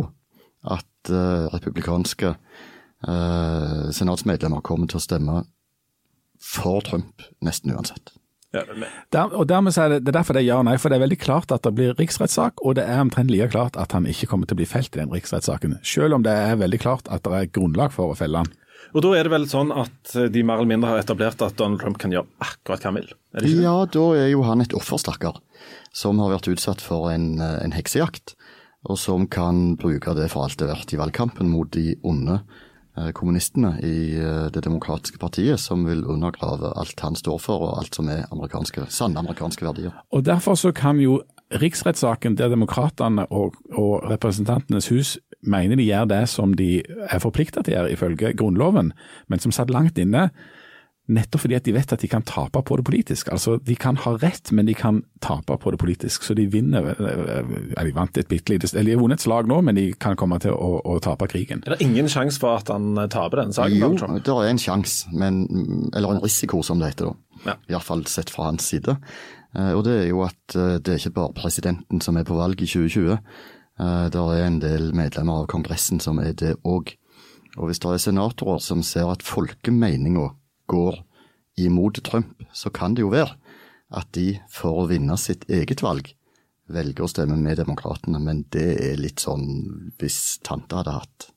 at 0.62 1.10
uh, 1.10 1.50
republikanske 1.50 2.30
uh, 2.30 3.90
senatsmedlemmer 3.90 4.62
kommer 4.62 4.86
til 4.86 5.00
å 5.00 5.02
stemme 5.02 5.42
for 6.38 6.80
Trump 6.86 7.26
nesten 7.42 7.74
uansett. 7.74 8.14
Ja, 8.54 8.62
Der, 9.12 9.34
og 9.36 9.44
dermed 9.48 9.74
så 9.76 9.82
er 9.84 9.88
det, 9.92 9.98
det 10.06 10.12
er 10.14 10.20
derfor 10.22 10.32
det 10.32 10.40
er 10.40 10.48
ja 10.48 10.60
og 10.62 10.64
nei, 10.64 10.78
for 10.80 10.88
det 10.88 10.96
er 10.96 11.04
veldig 11.04 11.18
klart 11.20 11.52
at 11.52 11.66
det 11.66 11.74
blir 11.76 11.98
riksrettssak, 11.98 12.62
og 12.64 12.78
det 12.78 12.86
er 12.88 13.02
omtrent 13.02 13.28
like 13.28 13.50
klart 13.52 13.76
at 13.76 13.92
han 13.92 14.08
ikke 14.08 14.30
kommer 14.30 14.48
til 14.48 14.56
å 14.56 14.60
bli 14.62 14.68
felt 14.68 14.94
i 14.96 15.02
den 15.02 15.12
riksrettssaken. 15.12 15.76
Selv 15.84 16.16
om 16.16 16.24
det 16.24 16.32
er 16.32 16.56
veldig 16.56 16.80
klart 16.80 17.10
at 17.12 17.26
det 17.26 17.34
er 17.36 17.50
grunnlag 17.52 17.92
for 17.92 18.14
å 18.14 18.16
felle 18.16 18.40
han. 18.40 18.54
Og 18.96 19.02
da 19.04 19.10
er 19.18 19.26
det 19.26 19.32
vel 19.34 19.44
sånn 19.50 19.72
at 19.74 20.14
eh, 20.16 20.30
de 20.32 20.42
mer 20.46 20.62
eller 20.62 20.70
mindre 20.70 20.94
har 20.94 21.02
etablert 21.02 21.42
at 21.44 21.58
Donald 21.58 21.82
Trump 21.82 21.98
kan 22.00 22.14
gjøre 22.14 22.28
akkurat 22.40 22.80
hva 22.80 22.88
han 22.88 22.96
vil? 23.02 23.10
Er 23.36 23.44
det 23.44 23.50
ikke? 23.50 23.64
Ja, 23.66 23.74
da 23.98 24.04
er 24.16 24.30
jo 24.32 24.46
han 24.46 24.64
et 24.64 24.76
offer, 24.76 25.00
stakkar, 25.02 25.42
som 25.92 26.22
har 26.22 26.32
vært 26.32 26.48
utsatt 26.54 26.80
for 26.84 27.10
en, 27.12 27.34
eh, 27.44 27.58
en 27.66 27.76
heksejakt, 27.76 28.32
og 28.88 28.96
som 28.96 29.26
kan 29.28 29.76
bruke 29.76 30.14
det 30.16 30.30
for 30.32 30.46
alt 30.46 30.56
det 30.56 30.70
er 30.70 30.72
verdt 30.72 30.94
i 30.96 31.00
valgkampen 31.00 31.52
mot 31.52 31.68
de 31.74 31.98
onde 32.06 32.40
kommunistene 33.14 33.74
i 33.84 34.16
eh, 34.18 34.46
Det 34.54 34.64
demokratiske 34.64 35.18
partiet, 35.18 35.60
som 35.60 35.86
vil 35.86 36.04
undergrave 36.06 36.72
alt 36.76 37.00
han 37.00 37.16
står 37.16 37.38
for, 37.42 37.68
og 37.68 37.78
alt 37.82 37.98
som 37.98 38.08
er 38.12 38.26
amerikanske, 38.32 38.88
sanne 38.90 39.20
amerikanske 39.22 39.66
verdier. 39.66 39.96
Og 40.12 40.24
Derfor 40.24 40.54
så 40.54 40.72
kan 40.72 41.00
jo 41.00 41.22
riksrettssaken 41.54 42.36
der 42.36 42.52
demokratene 42.52 43.24
og, 43.32 43.56
og 43.72 44.04
representantenes 44.10 44.88
hus 44.92 45.16
mener 45.40 45.76
de 45.78 45.86
gjør 45.86 46.08
det 46.10 46.22
som 46.28 46.54
de 46.54 46.82
er 46.84 47.22
forplikta 47.22 47.62
til 47.62 47.74
å 47.74 47.76
gjøre 47.78 47.92
ifølge 47.94 48.32
Grunnloven, 48.36 48.92
men 49.28 49.42
som 49.42 49.54
satt 49.54 49.70
langt 49.70 49.98
inne, 49.98 50.28
nettopp 51.08 51.40
fordi 51.44 51.56
at 51.56 51.64
de 51.64 51.72
vet 51.72 51.92
at 51.94 52.02
de 52.04 52.08
kan 52.10 52.24
tape 52.28 52.60
på 52.68 52.76
det 52.76 52.84
politisk. 52.84 53.30
Altså, 53.32 53.56
De 53.64 53.74
kan 53.76 53.96
ha 53.96 54.12
rett, 54.20 54.52
men 54.52 54.66
de 54.68 54.74
kan 54.76 55.02
tape 55.24 55.56
på 55.58 55.70
det 55.72 55.78
politisk. 55.80 56.22
Så 56.26 56.34
de 56.36 56.44
vinner 56.52 56.90
ja, 56.92 57.84
De 57.84 57.94
vant 57.96 58.18
et 58.20 58.28
bitte 58.28 58.52
lite 58.52 58.68
Eller 58.76 58.92
de 58.92 58.96
har 58.96 59.02
vunnet 59.02 59.18
et 59.18 59.24
slag 59.24 59.48
nå, 59.48 59.60
men 59.64 59.74
de 59.78 59.86
kan 59.94 60.16
komme 60.20 60.38
til 60.42 60.52
å, 60.52 60.82
å 60.84 60.98
tape 61.00 61.28
krigen. 61.32 61.62
Er 61.66 61.76
det 61.76 61.86
ingen 61.86 62.08
sjanse 62.12 62.40
for 62.42 62.60
at 62.60 62.68
han 62.72 62.92
eh, 62.98 63.08
taper 63.08 63.42
den 63.42 63.52
saken? 63.56 63.78
Jo, 63.80 63.90
Trump? 63.98 64.20
det 64.24 64.36
er 64.36 64.50
en 64.52 64.62
sjanse, 64.62 65.08
men 65.12 65.42
Eller 65.94 66.16
en 66.16 66.22
risiko, 66.22 66.62
som 66.62 66.78
det 66.78 66.92
heter 66.92 67.10
da. 67.10 67.16
Ja. 67.46 67.54
Iallfall 67.74 68.04
sett 68.10 68.30
fra 68.34 68.50
hans 68.50 68.66
side. 68.68 68.98
Eh, 69.56 69.72
Og 69.72 69.84
det 69.88 69.96
er 70.02 70.08
jo 70.10 70.24
at 70.26 70.56
eh, 70.56 70.76
det 70.78 70.94
er 70.94 71.00
ikke 71.02 71.16
bare 71.22 71.36
presidenten 71.38 72.00
som 72.04 72.16
er 72.20 72.26
på 72.28 72.36
valg 72.36 72.60
i 72.60 72.68
2020. 72.68 73.16
Uh, 73.78 74.08
det 74.10 74.18
er 74.18 74.40
en 74.42 74.56
del 74.58 74.88
medlemmer 74.90 75.44
av 75.44 75.46
Kongressen 75.46 76.00
som 76.02 76.18
er 76.18 76.32
det 76.34 76.56
òg. 76.66 76.96
Og 77.58 77.68
hvis 77.70 77.78
det 77.78 77.92
er 77.94 78.00
senatorer 78.02 78.58
som 78.62 78.82
ser 78.82 79.06
at 79.10 79.22
folkemeninga 79.22 80.32
går 80.70 81.02
imot 81.58 82.02
Trump, 82.06 82.44
så 82.52 82.70
kan 82.70 82.94
det 82.94 83.02
jo 83.02 83.12
være 83.12 83.34
at 83.98 84.10
de 84.14 84.36
for 84.52 84.82
å 84.82 84.88
vinne 84.90 85.16
sitt 85.20 85.46
eget 85.50 85.82
valg 85.82 86.12
velger 86.68 87.06
å 87.06 87.10
stemme 87.10 87.38
med 87.40 87.58
demokratene. 87.60 88.20
Men 88.20 88.44
det 88.52 88.68
er 88.84 89.00
litt 89.00 89.24
sånn 89.24 89.46
hvis 90.00 90.38
tante 90.46 90.78
hadde 90.78 90.98
hatt 91.00 91.30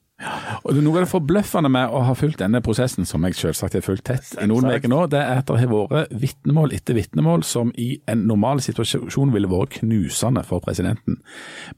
og 0.62 0.78
Noe 0.82 1.00
av 1.00 1.06
det 1.06 1.12
forbløffende 1.12 1.70
med 1.72 1.94
å 1.94 2.02
ha 2.08 2.14
fulgt 2.18 2.42
denne 2.42 2.62
prosessen, 2.64 3.08
som 3.08 3.24
jeg 3.26 3.38
selvsagt 3.40 3.78
har 3.78 3.86
fulgt 3.86 4.06
tett 4.10 4.34
i 4.42 4.48
noen 4.50 4.70
uker 4.70 4.92
nå, 4.92 5.04
det 5.12 5.22
er 5.22 5.42
at 5.42 5.50
det 5.50 5.60
har 5.62 5.72
vært 5.72 6.14
vitnemål 6.22 6.76
etter 6.76 6.98
vitnemål 6.98 7.46
som 7.48 7.74
i 7.80 7.90
en 8.12 8.26
normal 8.30 8.62
situasjon 8.64 9.34
ville 9.34 9.50
vært 9.52 9.80
knusende 9.80 10.44
for 10.48 10.64
presidenten. 10.64 11.20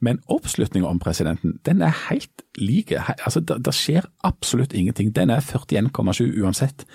Men 0.04 0.20
oppslutninga 0.32 0.88
om 0.88 1.00
presidenten, 1.02 1.58
den 1.68 1.82
er 1.84 1.94
helt 2.08 2.44
like. 2.60 3.00
Altså, 3.16 3.40
det, 3.40 3.60
det 3.66 3.74
skjer 3.76 4.08
absolutt 4.26 4.74
ingenting. 4.76 5.12
Den 5.16 5.32
er 5.34 5.44
41,7 5.44 6.40
uansett. 6.42 6.86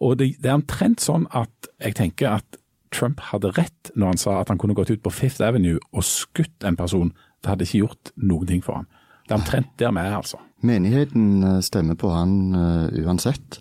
Og 0.00 0.18
det, 0.20 0.34
det 0.42 0.52
er 0.52 0.60
omtrent 0.60 1.04
sånn 1.04 1.28
at 1.36 1.70
jeg 1.82 1.98
tenker 1.98 2.38
at 2.38 2.60
Trump 2.94 3.20
hadde 3.30 3.52
rett 3.58 3.90
når 3.94 4.14
han 4.14 4.20
sa 4.20 4.38
at 4.40 4.52
han 4.52 4.60
kunne 4.60 4.76
gått 4.76 4.92
ut 4.92 5.02
på 5.04 5.12
Fifth 5.12 5.44
Avenue 5.44 5.80
og 5.92 6.06
skutt 6.06 6.64
en 6.64 6.78
person. 6.78 7.12
Det 7.42 7.52
hadde 7.52 7.68
ikke 7.68 7.84
gjort 7.84 8.12
noen 8.16 8.48
ting 8.48 8.64
for 8.64 8.80
ham. 8.80 8.88
Det 9.28 9.34
er 9.36 9.42
omtrent 9.42 9.74
der 9.80 9.92
vi 9.92 10.04
er, 10.04 10.14
altså. 10.16 10.40
Menigheten 10.64 11.26
eh, 11.44 11.58
stemmer 11.62 11.98
på 11.98 12.10
han 12.14 12.38
uh, 12.56 12.88
uansett. 13.04 13.60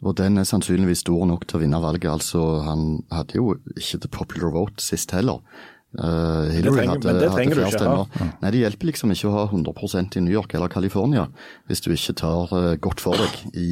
Og 0.00 0.14
den 0.16 0.40
er 0.40 0.46
sannsynligvis 0.48 1.02
stor 1.04 1.26
nok 1.28 1.44
til 1.48 1.58
å 1.58 1.62
vinne 1.64 1.80
valget. 1.82 2.08
Altså, 2.08 2.62
han 2.64 3.02
hadde 3.12 3.36
jo 3.36 3.58
ikke 3.74 4.00
the 4.00 4.08
popular 4.08 4.54
vote 4.54 4.80
sist 4.80 5.12
heller. 5.12 5.42
Uh, 5.90 6.46
Hillary 6.54 6.86
trenger, 6.86 6.94
hadde, 6.94 7.26
hadde 7.34 7.50
flere 7.50 7.74
stemmer. 7.74 8.06
Ha. 8.14 8.30
Nei, 8.44 8.54
Det 8.54 8.62
hjelper 8.62 8.90
liksom 8.92 9.12
ikke 9.12 9.28
å 9.28 9.34
ha 9.34 9.44
100% 9.50 10.16
i 10.16 10.24
New 10.24 10.32
York 10.32 10.54
eller 10.54 10.70
California 10.70 11.26
hvis 11.66 11.82
du 11.82 11.90
ikke 11.90 12.14
tar 12.22 12.54
uh, 12.54 12.72
godt 12.80 13.02
for 13.02 13.18
deg 13.18 13.58
i 13.58 13.70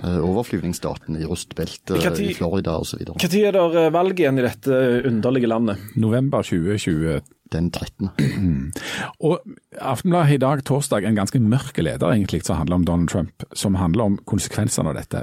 overflyvningsstaten 0.00 1.18
i 1.18 1.26
rustbeltet 1.28 2.20
i 2.24 2.30
Florida 2.32 2.78
osv. 2.80 3.02
Når 3.04 3.34
er 3.36 3.52
det 3.52 3.82
valg 3.92 4.22
igjen 4.22 4.38
i 4.40 4.44
dette 4.46 4.78
underlige 5.10 5.50
landet? 5.50 5.82
November 6.00 6.46
2020 6.46 7.18
den 7.52 7.70
13. 7.70 8.08
Mm. 8.18 8.72
Og 9.26 9.40
Aftenbladet 9.80 10.34
i 10.34 10.40
dag, 10.42 10.62
torsdag, 10.68 11.04
en 11.08 11.16
ganske 11.16 11.40
mørk 11.40 11.78
leder 11.80 12.12
egentlig, 12.12 12.42
som 12.44 12.58
handler 12.60 12.80
om 12.80 12.84
Donald 12.84 13.08
Trump, 13.08 13.44
som 13.56 13.78
handler 13.80 14.10
om 14.10 14.18
konsekvensene 14.28 14.92
av 14.92 14.98
dette. 14.98 15.22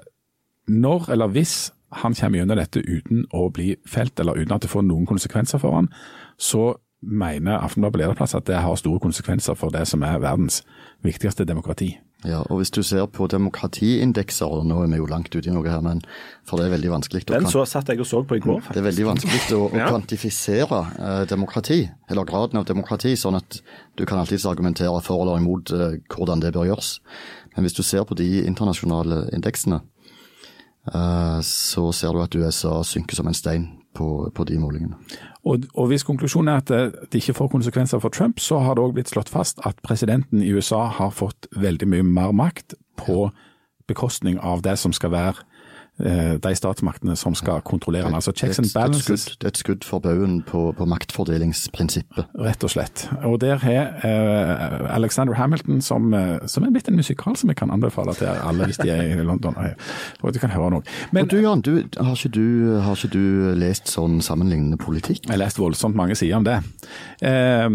Når 0.68 1.12
eller 1.14 1.32
hvis 1.32 1.72
han 2.02 2.16
kommer 2.18 2.42
gjennom 2.42 2.60
dette 2.60 2.82
uten 2.84 3.26
å 3.32 3.48
bli 3.54 3.76
felt, 3.88 4.20
eller 4.20 4.40
uten 4.40 4.56
at 4.56 4.66
det 4.66 4.72
får 4.72 4.84
noen 4.84 5.08
konsekvenser 5.08 5.62
for 5.62 5.78
han, 5.78 5.92
så 6.38 6.76
mener 7.02 7.62
Aftenbladet 7.62 7.94
på 7.94 8.02
lederplass 8.02 8.36
at 8.36 8.48
det 8.48 8.58
har 8.62 8.76
store 8.76 9.00
konsekvenser 9.00 9.54
for 9.58 9.74
det 9.74 9.86
som 9.88 10.04
er 10.04 10.20
verdens 10.24 10.64
viktigste 11.06 11.46
demokrati. 11.46 11.98
Ja, 12.26 12.40
og 12.50 12.58
hvis 12.58 12.72
du 12.74 12.82
ser 12.82 13.06
på 13.14 13.28
demokratiindekser, 13.30 14.50
og 14.50 14.66
nå 14.66 14.80
er 14.82 14.88
vi 14.90 14.98
jo 14.98 15.06
langt 15.06 15.36
ute 15.36 15.52
i 15.52 15.54
noe 15.54 15.70
her, 15.70 15.84
men 15.86 16.02
for 16.50 16.58
det 16.58 16.66
er 16.66 16.74
veldig 16.74 16.90
vanskelig 16.96 17.28
Den 17.30 17.46
så 17.46 17.62
satt 17.70 17.92
jeg 17.94 18.02
og 18.02 18.10
så 18.10 18.24
på 18.26 18.40
i 18.40 18.42
går, 18.42 18.58
faktisk. 18.66 18.74
Det 18.74 18.82
er 18.82 18.88
veldig 18.88 19.06
vanskelig 19.06 19.42
å, 19.54 19.60
å 19.70 19.78
ja. 19.78 19.90
kvantifisere 19.92 20.80
eh, 20.98 21.22
demokrati, 21.30 21.84
eller 22.10 22.26
graden 22.26 22.58
av 22.58 22.66
demokrati, 22.66 23.14
sånn 23.14 23.38
at 23.38 23.60
du 23.94 24.06
kan 24.10 24.18
alltids 24.18 24.48
argumentere 24.50 24.98
for 25.06 25.22
eller 25.22 25.38
imot 25.38 25.70
eh, 25.78 26.00
hvordan 26.10 26.42
det 26.42 26.56
bør 26.58 26.72
gjøres. 26.72 26.96
Men 27.54 27.68
hvis 27.68 27.78
du 27.78 27.84
ser 27.86 28.08
på 28.10 28.18
de 28.18 28.32
internasjonale 28.50 29.28
indeksene, 29.38 29.84
eh, 30.90 31.40
så 31.46 31.92
ser 31.94 32.18
du 32.18 32.26
at 32.26 32.42
USA 32.42 32.80
synker 32.82 33.22
som 33.22 33.30
en 33.30 33.38
stein 33.38 33.76
på, 33.98 34.08
på 34.36 34.46
de 34.48 34.60
målingene. 34.62 34.96
Og, 35.48 35.66
og, 35.74 35.88
Hvis 35.92 36.06
konklusjonen 36.08 36.54
er 36.54 36.62
at 36.62 36.72
det 37.12 37.22
ikke 37.22 37.36
får 37.38 37.52
konsekvenser 37.56 38.02
for 38.04 38.14
Trump, 38.14 38.40
så 38.40 38.62
har 38.62 38.78
det 38.78 38.84
òg 38.84 38.96
blitt 38.98 39.12
slått 39.12 39.32
fast 39.34 39.62
at 39.66 39.80
presidenten 39.86 40.44
i 40.44 40.52
USA 40.54 40.86
har 41.00 41.14
fått 41.16 41.50
veldig 41.56 41.90
mye 41.90 42.06
mer 42.06 42.34
makt 42.36 42.78
på 43.00 43.30
bekostning 43.88 44.40
av 44.44 44.62
det 44.66 44.76
som 44.80 44.94
skal 44.94 45.14
være 45.16 45.46
de 45.98 46.52
statsmaktene 46.56 47.16
som 47.18 47.36
skal 47.36 47.62
kontrollere 47.66 48.06
den. 48.06 48.16
Altså 48.16 48.32
checks 48.32 48.60
and 48.60 48.70
balances. 48.74 49.26
Det 49.26 49.48
er 49.48 49.54
et 49.54 49.58
skudd 49.58 49.86
for 49.88 50.00
baugen 50.00 50.44
på, 50.46 50.72
på, 50.78 50.86
maktfordelingsprinsippet. 50.86 52.28
Rett 52.38 52.64
og 52.64 52.70
slett. 52.70 53.08
Og 53.26 53.40
der 53.42 53.58
har 53.64 53.98
eh, 54.06 54.96
Alexander 54.96 55.34
Hamilton, 55.34 55.82
som, 55.82 56.14
eh, 56.14 56.38
som, 56.48 56.64
er 56.64 56.74
blitt 56.76 56.88
en 56.92 57.00
musikal 57.00 57.38
som 57.38 57.50
jeg 57.50 57.58
kan 57.58 57.74
anbefale 57.74 58.14
til 58.18 58.30
alle 58.30 58.70
hvis 58.70 58.78
de 58.82 58.92
er 58.94 59.18
i 59.18 59.26
London. 59.26 59.58
Og 60.22 60.34
du 60.34 60.40
kan 60.40 60.54
høre 60.54 60.70
noe. 60.78 60.98
Men, 61.12 61.26
og 61.26 61.32
du 61.32 61.42
Jan, 61.42 61.62
du, 61.62 61.74
har, 61.98 62.14
ikke 62.14 62.34
du, 62.36 62.78
har, 62.84 62.98
ikke 62.98 63.14
du, 63.14 63.54
lest 63.58 63.90
sånn 63.92 64.22
sammenlignende 64.22 64.78
politikk? 64.82 65.26
Jeg 65.26 65.34
har 65.34 65.42
lest 65.42 65.62
voldsomt 65.62 65.98
mange 65.98 66.18
sider 66.20 66.38
om 66.38 66.46
det. 66.48 66.60
Eh, 67.26 67.68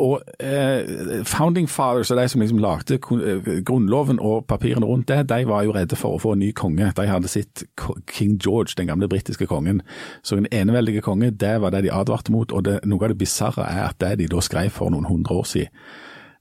og 0.00 0.22
eh, 0.40 1.20
Founding 1.28 1.68
Fathers 1.70 2.10
og 2.10 2.18
de 2.20 2.26
som 2.32 2.42
liksom 2.42 2.60
lagde 2.62 2.96
eh, 2.96 3.50
grunnloven 3.66 4.20
og 4.20 4.46
papirene 4.50 4.88
rundt 4.88 5.08
det, 5.10 5.28
de 5.30 5.46
var 5.48 5.66
jo 5.66 5.74
redde 5.76 5.98
for 5.98 6.16
å 6.16 6.22
få 6.22 6.34
en 6.36 6.42
ny 6.44 6.50
konge. 6.56 6.90
De 6.96 7.06
hadde 7.08 7.30
sitt 7.30 7.64
King 8.10 8.38
George, 8.40 8.74
den 8.78 8.90
gamle 8.90 9.08
britiske 9.10 9.48
kongen. 9.50 9.82
Så 10.22 10.38
en 10.40 10.48
eneveldige 10.50 11.04
konge, 11.06 11.30
det 11.30 11.58
var 11.62 11.74
det 11.74 11.84
de 11.86 11.94
advarte 11.94 12.32
mot. 12.32 12.52
Og 12.52 12.64
det, 12.66 12.80
noe 12.88 13.04
av 13.04 13.12
det 13.12 13.20
bisarre 13.20 13.68
er 13.68 13.86
at 13.90 14.00
det 14.02 14.16
de 14.22 14.30
da 14.32 14.42
skrev 14.44 14.72
for 14.74 14.92
noen 14.92 15.08
hundre 15.10 15.42
år 15.42 15.48
siden, 15.52 15.72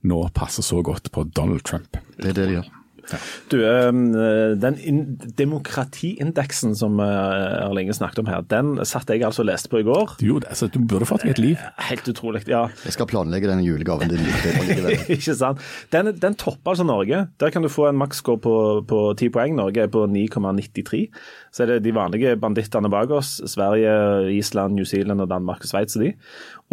nå 0.09 0.21
passer 0.31 0.63
så 0.63 0.79
godt 0.85 1.11
på 1.11 1.27
Donald 1.35 1.65
Trump. 1.67 1.99
Det 2.15 2.31
er 2.31 2.37
det 2.37 2.45
de 2.47 2.59
gjør. 2.61 2.75
Du, 3.51 3.57
ehm, 3.65 4.01
Den 4.59 4.77
demokratiindeksen 5.37 6.75
som 6.77 6.99
eh, 7.03 7.05
har 7.05 7.73
lenge 7.75 7.95
snakket 7.95 8.23
om 8.23 8.29
her, 8.29 8.43
den 8.49 8.77
satt 8.87 9.09
jeg 9.09 9.23
altså 9.25 9.43
og 9.43 9.49
leste 9.49 9.71
på 9.71 9.81
i 9.81 9.87
går. 9.87 10.17
Jo, 10.25 10.39
altså, 10.43 10.67
du 10.71 10.79
burde 10.83 11.07
fått 11.09 11.23
deg 11.25 11.33
et 11.35 11.41
liv. 11.41 11.57
Eh, 11.57 11.85
helt 11.89 12.09
utrolig, 12.11 12.43
ja. 12.49 12.65
Jeg 12.85 12.95
skal 12.95 13.09
planlegge 13.09 13.49
den 13.49 13.63
julegaven 13.65 14.11
din 14.11 14.25
litt 14.25 15.09
Ikke 15.15 15.35
sant. 15.37 15.63
Den, 15.93 16.11
den, 16.19 16.37
topper 16.39 16.73
altså 16.73 16.85
Norge. 16.87 17.25
Der 17.41 17.53
kan 17.53 17.65
du 17.65 17.71
få 17.71 17.89
en 17.89 17.99
maksscore 17.99 18.41
på, 18.43 18.55
på 18.89 19.01
10 19.15 19.31
poeng. 19.35 19.55
Norge 19.57 19.85
er 19.85 19.93
på 19.93 20.05
9,93. 20.09 21.05
Så 21.55 21.65
er 21.65 21.73
det 21.73 21.81
de 21.87 21.95
vanlige 21.95 22.35
bandittene 22.39 22.91
bak 22.91 23.11
oss. 23.15 23.37
Sverige, 23.49 24.29
Island, 24.35 24.77
New 24.77 24.87
Zealand 24.87 25.25
og 25.25 25.31
Danmark 25.31 25.65
og 25.65 25.71
Sveits 25.71 25.97
og 25.99 26.05
de. 26.05 26.13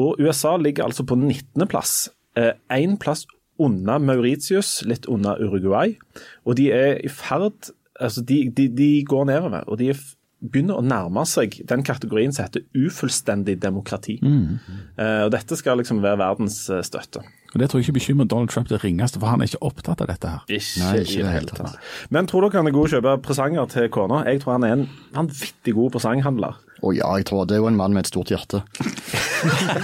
Og 0.03 0.21
USA 0.21 0.57
ligger 0.61 0.89
altså 0.89 1.07
på 1.09 1.17
19.-plass. 1.19 1.97
Én 2.37 2.93
eh, 2.93 3.01
plass 3.01 3.25
unna 3.63 3.99
Mauritius, 4.03 4.81
litt 4.87 5.09
unna 5.11 5.37
Uruguay. 5.41 5.97
Og 6.45 6.59
de 6.61 6.71
er 6.75 7.01
i 7.05 7.13
ferd 7.13 7.73
Altså, 7.97 8.21
de, 8.21 8.51
de, 8.53 8.67
de 8.77 9.05
går 9.09 9.23
nedover. 9.25 9.63
Og 9.73 9.79
de 9.81 9.87
begynner 10.45 10.79
å 10.79 10.85
nærme 10.85 11.25
seg 11.29 11.57
den 11.69 11.83
kategorien 11.87 12.35
som 12.35 12.45
heter 12.45 12.67
ufullstendig 12.77 13.57
demokrati. 13.63 14.19
Mm. 14.21 14.59
Uh, 14.99 15.25
og 15.27 15.33
Dette 15.35 15.57
skal 15.59 15.81
liksom 15.81 16.03
være 16.05 16.21
verdens 16.21 16.59
uh, 16.69 16.83
støtte. 16.85 17.25
Og 17.55 17.63
Det 17.63 17.71
tror 17.71 17.81
jeg 17.81 17.87
ikke 17.87 17.97
bekymrer 17.97 18.29
Donald 18.29 18.53
Trump 18.53 18.69
det 18.69 18.83
ringeste, 18.83 19.21
for 19.23 19.33
han 19.33 19.41
er 19.41 19.49
ikke 19.49 19.63
opptatt 19.65 20.03
av 20.05 20.11
dette. 20.11 20.29
her. 20.29 20.45
Ikke, 20.45 20.83
Nei, 20.83 20.93
ikke 21.07 21.17
i 21.17 21.25
det 21.25 21.35
hele 21.39 21.57
tatt. 21.57 21.79
Men 22.13 22.29
tror 22.29 22.45
dere 22.45 22.61
han 22.61 22.69
er 22.69 22.77
god 22.77 22.89
å 22.91 22.93
kjøpe 22.93 23.17
presanger 23.25 23.71
til 23.73 23.89
kona? 23.97 24.23
Jeg 24.29 24.43
tror 24.43 24.59
han 24.59 24.67
er 24.69 24.75
en 24.77 24.87
vanvittig 25.17 25.73
god 25.79 25.95
presanghandler. 25.97 26.59
Å 26.85 26.93
ja, 26.93 27.09
jeg 27.17 27.25
tror 27.31 27.47
det 27.49 27.57
er 27.57 27.63
jo 27.63 27.71
en 27.71 27.79
mann 27.79 27.95
med 27.97 28.05
et 28.05 28.11
stort 28.11 28.29
hjerte. 28.29 28.61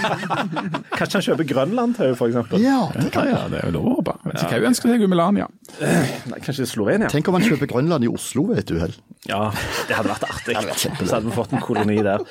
Kanskje 0.99 1.17
han 1.17 1.25
kjøper 1.25 1.47
Grønland-tau, 1.49 2.13
f.eks.? 2.13 2.53
Ja, 2.61 2.83
det 2.93 3.09
kan 3.15 3.31
ja, 3.31 3.41
det 3.49 3.63
er 3.63 3.71
jo 3.71 3.79
lov 3.79 3.89
å 3.89 3.95
håpe. 3.97 4.15
Hva 4.29 4.61
ønsker 4.69 4.91
du 4.91 4.93
deg 4.93 5.07
i 5.07 5.09
Melania. 5.09 5.49
Nei, 5.81 6.37
kanskje 6.45 6.69
Slovenia? 6.69 7.09
Tenk 7.09 7.31
om 7.31 7.39
han 7.39 7.47
kjøper 7.47 7.71
Grønland 7.73 8.05
i 8.05 8.11
Oslo 8.13 8.51
ved 8.51 8.61
et 8.61 8.75
uhell. 8.75 8.93
Ja, 9.29 9.53
det 9.87 9.95
hadde 9.95 10.11
vært 10.11 10.25
artig. 10.27 10.57
Så 10.81 11.15
hadde 11.15 11.29
vi 11.29 11.35
fått 11.35 11.53
en 11.55 11.63
koloni 11.63 11.99
der. 12.03 12.25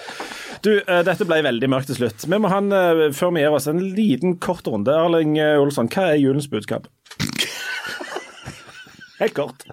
Du, 0.62 0.74
uh, 0.76 1.00
dette 1.06 1.26
ble 1.26 1.40
veldig 1.46 1.70
mørkt 1.72 1.90
til 1.90 2.02
slutt. 2.02 2.26
Vi 2.28 2.38
må 2.38 2.50
ha 2.52 2.60
en, 2.62 2.72
uh, 2.72 3.08
før 3.16 3.32
vi 3.36 3.44
gir 3.44 3.56
oss, 3.56 3.68
en 3.70 3.82
liten 3.96 4.36
kort 4.42 4.68
runde. 4.68 4.92
Erling 4.92 5.38
uh, 5.40 5.62
Olsson, 5.62 5.90
hva 5.92 6.12
er 6.12 6.20
julens 6.22 6.50
budskap? 6.52 6.90
Helt 9.22 9.36
kort. 9.38 9.66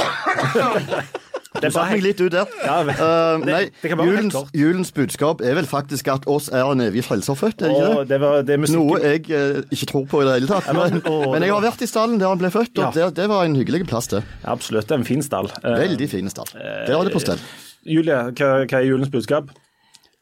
Du 1.50 1.66
satte 1.66 1.86
meg 1.90 2.04
litt 2.04 2.20
ut 2.22 2.30
der. 2.30 2.50
Ja, 2.70 2.76
uh, 2.86 3.42
nei, 3.42 3.64
julens, 3.82 4.36
julens, 4.54 4.92
budskap 4.94 5.40
er 5.42 5.56
vel 5.58 5.66
faktisk 5.66 6.10
at 6.12 6.26
oss 6.30 6.46
er 6.52 6.62
en 6.62 6.82
evig 6.84 7.02
frelserfødt, 7.06 7.64
er 7.66 7.72
ikke 7.74 7.88
det? 8.06 8.20
det, 8.20 8.58
det 8.60 8.70
Noe 8.70 9.00
jeg 9.02 9.24
uh, 9.32 9.58
ikke 9.74 9.88
tror 9.90 10.04
på 10.12 10.20
i 10.22 10.28
det 10.28 10.36
hele 10.38 10.50
tatt. 10.50 10.68
Men, 10.76 11.00
men, 11.02 11.46
jeg 11.46 11.54
har 11.56 11.64
vært 11.64 11.82
i 11.82 11.88
stallen 11.90 12.20
der 12.22 12.30
han 12.30 12.38
ble 12.40 12.52
født, 12.54 12.76
og 12.78 12.86
ja. 12.86 12.92
det, 12.94 13.08
det, 13.18 13.26
var 13.32 13.48
en 13.48 13.58
hyggelig 13.58 13.82
plass, 13.90 14.10
det. 14.12 14.22
Ja, 14.44 14.54
absolutt. 14.54 14.86
Det 14.86 14.94
er 14.94 15.02
en 15.02 15.08
fin 15.08 15.26
stall. 15.26 15.50
Uh, 15.64 15.74
Veldig 15.80 16.08
fin 16.12 16.30
stall. 16.30 16.54
Der 16.54 16.94
var 16.94 17.08
det 17.08 17.16
på 17.16 17.24
stell. 17.24 17.42
Julie, 17.88 18.22
hva, 18.30 18.52
hva 18.62 18.78
er 18.78 18.86
julens 18.86 19.10
budskap? 19.10 19.50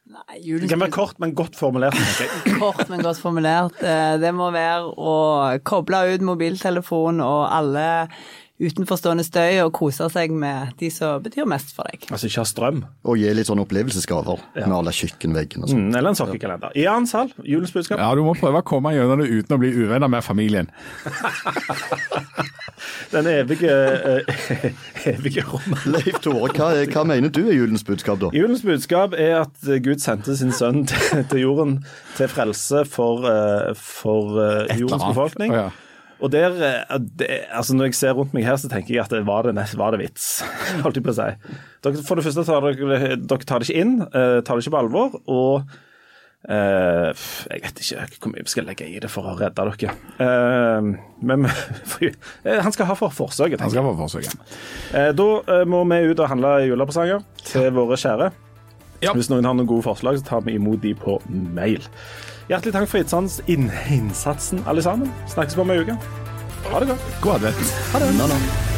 Nei, 0.08 0.40
det 0.40 0.70
kan 0.70 0.80
være 0.80 0.94
kort, 0.96 1.18
men 1.20 1.36
godt 1.36 1.58
formulert. 1.60 1.98
kort, 2.62 2.86
men 2.88 3.04
godt 3.04 3.20
formulert. 3.20 3.76
Det 4.22 4.32
må 4.34 4.48
være 4.54 4.88
å 4.96 5.14
koble 5.68 6.06
ut 6.14 6.24
mobiltelefon 6.24 7.20
og 7.20 7.42
alle 7.52 7.88
utenforstående 8.58 9.22
støy 9.26 9.60
og 9.62 9.72
kose 9.76 10.08
seg 10.10 10.32
med 10.34 10.74
de 10.80 10.90
som 10.90 11.22
betyr 11.22 11.46
mest 11.48 11.70
for 11.76 11.86
deg. 11.90 12.08
Altså 12.10 12.26
ikke 12.30 12.42
ha 12.42 12.48
strøm. 12.48 12.80
Og 13.06 13.20
gi 13.20 13.30
litt 13.34 13.48
sånn 13.50 13.62
opplevelsesgaver 13.62 14.42
med 14.58 14.76
alle 14.80 14.94
kjøkkenveggene 14.94 15.66
og 15.66 15.72
sånn. 15.72 15.84
Mm, 15.88 15.96
eller 16.00 16.12
en 16.12 16.18
sokkekalender. 16.18 16.74
Jan 16.78 17.06
Sal, 17.10 17.30
julens 17.46 17.74
budskap. 17.74 18.02
Ja, 18.02 18.10
du 18.18 18.24
må 18.26 18.34
prøve 18.38 18.62
å 18.62 18.66
komme 18.66 18.94
gjennom 18.96 19.22
det 19.22 19.30
uten 19.30 19.58
å 19.58 19.60
bli 19.62 19.70
uvenner 19.78 20.10
med 20.10 20.26
familien. 20.26 20.70
Den 23.10 23.26
evige, 23.26 23.72
eh, 23.72 24.64
evige 25.12 25.42
rommet. 25.46 25.86
Leif 25.88 26.20
Tore, 26.22 26.50
hva, 26.54 26.70
hva 26.92 27.04
mener 27.08 27.32
du 27.32 27.40
er 27.46 27.56
julens 27.56 27.84
budskap, 27.86 28.20
da? 28.20 28.30
Julens 28.36 28.62
budskap 28.66 29.16
er 29.18 29.40
at 29.42 29.68
Gud 29.84 30.02
sendte 30.02 30.36
sin 30.38 30.52
sønn 30.54 30.84
til, 30.90 31.24
til 31.30 31.44
jorden 31.46 31.78
til 32.18 32.30
frelse 32.30 32.84
for, 32.90 33.26
eh, 33.30 33.74
for 33.78 34.40
eh, 34.44 34.78
jordens 34.78 35.06
befolkning. 35.08 35.54
Oh, 35.54 35.68
ja. 35.68 35.87
Og 36.18 36.32
der, 36.32 36.54
eh, 36.66 36.98
det, 36.98 37.28
altså 37.50 37.76
Når 37.76 37.90
jeg 37.90 37.98
ser 37.98 38.16
rundt 38.18 38.34
meg 38.34 38.46
her, 38.46 38.56
så 38.58 38.70
tenker 38.70 38.94
jeg 38.94 39.04
at 39.04 39.12
det 39.14 39.26
var 39.26 39.46
det, 39.46 39.54
var 39.78 39.94
det 39.94 40.02
vits. 40.02 40.30
holdt 40.84 40.98
jeg 40.98 41.06
på 41.06 41.14
å 41.14 41.18
si. 41.18 41.28
Dere, 41.84 42.06
for 42.06 42.18
det 42.18 42.24
første 42.26 42.46
tar 42.48 42.64
dere, 42.64 43.18
dere 43.18 43.46
tar 43.46 43.62
det 43.62 43.68
ikke 43.68 43.84
inn, 43.84 44.00
uh, 44.02 44.40
tar 44.42 44.58
det 44.58 44.66
ikke 44.66 44.74
på 44.74 44.80
alvor. 44.80 45.14
og 45.30 45.68
uh, 46.48 47.28
jeg 47.52 47.62
vet 47.62 47.82
ikke 47.84 48.08
hvor 48.18 48.32
mye 48.32 48.46
vi 48.46 48.54
skal 48.54 48.66
legge 48.66 48.88
i 48.88 48.98
det 49.02 49.10
for 49.12 49.30
å 49.30 49.36
redde 49.38 49.68
dere. 49.70 49.94
Uh, 50.18 50.90
men 51.22 51.46
han 52.66 52.74
skal 52.74 52.90
ha 52.90 52.98
for 52.98 53.14
forsøket. 53.14 53.62
Han 53.62 53.74
skal 53.74 53.86
ha 53.86 53.94
for 53.94 54.08
forsøket. 54.08 54.58
Da 55.18 55.62
må 55.70 55.84
vi 55.86 56.02
ut 56.10 56.18
og 56.18 56.30
handle 56.34 56.58
julepresanger 56.66 57.22
til 57.46 57.70
våre 57.78 57.98
kjære. 58.00 58.32
Ja. 59.04 59.12
Hvis 59.14 59.28
noen 59.30 59.46
har 59.46 59.54
noen 59.54 59.68
gode 59.70 59.86
forslag, 59.86 60.18
så 60.18 60.26
tar 60.26 60.42
vi 60.46 60.56
imot 60.58 60.82
de 60.82 60.90
på 60.98 61.20
mail. 61.30 61.84
Hjertelig 62.48 62.72
takk 62.72 62.88
for 62.88 62.98
innsats- 63.02 63.42
innsatsen, 63.92 64.62
alle 64.66 64.82
sammen. 64.82 65.12
Snakkes 65.28 65.54
på 65.54 65.60
om 65.66 65.70
ei 65.74 65.82
uke. 65.84 65.98
Ha 66.70 66.80
det 66.80 66.88
godt. 66.88 67.04
God 67.20 67.34
advent. 67.34 67.76
Ha 67.92 67.98
det. 68.00 68.14
No, 68.16 68.26
nå. 68.26 68.77